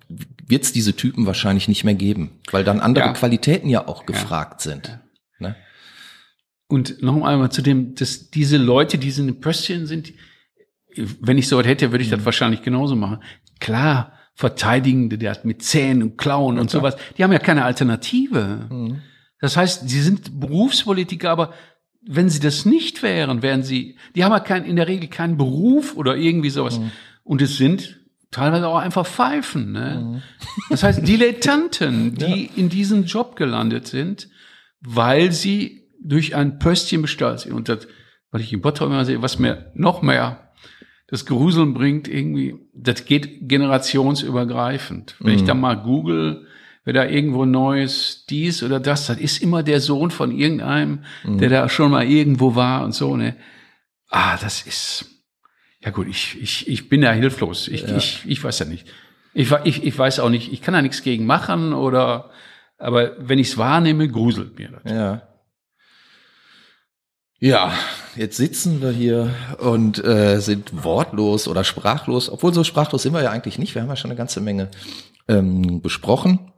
wird 0.10 0.64
es 0.64 0.74
diese 0.74 0.96
Typen 0.96 1.26
wahrscheinlich 1.26 1.68
nicht 1.70 1.86
mehr 1.86 1.96
geben, 1.96 2.40
weil 2.52 2.64
dann 2.66 2.82
andere 2.82 3.06
Ja. 3.06 3.14
Qualitäten 3.14 3.70
ja 3.70 3.88
auch 3.88 4.06
gefragt 4.06 4.62
sind. 4.62 5.00
Ne? 5.40 5.56
Und 6.74 7.04
noch 7.04 7.24
einmal 7.24 7.52
zu 7.52 7.62
dem, 7.62 7.94
dass 7.94 8.32
diese 8.32 8.58
Leute, 8.58 8.98
die 8.98 9.10
in 9.10 9.40
Pöstchen 9.40 9.86
sind, 9.86 10.12
wenn 10.96 11.38
ich 11.38 11.48
so 11.48 11.58
was 11.60 11.68
hätte, 11.68 11.92
würde 11.92 12.04
ich 12.04 12.10
Mhm. 12.10 12.16
das 12.16 12.26
wahrscheinlich 12.26 12.64
genauso 12.64 12.96
machen. 12.96 13.20
Klar, 13.60 14.14
Verteidigende, 14.34 15.20
der 15.20 15.30
hat 15.32 15.46
mit 15.46 15.62
Zähnen 15.62 16.02
und 16.02 16.18
Klauen 16.18 16.58
und 16.58 16.72
sowas, 16.72 16.96
die 17.16 17.24
haben 17.24 17.32
ja 17.32 17.38
keine 17.38 17.64
Alternative. 17.64 18.68
Mhm. 18.72 19.02
Das 19.40 19.56
heißt, 19.56 19.88
sie 19.88 20.02
sind 20.02 20.40
Berufspolitiker, 20.40 21.30
aber 21.30 21.54
wenn 22.02 22.28
sie 22.32 22.40
das 22.40 22.66
nicht 22.66 23.04
wären, 23.04 23.44
wären 23.44 23.62
sie, 23.62 23.96
die 24.16 24.24
haben 24.24 24.32
ja 24.32 24.40
kein, 24.40 24.66
in 24.66 24.76
der 24.76 24.88
Regel 24.88 25.10
keinen 25.10 25.38
Beruf 25.38 25.96
oder 25.96 26.16
irgendwie 26.18 26.50
sowas. 26.50 26.80
Mhm. 26.80 26.92
Und 27.24 27.44
es 27.44 27.58
sind 27.58 28.00
teilweise 28.32 28.68
auch 28.68 28.80
einfach 28.80 29.06
Pfeifen. 29.06 29.74
Ne? 29.74 30.24
Das 30.72 30.82
heißt, 30.82 31.08
Dilettanten, 31.08 32.16
die 32.24 32.50
in 32.56 32.70
diesen 32.70 33.06
Job 33.06 33.36
gelandet 33.36 33.86
sind, 33.86 34.28
weil 34.82 35.32
sie 35.32 35.83
durch 36.04 36.36
ein 36.36 36.60
Pöstchen 36.60 37.02
bestrahlt 37.02 37.42
sind. 37.42 37.54
Und 37.54 37.70
das, 37.70 37.88
was 38.32 38.42
ich 38.42 38.54
im 38.54 38.62
Bottrop 38.62 38.90
immer 38.90 39.06
sehe, 39.06 39.22
was 39.22 39.40
mir 39.40 39.72
noch 39.74 40.02
mehr 40.02 40.52
das 41.08 41.26
Gruseln 41.26 41.74
bringt, 41.74 42.08
irgendwie, 42.08 42.56
das 42.74 43.06
geht 43.06 43.48
generationsübergreifend. 43.48 45.16
Wenn 45.20 45.36
ich 45.36 45.44
da 45.44 45.54
mal 45.54 45.76
google, 45.76 46.48
wer 46.86 46.94
da 46.94 47.06
irgendwo 47.06 47.46
Neues, 47.46 48.26
dies 48.30 48.64
oder 48.64 48.80
das, 48.80 49.08
das 49.08 49.18
ist 49.18 49.42
immer 49.42 49.62
der 49.64 49.80
Sohn 49.80 50.12
von 50.12 50.32
irgendeinem, 50.32 51.04
der 51.24 51.50
da 51.50 51.70
schon 51.70 51.92
mal 51.92 52.06
irgendwo 52.06 52.56
war 52.56 52.84
und 52.84 52.94
so, 52.94 53.16
ne. 53.16 53.36
Ah, 54.10 54.38
das 54.38 54.66
ist, 54.66 55.06
ja 55.82 55.92
gut, 55.92 56.08
ich, 56.08 56.42
ich, 56.42 56.68
ich 56.68 56.90
bin 56.90 57.02
da 57.02 57.12
hilflos. 57.12 57.68
Ich, 57.68 57.84
ich, 57.84 58.24
ich 58.26 58.44
weiß 58.44 58.60
ja 58.60 58.66
nicht. 58.66 58.88
Ich, 59.34 59.52
ich, 59.64 59.84
ich 59.84 59.98
weiß 59.98 60.20
auch 60.20 60.30
nicht, 60.30 60.52
ich 60.54 60.62
kann 60.62 60.74
da 60.74 60.82
nichts 60.82 61.04
gegen 61.04 61.26
machen 61.26 61.74
oder, 61.74 62.30
aber 62.78 63.12
wenn 63.20 63.40
ich 63.40 63.50
es 63.50 63.58
wahrnehme, 63.58 64.08
gruselt 64.08 64.58
mir 64.58 64.70
das. 64.70 64.92
Ja. 64.92 65.33
Ja, 67.44 67.74
jetzt 68.16 68.38
sitzen 68.38 68.82
wir 68.82 68.92
hier 68.92 69.36
und 69.58 70.02
äh, 70.02 70.40
sind 70.40 70.86
wortlos 70.86 71.50
oder 71.50 71.66
sprachlos, 71.66 72.30
obwohl 72.30 72.54
so 72.54 72.64
sprachlos 72.64 73.04
sind 73.04 73.12
wir 73.12 73.22
ja 73.22 73.32
eigentlich 73.32 73.60
nicht. 73.60 73.76
Wir 73.76 73.82
haben 73.82 73.90
ja 73.90 73.98
schon 73.98 74.12
eine 74.12 74.18
ganze 74.18 74.40
Menge 74.40 74.70
ähm, 75.28 75.82
besprochen. 75.82 76.54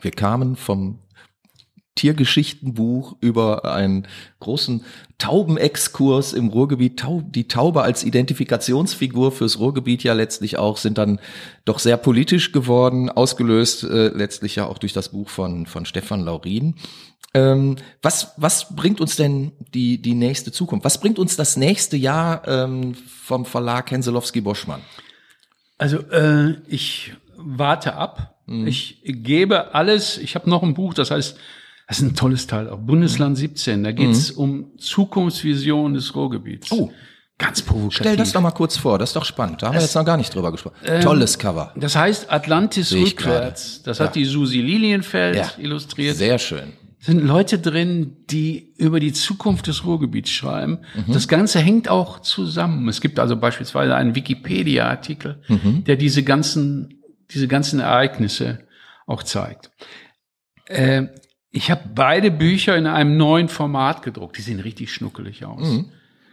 Wir 0.00 0.12
kamen 0.12 0.54
vom 0.54 1.00
Tiergeschichtenbuch 1.96 3.16
über 3.20 3.64
einen 3.64 4.06
großen 4.38 4.84
Taubenexkurs 5.18 6.32
im 6.32 6.48
Ruhrgebiet, 6.48 7.00
Tau 7.00 7.22
die 7.22 7.48
Taube 7.48 7.82
als 7.82 8.04
Identifikationsfigur 8.04 9.32
fürs 9.32 9.58
Ruhrgebiet 9.58 10.04
ja 10.04 10.12
letztlich 10.12 10.58
auch, 10.58 10.76
sind 10.76 10.98
dann 10.98 11.18
doch 11.64 11.80
sehr 11.80 11.96
politisch 11.96 12.52
geworden, 12.52 13.10
ausgelöst 13.10 13.82
äh, 13.82 14.08
letztlich 14.08 14.56
ja 14.56 14.66
auch 14.66 14.78
durch 14.78 14.92
das 14.92 15.08
Buch 15.08 15.28
von, 15.28 15.66
von 15.66 15.84
Stefan 15.86 16.20
Laurin. 16.20 16.74
Ähm, 17.34 17.76
was, 18.02 18.34
was 18.36 18.76
bringt 18.76 19.00
uns 19.00 19.16
denn 19.16 19.52
die, 19.74 20.00
die 20.00 20.14
nächste 20.14 20.52
Zukunft? 20.52 20.84
Was 20.84 21.00
bringt 21.00 21.18
uns 21.18 21.36
das 21.36 21.56
nächste 21.56 21.96
Jahr 21.96 22.46
ähm, 22.46 22.94
vom 22.94 23.44
Verlag 23.44 23.90
Henselowski-Boschmann? 23.90 24.82
Also 25.78 25.98
äh, 26.10 26.54
ich 26.68 27.14
warte 27.36 27.94
ab. 27.94 28.36
Ich 28.48 29.00
gebe 29.04 29.74
alles. 29.74 30.18
Ich 30.18 30.36
habe 30.36 30.48
noch 30.48 30.62
ein 30.62 30.74
Buch, 30.74 30.94
das 30.94 31.10
heißt, 31.10 31.36
das 31.86 31.98
ist 31.98 32.02
ein 32.04 32.14
tolles 32.16 32.46
Teil, 32.46 32.68
auch 32.68 32.78
Bundesland 32.78 33.36
17. 33.38 33.84
Da 33.84 33.92
geht 33.92 34.10
es 34.10 34.30
um 34.30 34.76
Zukunftsvision 34.78 35.94
des 35.94 36.14
Ruhrgebiets. 36.14 36.70
Oh. 36.72 36.90
ganz 37.38 37.60
provokativ. 37.62 37.98
Stell 37.98 38.16
das 38.16 38.32
doch 38.32 38.40
mal 38.40 38.50
kurz 38.50 38.76
vor, 38.78 38.98
das 38.98 39.10
ist 39.10 39.16
doch 39.16 39.24
spannend. 39.26 39.60
Da 39.62 39.66
haben 39.68 39.74
wir 39.74 39.82
jetzt 39.82 39.94
noch 39.94 40.04
gar 40.06 40.16
nicht 40.16 40.34
drüber 40.34 40.50
gesprochen. 40.52 40.76
Tolles 41.02 41.38
Cover. 41.38 41.72
Das 41.76 41.94
heißt 41.94 42.32
Atlantis 42.32 42.92
rückwärts. 42.94 43.82
Das 43.82 44.00
hat 44.00 44.16
Ja. 44.16 44.22
die 44.22 44.24
Susi 44.24 44.60
Lilienfeld 44.62 45.36
Ja. 45.36 45.50
illustriert. 45.58 46.16
Sehr 46.16 46.38
schön. 46.38 46.72
sind 46.98 47.20
Leute 47.24 47.58
drin, 47.60 48.16
die 48.30 48.72
über 48.78 48.98
die 48.98 49.12
Zukunft 49.12 49.68
des 49.68 49.84
Ruhrgebiets 49.84 50.30
schreiben. 50.30 50.78
Das 51.06 51.28
Ganze 51.28 51.60
hängt 51.60 51.88
auch 51.88 52.18
zusammen. 52.20 52.88
Es 52.88 53.00
gibt 53.00 53.20
also 53.20 53.36
beispielsweise 53.36 53.94
einen 53.94 54.16
Wikipedia-Artikel, 54.16 55.40
der 55.86 55.94
diese 55.94 56.24
ganzen, 56.24 57.02
diese 57.30 57.46
ganzen 57.46 57.78
Ereignisse 57.78 58.60
auch 59.06 59.22
zeigt. 59.22 59.70
Äh, 60.64 61.08
ich 61.56 61.70
habe 61.70 61.82
beide 61.94 62.30
Bücher 62.30 62.76
in 62.76 62.86
einem 62.86 63.16
neuen 63.16 63.48
Format 63.48 64.02
gedruckt. 64.02 64.36
Die 64.38 64.42
sehen 64.42 64.60
richtig 64.60 64.92
schnuckelig 64.92 65.44
aus. 65.44 65.84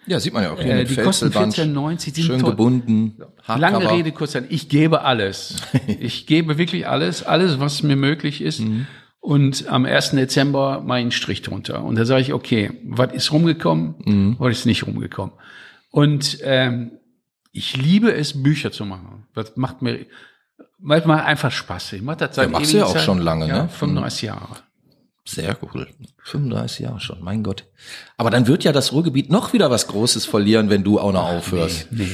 Ja, 0.06 0.20
sieht 0.20 0.34
man 0.34 0.44
ja 0.44 0.52
auch 0.52 0.60
hier 0.60 0.76
Äh, 0.76 0.84
die 0.86 0.96
kosten 0.98 1.32
Felselband. 1.32 1.56
14,90, 2.02 2.04
die 2.14 2.22
sind 2.22 2.26
Schön 2.26 2.40
toll. 2.42 2.50
gebunden. 2.52 3.18
Lange 3.48 3.78
Hardcover. 3.78 3.92
Rede, 3.98 4.12
kurz 4.12 4.32
Zeit. 4.34 4.46
Ich 4.50 4.68
gebe 4.70 5.02
alles. 5.04 5.56
Ich 5.88 6.28
gebe 6.28 6.58
wirklich 6.58 6.88
alles, 6.88 7.24
alles, 7.24 7.60
was 7.60 7.84
mir 7.84 7.96
möglich 7.96 8.42
ist. 8.42 8.60
Mhm. 8.60 8.86
Und 9.22 9.70
am 9.70 9.86
1. 9.86 10.12
Dezember 10.12 10.82
mache 10.82 11.00
ich 11.00 11.04
einen 11.04 11.12
Strich 11.12 11.42
drunter. 11.42 11.84
Und 11.86 11.96
da 11.98 12.04
sage 12.04 12.22
ich, 12.22 12.34
okay, 12.34 12.72
was 12.84 13.14
ist 13.14 13.32
rumgekommen, 13.32 13.96
Mhm. 14.04 14.36
was 14.40 14.52
ist 14.60 14.66
nicht 14.66 14.86
rumgekommen. 14.86 15.34
Und 15.90 16.40
ähm, 16.44 16.92
ich 17.54 17.78
liebe 17.78 18.12
es, 18.12 18.44
Bücher 18.44 18.74
zu 18.74 18.86
machen. 18.86 19.28
Das 19.34 19.56
macht 19.56 19.82
mir 19.82 20.06
manchmal 20.80 21.22
einfach 21.22 21.52
Spaß. 21.52 21.94
Ich 21.94 22.02
mache 22.02 22.18
das 22.18 22.36
seit 22.36 22.48
Ja, 22.48 22.52
machst 22.52 22.74
du 22.74 22.78
ja 22.80 22.86
auch 22.86 22.94
Zeit. 22.94 23.04
schon 23.04 23.20
lange, 23.20 23.48
ja, 23.48 23.64
ne? 23.64 23.70
35 23.70 24.24
Jahre. 24.24 24.58
Sehr 25.26 25.58
cool. 25.62 25.88
35 26.24 26.80
Jahre 26.80 27.00
schon, 27.00 27.22
mein 27.24 27.44
Gott. 27.44 27.66
Aber 28.18 28.30
dann 28.30 28.48
wird 28.48 28.64
ja 28.64 28.72
das 28.72 28.92
Ruhrgebiet 28.92 29.30
noch 29.30 29.54
wieder 29.54 29.72
was 29.72 29.88
Großes 29.88 30.26
verlieren, 30.26 30.70
wenn 30.70 30.84
du 30.84 31.00
auch 31.00 31.14
noch 31.14 31.24
aufhörst. 31.24 31.88
Nee, 31.92 32.10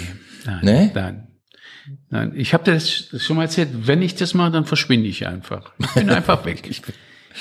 nein, 0.45 0.59
Nee? 0.61 0.91
nein. 0.93 1.25
Nein, 2.11 2.33
ich 2.35 2.53
habe 2.53 2.63
das 2.71 3.09
schon 3.17 3.35
mal 3.37 3.43
erzählt, 3.43 3.69
wenn 3.87 4.03
ich 4.03 4.13
das 4.15 4.35
mache, 4.35 4.51
dann 4.51 4.65
verschwinde 4.65 5.07
ich 5.07 5.25
einfach. 5.25 5.71
Ich 5.79 5.87
bin 5.93 6.09
einfach 6.11 6.45
weg. 6.45 6.69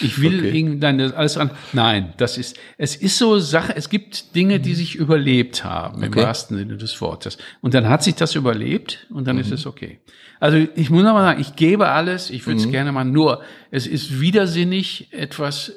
Ich, 0.03 0.21
will 0.21 0.39
Okay. 0.41 0.59
irgendwie 0.59 0.81
dann 0.81 0.99
das 0.99 1.13
alles 1.13 1.37
an. 1.39 1.51
Nein, 1.73 2.13
das 2.19 2.37
ist, 2.39 2.57
es 2.77 2.95
ist 2.97 3.19
so 3.19 3.39
Sache, 3.39 3.75
es 3.75 3.89
gibt 3.89 4.35
Dinge, 4.37 4.61
die 4.61 4.75
sich 4.75 4.95
überlebt 4.97 5.65
haben, 5.65 6.03
im 6.03 6.11
Okay. 6.11 6.23
wahrsten 6.23 6.57
Sinne 6.59 6.77
des 6.77 7.01
Wortes. 7.01 7.39
Und 7.61 7.75
dann 7.75 7.89
hat 7.89 8.03
sich 8.05 8.15
das 8.15 8.35
überlebt 8.35 9.07
und 9.11 9.27
dann 9.27 9.37
Mhm. 9.37 9.43
ist 9.43 9.53
es 9.53 9.67
okay. 9.67 10.01
Also 10.41 10.59
ich 10.77 10.91
muss 10.91 11.03
noch 11.03 11.15
mal 11.15 11.23
sagen, 11.25 11.41
ich 11.41 11.57
gebe 11.57 11.89
alles, 11.89 12.31
ich 12.31 12.47
würde 12.47 12.61
es 12.61 12.67
Mhm. 12.67 12.71
gerne 12.73 12.93
mal, 12.93 13.05
nur 13.05 13.43
es 13.71 13.87
ist 13.87 14.21
widersinnig, 14.21 15.09
etwas, 15.13 15.73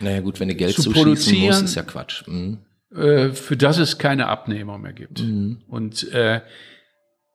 Naja 0.00 0.20
gut, 0.20 0.38
wenn 0.40 0.48
du 0.48 0.54
Geld 0.54 0.74
Zu 0.74 0.82
zuschießen 0.82 1.08
musst, 1.10 1.26
produzieren- 1.28 1.64
ist 1.64 1.74
ja 1.74 1.82
Quatsch. 1.82 2.22
Mhm. 2.28 2.58
äh, 2.94 3.30
für 3.30 3.56
das 3.56 3.76
es 3.78 3.98
keine 3.98 4.28
Abnehmer 4.28 4.78
mehr 4.78 4.92
gibt. 4.94 5.20
Mhm. 5.20 5.58
Und 5.68 6.10
äh, 6.12 6.40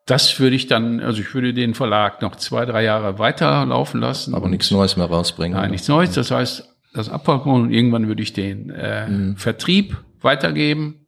das 0.05 0.39
würde 0.39 0.55
ich 0.55 0.67
dann, 0.67 0.99
also 0.99 1.21
ich 1.21 1.33
würde 1.33 1.53
den 1.53 1.73
Verlag 1.73 2.21
noch 2.21 2.35
zwei, 2.35 2.65
drei 2.65 2.83
Jahre 2.83 3.19
weiterlaufen 3.19 4.01
lassen. 4.01 4.35
Aber 4.35 4.49
nichts 4.49 4.69
Neues 4.71 4.97
mehr 4.97 5.05
rausbringen. 5.07 5.57
Nein, 5.57 5.71
nichts 5.71 5.87
Neues. 5.87 6.11
Das 6.13 6.31
heißt, 6.31 6.67
das 6.93 7.09
Abfallgrund 7.09 7.65
und 7.67 7.71
irgendwann 7.71 8.07
würde 8.07 8.21
ich 8.21 8.33
den 8.33 8.69
äh, 8.69 9.07
Mhm. 9.07 9.37
Vertrieb 9.37 9.97
weitergeben 10.21 11.05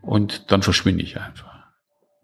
und 0.00 0.50
dann 0.50 0.62
verschwinde 0.62 1.02
ich 1.04 1.20
einfach. 1.20 1.52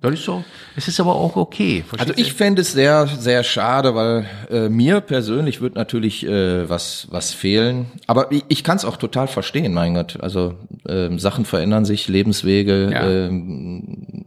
Das 0.01 0.12
ist 0.14 0.24
so. 0.24 0.44
Es 0.76 0.86
ist 0.86 1.01
aber 1.01 1.16
auch 1.16 1.34
okay. 1.36 1.84
Also 1.99 2.12
ich 2.16 2.32
fände 2.32 2.62
es 2.62 2.70
sehr, 2.72 3.07
sehr 3.09 3.42
schade, 3.42 3.94
weil 3.96 4.26
äh, 4.49 4.68
mir 4.68 5.01
persönlich 5.01 5.61
wird 5.61 5.74
natürlich 5.74 6.24
äh, 6.24 6.68
was, 6.70 7.09
was 7.11 7.34
fehlen. 7.34 7.86
Aber 8.07 8.30
ich, 8.30 8.44
ich 8.49 8.62
kann 8.64 8.76
es 8.76 8.84
auch 8.84 8.96
total 8.96 9.26
verstehen, 9.26 9.74
mein 9.74 9.94
Gott. 9.94 10.16
Also 10.20 10.55
ähm, 10.88 11.18
Sachen 11.18 11.44
verändern 11.44 11.84
sich, 11.84 12.07
Lebenswege 12.07 12.90
Ja. 12.92 13.11
ähm, 13.11 14.18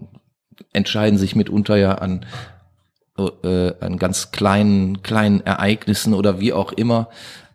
entscheiden 0.73 1.17
sich 1.17 1.35
mitunter 1.35 1.75
ja 1.75 1.95
an, 1.95 2.25
äh, 3.17 3.73
an 3.79 3.97
ganz 3.97 4.31
kleinen, 4.31 5.03
kleinen 5.03 5.41
Ereignissen 5.41 6.13
oder 6.13 6.39
wie 6.39 6.53
auch 6.53 6.71
immer. 6.71 7.09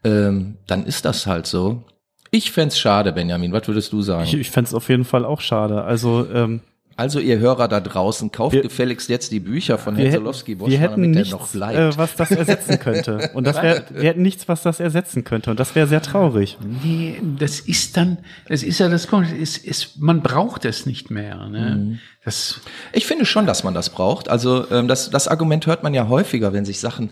Ähm, 0.04 0.58
dann 0.66 0.86
ist 0.86 1.04
das 1.04 1.26
halt 1.26 1.46
so. 1.46 1.84
Ich 2.30 2.52
fänd's 2.52 2.78
schade, 2.78 3.12
Benjamin. 3.12 3.52
Was 3.52 3.66
würdest 3.66 3.92
du 3.92 4.02
sagen? 4.02 4.24
Ich, 4.24 4.34
ich 4.34 4.50
fände 4.50 4.68
es 4.68 4.74
auf 4.74 4.88
jeden 4.88 5.04
Fall 5.04 5.24
auch 5.24 5.40
schade. 5.40 5.82
Also 5.84 6.26
ähm, 6.32 6.60
also 6.96 7.18
ihr 7.20 7.38
Hörer 7.38 7.68
da 7.68 7.80
draußen, 7.80 8.32
kauft 8.32 8.54
Wir- 8.54 8.62
gefälligst 8.62 9.08
jetzt 9.10 9.30
die 9.32 9.40
Bücher 9.40 9.76
von 9.78 9.96
wir, 9.96 10.04
Henselowski 10.04 10.52
hätten, 10.52 10.58
Bosch, 10.60 10.70
wir 10.70 10.78
hätten 10.78 11.02
damit 11.02 11.14
der 11.14 11.22
nichts, 11.22 11.32
noch 11.32 11.48
bleibt. 11.48 11.94
äh, 11.94 11.98
was 11.98 12.14
das 12.16 12.30
ersetzen 12.30 12.78
könnte. 12.78 13.30
Und 13.34 13.46
das 13.46 13.60
wäre, 13.62 13.84
wir 13.94 14.04
hätten 14.08 14.22
nichts, 14.22 14.48
was 14.48 14.62
das 14.62 14.80
ersetzen 14.80 15.22
könnte. 15.24 15.50
Und 15.50 15.60
das 15.60 15.74
wäre 15.74 15.86
sehr 15.86 16.00
traurig. 16.02 16.56
Nee, 16.82 17.20
das 17.38 17.60
ist 17.60 17.96
dann, 17.96 18.18
das 18.48 18.62
ist 18.62 18.78
ja 18.78 18.88
das, 18.88 19.08
Komische, 19.08 19.36
es 19.36 19.58
ist, 19.58 19.98
man 20.00 20.22
braucht 20.22 20.64
es 20.64 20.86
nicht 20.86 21.10
mehr. 21.10 21.46
Ne? 21.48 21.76
Mhm. 21.76 21.98
Das, 22.24 22.60
Ich 22.92 23.06
finde 23.06 23.24
schon, 23.26 23.46
dass 23.46 23.62
man 23.62 23.74
das 23.74 23.90
braucht. 23.90 24.28
Also 24.28 24.70
ähm, 24.70 24.88
das, 24.88 25.10
das 25.10 25.28
Argument 25.28 25.66
hört 25.66 25.82
man 25.82 25.92
ja 25.94 26.08
häufiger, 26.08 26.52
wenn 26.52 26.64
sich 26.64 26.80
Sachen 26.80 27.10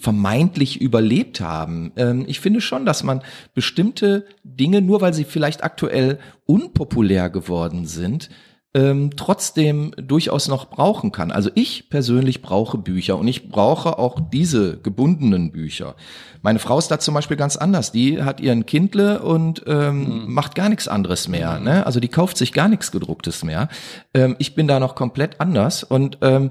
vermeintlich 0.00 0.80
überlebt 0.80 1.40
haben. 1.40 1.92
Ähm, 1.96 2.24
ich 2.28 2.40
finde 2.40 2.60
schon, 2.60 2.86
dass 2.86 3.02
man 3.02 3.22
bestimmte 3.54 4.26
Dinge, 4.44 4.80
nur 4.80 5.00
weil 5.00 5.12
sie 5.12 5.24
vielleicht 5.24 5.64
aktuell 5.64 6.18
unpopulär 6.46 7.30
geworden 7.30 7.84
sind, 7.86 8.30
ähm, 8.74 9.10
trotzdem 9.16 9.92
durchaus 9.96 10.46
noch 10.48 10.66
brauchen 10.70 11.10
kann. 11.10 11.30
Also 11.32 11.50
ich 11.54 11.88
persönlich 11.90 12.42
brauche 12.42 12.76
Bücher 12.78 13.16
und 13.18 13.26
ich 13.26 13.48
brauche 13.48 13.98
auch 13.98 14.20
diese 14.32 14.78
gebundenen 14.78 15.52
Bücher. 15.52 15.94
Meine 16.42 16.58
Frau 16.58 16.78
ist 16.78 16.88
da 16.88 16.98
zum 16.98 17.14
Beispiel 17.14 17.36
ganz 17.36 17.56
anders. 17.56 17.92
Die 17.92 18.22
hat 18.22 18.40
ihren 18.40 18.66
Kindle 18.66 19.20
und 19.20 19.64
ähm, 19.66 20.24
Mhm. 20.26 20.32
macht 20.34 20.54
gar 20.54 20.68
nichts 20.68 20.86
anderes 20.86 21.28
mehr. 21.28 21.58
Ne? 21.60 21.84
Also 21.86 21.98
die 21.98 22.08
kauft 22.08 22.36
sich 22.36 22.52
gar 22.52 22.68
nichts 22.68 22.92
gedrucktes 22.92 23.42
mehr. 23.42 23.68
Ähm, 24.14 24.36
ich 24.38 24.54
bin 24.54 24.68
da 24.68 24.78
noch 24.80 24.94
komplett 24.94 25.40
anders 25.40 25.82
und 25.82 26.18
ähm, 26.22 26.50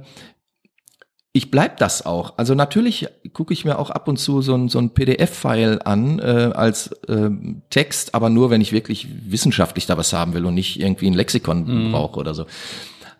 ich 1.33 1.51
bleib 1.51 1.77
das 1.77 2.05
auch. 2.05 2.37
Also 2.37 2.55
natürlich 2.55 3.07
gucke 3.33 3.53
ich 3.53 3.63
mir 3.63 3.77
auch 3.77 3.89
ab 3.89 4.07
und 4.07 4.17
zu 4.17 4.41
so 4.41 4.55
ein, 4.55 4.69
so 4.69 4.79
ein 4.79 4.91
PDF-File 4.91 5.81
an 5.83 6.19
äh, 6.19 6.51
als 6.53 6.89
ähm, 7.07 7.61
Text, 7.69 8.15
aber 8.15 8.29
nur, 8.29 8.49
wenn 8.49 8.61
ich 8.61 8.71
wirklich 8.71 9.07
wissenschaftlich 9.29 9.85
da 9.85 9.97
was 9.97 10.13
haben 10.13 10.33
will 10.33 10.45
und 10.45 10.55
nicht 10.55 10.79
irgendwie 10.79 11.07
ein 11.07 11.13
Lexikon 11.13 11.91
brauche 11.91 12.19
oder 12.19 12.33
so. 12.33 12.45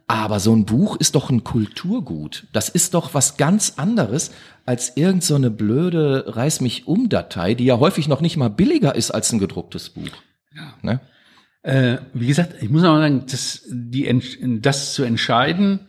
Aber 0.07 0.39
so 0.39 0.55
ein 0.55 0.65
Buch 0.65 0.95
ist 0.95 1.15
doch 1.15 1.29
ein 1.29 1.43
Kulturgut. 1.43 2.47
Das 2.53 2.69
ist 2.69 2.93
doch 2.93 3.13
was 3.13 3.35
ganz 3.35 3.73
anderes 3.75 4.31
als 4.65 4.95
irgend 4.95 5.23
so 5.23 5.35
eine 5.35 5.51
blöde 5.51 6.23
Reiß 6.27 6.61
mich 6.61 6.87
um 6.87 7.09
Datei, 7.09 7.55
die 7.55 7.65
ja 7.65 7.77
häufig 7.79 8.07
noch 8.07 8.21
nicht 8.21 8.37
mal 8.37 8.49
billiger 8.49 8.95
ist 8.95 9.11
als 9.11 9.33
ein 9.33 9.39
gedrucktes 9.39 9.89
Buch. 9.89 10.09
Ja. 10.55 10.73
Ne? 10.81 11.01
Äh, 11.61 11.97
wie 12.13 12.27
gesagt, 12.27 12.61
ich 12.61 12.69
muss 12.69 12.83
aber 12.83 12.99
sagen, 12.99 13.25
das, 13.29 13.63
die, 13.69 14.59
das 14.61 14.93
zu 14.93 15.03
entscheiden, 15.03 15.87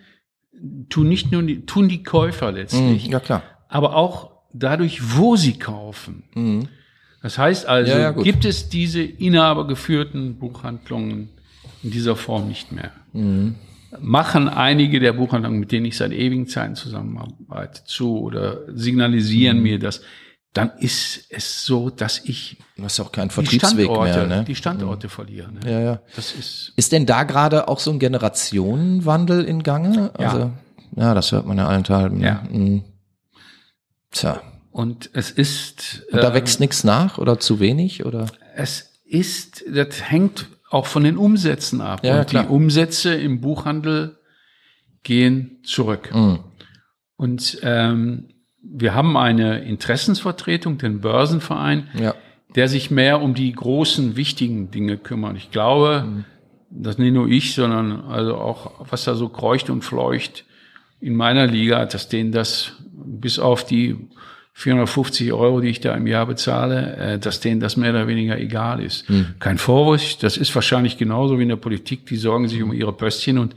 tun 0.89 1.09
nicht 1.09 1.33
nur 1.33 1.43
die, 1.43 1.65
tun 1.67 1.89
die 1.89 2.03
Käufer 2.03 2.53
letztlich, 2.53 3.07
Ja 3.07 3.21
klar. 3.21 3.43
aber 3.69 3.95
auch 3.97 4.31
dadurch, 4.53 5.17
wo 5.17 5.37
sie 5.37 5.59
kaufen. 5.59 6.25
Mhm. 6.35 6.69
Das 7.23 7.37
heißt 7.39 7.67
also, 7.67 7.93
Ja, 7.93 7.99
ja, 7.99 8.11
gibt 8.13 8.45
es 8.45 8.69
diese 8.69 9.03
inhabergeführten 9.03 10.37
Buchhandlungen 10.39 11.29
in 11.83 11.91
dieser 11.91 12.17
Form 12.17 12.49
nicht 12.49 12.73
mehr. 12.73 12.93
Mhm. 13.13 13.55
Machen 14.01 14.49
einige 14.49 15.01
der 15.01 15.15
Buchhandlungen, 15.15 15.59
mit 15.61 15.73
denen 15.73 15.87
ich 15.87 15.97
seit 15.97 16.13
ewigen 16.13 16.47
Zeiten 16.47 16.75
zusammenarbeite, 16.75 17.85
zu 17.85 18.19
oder 18.21 18.61
signalisieren 18.75 19.57
Mhm. 19.59 19.63
mir 19.63 19.79
das, 19.79 20.03
dann 20.55 20.73
ist 20.79 21.27
es 21.31 21.65
so, 21.65 21.91
dass 21.91 22.21
ich 22.25 22.57
Du 22.77 22.85
hast 22.85 22.99
auch 23.01 23.13
keinen 23.13 23.29
die 23.29 23.35
Vertriebsweg 23.35 23.87
Standorte, 23.87 24.27
mehr. 24.27 24.39
Ne? 24.39 24.45
die 24.45 24.55
Standorte 24.55 25.09
verliere. 25.09 25.53
Ne? 25.53 25.61
Ja, 25.71 25.81
ja. 25.81 26.01
Das 26.17 26.33
ist 26.33 26.73
Ist 26.77 26.93
denn 26.93 27.07
da 27.07 27.25
gerade 27.25 27.69
auch 27.69 27.81
so 27.81 27.91
ein 27.91 27.99
Generationenwandel 27.99 29.45
in 29.45 29.63
Gange? 29.63 30.13
Ja. 30.19 30.27
Also, 30.27 30.53
ja, 30.97 31.15
das 31.15 31.33
hört 31.33 31.47
man 31.47 31.59
ja 31.59 31.67
allenthalben. 31.69 32.19
ne? 32.19 32.27
Ja. 32.27 32.43
Mhm. 32.51 32.85
Tja. 34.11 34.41
und 34.71 35.11
es 35.13 35.31
ist 35.31 36.05
Und 36.11 36.23
da 36.23 36.29
ähm, 36.29 36.35
wächst 36.35 36.61
nichts 36.61 36.83
nach 36.83 37.19
oder 37.19 37.39
zu 37.39 37.61
wenig 37.61 38.07
oder? 38.07 38.27
Es 38.55 38.95
ist, 39.05 39.65
das 39.69 40.11
hängt 40.11 40.47
auch 40.71 40.87
von 40.87 41.05
den 41.05 41.17
Umsätzen 41.17 41.81
ab. 41.81 42.01
Ja, 42.03 42.15
ja, 42.15 42.21
und 42.21 42.29
klar. 42.29 42.45
die 42.45 42.49
Umsätze 42.49 43.15
im 43.15 43.41
Buchhandel 43.41 44.19
gehen 45.03 45.59
zurück. 45.65 46.11
Mhm. 46.15 46.41
Und 47.17 47.59
ähm, 47.63 48.29
wir 48.71 48.95
haben 48.95 49.17
eine 49.17 49.61
Interessensvertretung, 49.61 50.79
den 50.79 51.01
Börsenverein, 51.01 51.89
Ja. 51.99 52.15
der 52.55 52.69
sich 52.69 52.91
mehr 52.91 53.21
um 53.23 53.35
die 53.35 53.53
großen, 53.53 54.17
wichtigen 54.17 54.71
Dinge 54.71 54.97
kümmert. 54.99 55.37
Ich 55.37 55.51
glaube, 55.51 56.05
Mhm. 56.07 56.25
dass 56.71 56.99
nicht 56.99 57.13
nur 57.15 57.29
ich, 57.29 57.55
sondern 57.55 58.03
also 58.03 58.37
auch, 58.37 58.91
was 58.91 59.05
da 59.05 59.15
so 59.15 59.29
kreucht 59.29 59.71
und 59.71 59.83
fleucht 59.83 60.45
in 61.01 61.15
meiner 61.17 61.47
Liga, 61.47 61.85
dass 61.87 62.09
denen 62.09 62.33
das 62.33 62.73
bis 62.93 63.39
auf 63.39 63.65
die 63.65 63.97
450 64.53 65.33
Euro, 65.33 65.61
die 65.61 65.69
ich 65.69 65.81
da 65.81 65.95
im 65.95 66.07
Jahr 66.09 66.27
bezahle, 66.27 66.97
äh, 66.97 67.19
dass 67.19 67.39
denen 67.41 67.61
das 67.61 67.77
mehr 67.77 67.91
oder 67.91 68.09
weniger 68.09 68.39
egal 68.39 68.83
ist. 68.83 69.05
Kein 69.39 69.57
Vorwurf, 69.57 70.17
das 70.19 70.37
ist 70.37 70.53
wahrscheinlich 70.55 70.99
genauso 70.99 71.39
wie 71.39 71.45
in 71.45 71.49
der 71.51 71.57
Politik, 71.57 72.07
die 72.07 72.17
sorgen 72.17 72.49
sich 72.49 72.61
um 72.63 72.73
ihre 72.73 72.93
Pöstchen 72.93 73.39
und 73.39 73.55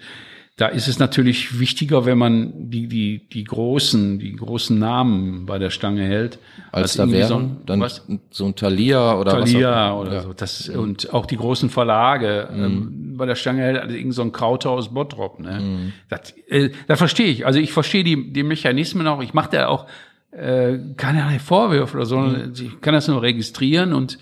da 0.62 0.68
ist 0.68 0.88
es 0.88 0.99
natürlich 0.99 1.59
wichtiger, 1.59 2.05
wenn 2.05 2.20
man 2.20 2.70
die, 2.70 2.88
die, 2.88 3.28
die 3.30 3.45
großen, 3.45 4.20
die 4.20 4.36
großen 4.36 4.78
Namen 4.78 5.47
bei 5.47 5.57
der 5.57 5.72
Stange 5.72 6.03
hält. 6.03 6.38
Als 6.72 6.93
da 6.93 7.03
irgendwie 7.03 7.24
so 7.24 7.30
wären, 7.30 7.41
ein- 7.41 7.66
dann 7.66 7.80
was? 7.80 8.05
so 8.30 8.45
ein 8.45 8.55
Thalia 8.55 9.18
oder 9.18 9.32
Thalia 9.32 9.72
was 9.72 9.91
auch 9.91 9.99
oder 10.01 10.14
ja. 10.14 10.22
so. 10.22 10.34
Das, 10.34 10.70
Und 10.70 11.12
auch 11.16 11.26
die 11.26 11.38
großen 11.38 11.72
Verlage 11.72 12.47
ähm, 12.53 13.16
bei 13.18 13.26
der 13.26 13.34
Stange 13.34 13.64
hält 13.64 13.80
also 13.80 13.95
irgend 13.95 14.14
so 14.14 14.22
ein 14.22 14.32
Krauter 14.32 14.70
aus 14.70 14.93
Bottrop. 14.93 15.39
Ne? 15.39 15.93
Das, 16.09 16.32
äh, 16.47 16.70
das 16.86 16.99
verstehe 16.99 17.26
ich. 17.32 17.47
Also 17.47 17.59
ich 17.59 17.74
verstehe 17.74 18.03
die, 18.03 18.32
die 18.32 18.43
Mechanismen 18.43 19.07
auch. 19.07 19.24
Ich 19.24 19.34
mache 19.34 19.49
da 19.49 19.68
auch 19.68 19.88
äh, 20.30 20.78
keine 20.95 21.39
Vorwürfe 21.39 21.97
oder 21.97 22.05
so. 22.05 22.18
sondern 22.22 22.53
Ich 22.53 22.82
kann 22.82 22.93
das 22.93 23.07
nur 23.07 23.24
registrieren 23.24 23.93
und 23.93 24.20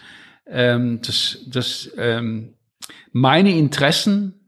ähm, 0.48 1.02
das, 1.06 1.40
das 1.48 1.92
ähm, 1.98 2.54
meine 3.12 3.52
Interessen 3.58 4.39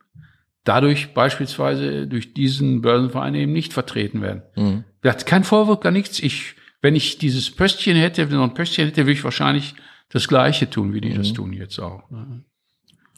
dadurch 0.63 1.13
beispielsweise 1.13 2.07
durch 2.07 2.33
diesen 2.33 2.81
Börsenverein 2.81 3.35
eben 3.35 3.53
nicht 3.53 3.73
vertreten 3.73 4.21
werden. 4.21 4.43
Mhm. 4.55 4.83
Ja, 5.03 5.13
kein 5.13 5.43
Vorwurf, 5.43 5.79
gar 5.79 5.91
nichts. 5.91 6.19
Ich, 6.19 6.55
wenn 6.81 6.95
ich 6.95 7.17
dieses 7.17 7.51
Pöstchen 7.51 7.97
hätte, 7.97 8.29
wenn 8.29 8.37
noch 8.37 8.43
ein 8.43 8.53
Pöstchen 8.53 8.85
hätte, 8.85 9.01
würde 9.01 9.13
ich 9.13 9.23
wahrscheinlich 9.23 9.75
das 10.09 10.27
Gleiche 10.27 10.69
tun, 10.69 10.93
wie 10.93 11.01
die 11.01 11.13
das 11.13 11.33
tun 11.33 11.53
jetzt 11.53 11.79
auch. 11.79 12.09
ne? 12.11 12.43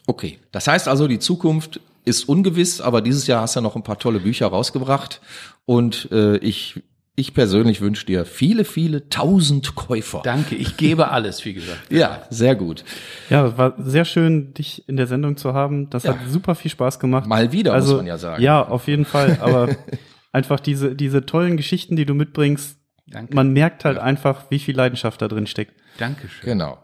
Okay. 0.05 0.39
Das 0.51 0.67
heißt 0.67 0.87
also, 0.87 1.07
die 1.07 1.19
Zukunft 1.19 1.79
ist 2.05 2.27
ungewiss, 2.27 2.81
aber 2.81 3.01
dieses 3.01 3.27
Jahr 3.27 3.41
hast 3.41 3.55
du 3.55 3.61
noch 3.61 3.75
ein 3.75 3.83
paar 3.83 3.99
tolle 3.99 4.19
Bücher 4.19 4.47
rausgebracht 4.47 5.21
und 5.65 6.09
äh, 6.11 6.37
ich 6.37 6.81
ich 7.16 7.34
persönlich 7.36 7.80
wünsche 7.82 8.05
dir 8.07 8.26
viele, 8.26 8.66
viele 8.66 9.07
tausend 9.09 9.76
Käufer. 9.76 10.22
Danke, 10.24 10.55
ich 10.55 10.78
gebe 10.78 11.09
alles, 11.11 11.45
wie 11.45 11.53
gesagt. 11.53 11.80
Ja, 11.91 12.24
sehr 12.30 12.55
gut. 12.55 12.84
Ja, 13.30 13.55
war 13.57 13.76
sehr 13.78 14.03
schön, 14.05 14.53
dich 14.55 14.88
in 14.89 14.97
der 14.97 15.05
Sendung 15.07 15.38
zu 15.38 15.53
haben. 15.53 15.89
Das 15.91 16.03
Ja. 16.03 16.11
hat 16.14 16.20
super 16.28 16.55
viel 16.55 16.72
Spaß 16.72 16.99
gemacht. 16.99 17.28
Mal 17.28 17.51
wieder, 17.51 17.74
also, 17.74 17.93
muss 17.93 17.97
man 17.99 18.07
ja 18.07 18.18
sagen. 18.18 18.41
Ja, 18.41 18.68
auf 18.68 18.88
jeden 18.88 19.05
Fall. 19.05 19.38
Aber 19.41 19.70
einfach 20.32 20.59
diese, 20.59 20.95
diese 20.95 21.26
tollen 21.26 21.55
Geschichten, 21.55 21.95
die 21.95 22.05
du 22.05 22.16
mitbringst, 22.16 22.78
Danke. 23.05 23.36
man 23.36 23.53
merkt 23.53 23.86
halt 23.86 23.99
einfach, 23.99 24.45
wie 24.49 24.59
viel 24.59 24.76
Leidenschaft 24.76 25.22
da 25.22 25.28
drin 25.28 25.45
steckt. 25.45 25.74
Dankeschön. 25.99 26.49
Genau. 26.49 26.80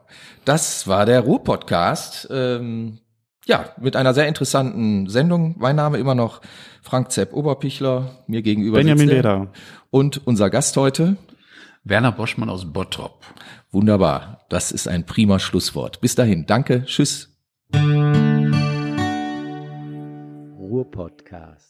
Das 0.46 0.88
war 0.88 1.08
der 1.08 1.22
Ruhr-Podcast. 1.22 2.28
Ähm, 2.32 3.00
ja, 3.48 3.66
mit 3.80 3.96
einer 3.96 4.14
sehr 4.14 4.28
interessanten 4.28 5.08
Sendung. 5.10 5.56
Mein 5.58 5.76
Name 5.76 5.98
immer 5.98 6.14
noch 6.14 6.42
Frank 6.84 7.12
Zepp 7.12 7.34
Oberpichler, 7.34 8.12
mir 8.28 8.44
gegenüber 8.44 8.78
Benjamin 8.78 9.10
er. 9.10 9.16
Leder. 9.16 9.48
Und 9.92 10.26
unser 10.28 10.50
Gast 10.50 10.78
heute, 10.78 11.18
Werner 11.84 12.12
Boschmann 12.12 12.50
aus 12.50 12.72
Bottrop. 12.72 13.26
wunderbar. 13.72 14.46
Das 14.50 14.72
ist 14.72 14.88
ein 14.88 15.06
prima 15.06 15.40
Schlusswort. 15.40 16.02
Bis 16.02 16.16
dahin, 16.16 16.46
danke, 16.46 16.86
tschüss. 16.86 17.36
Ruhr-Podcast. 20.58 21.69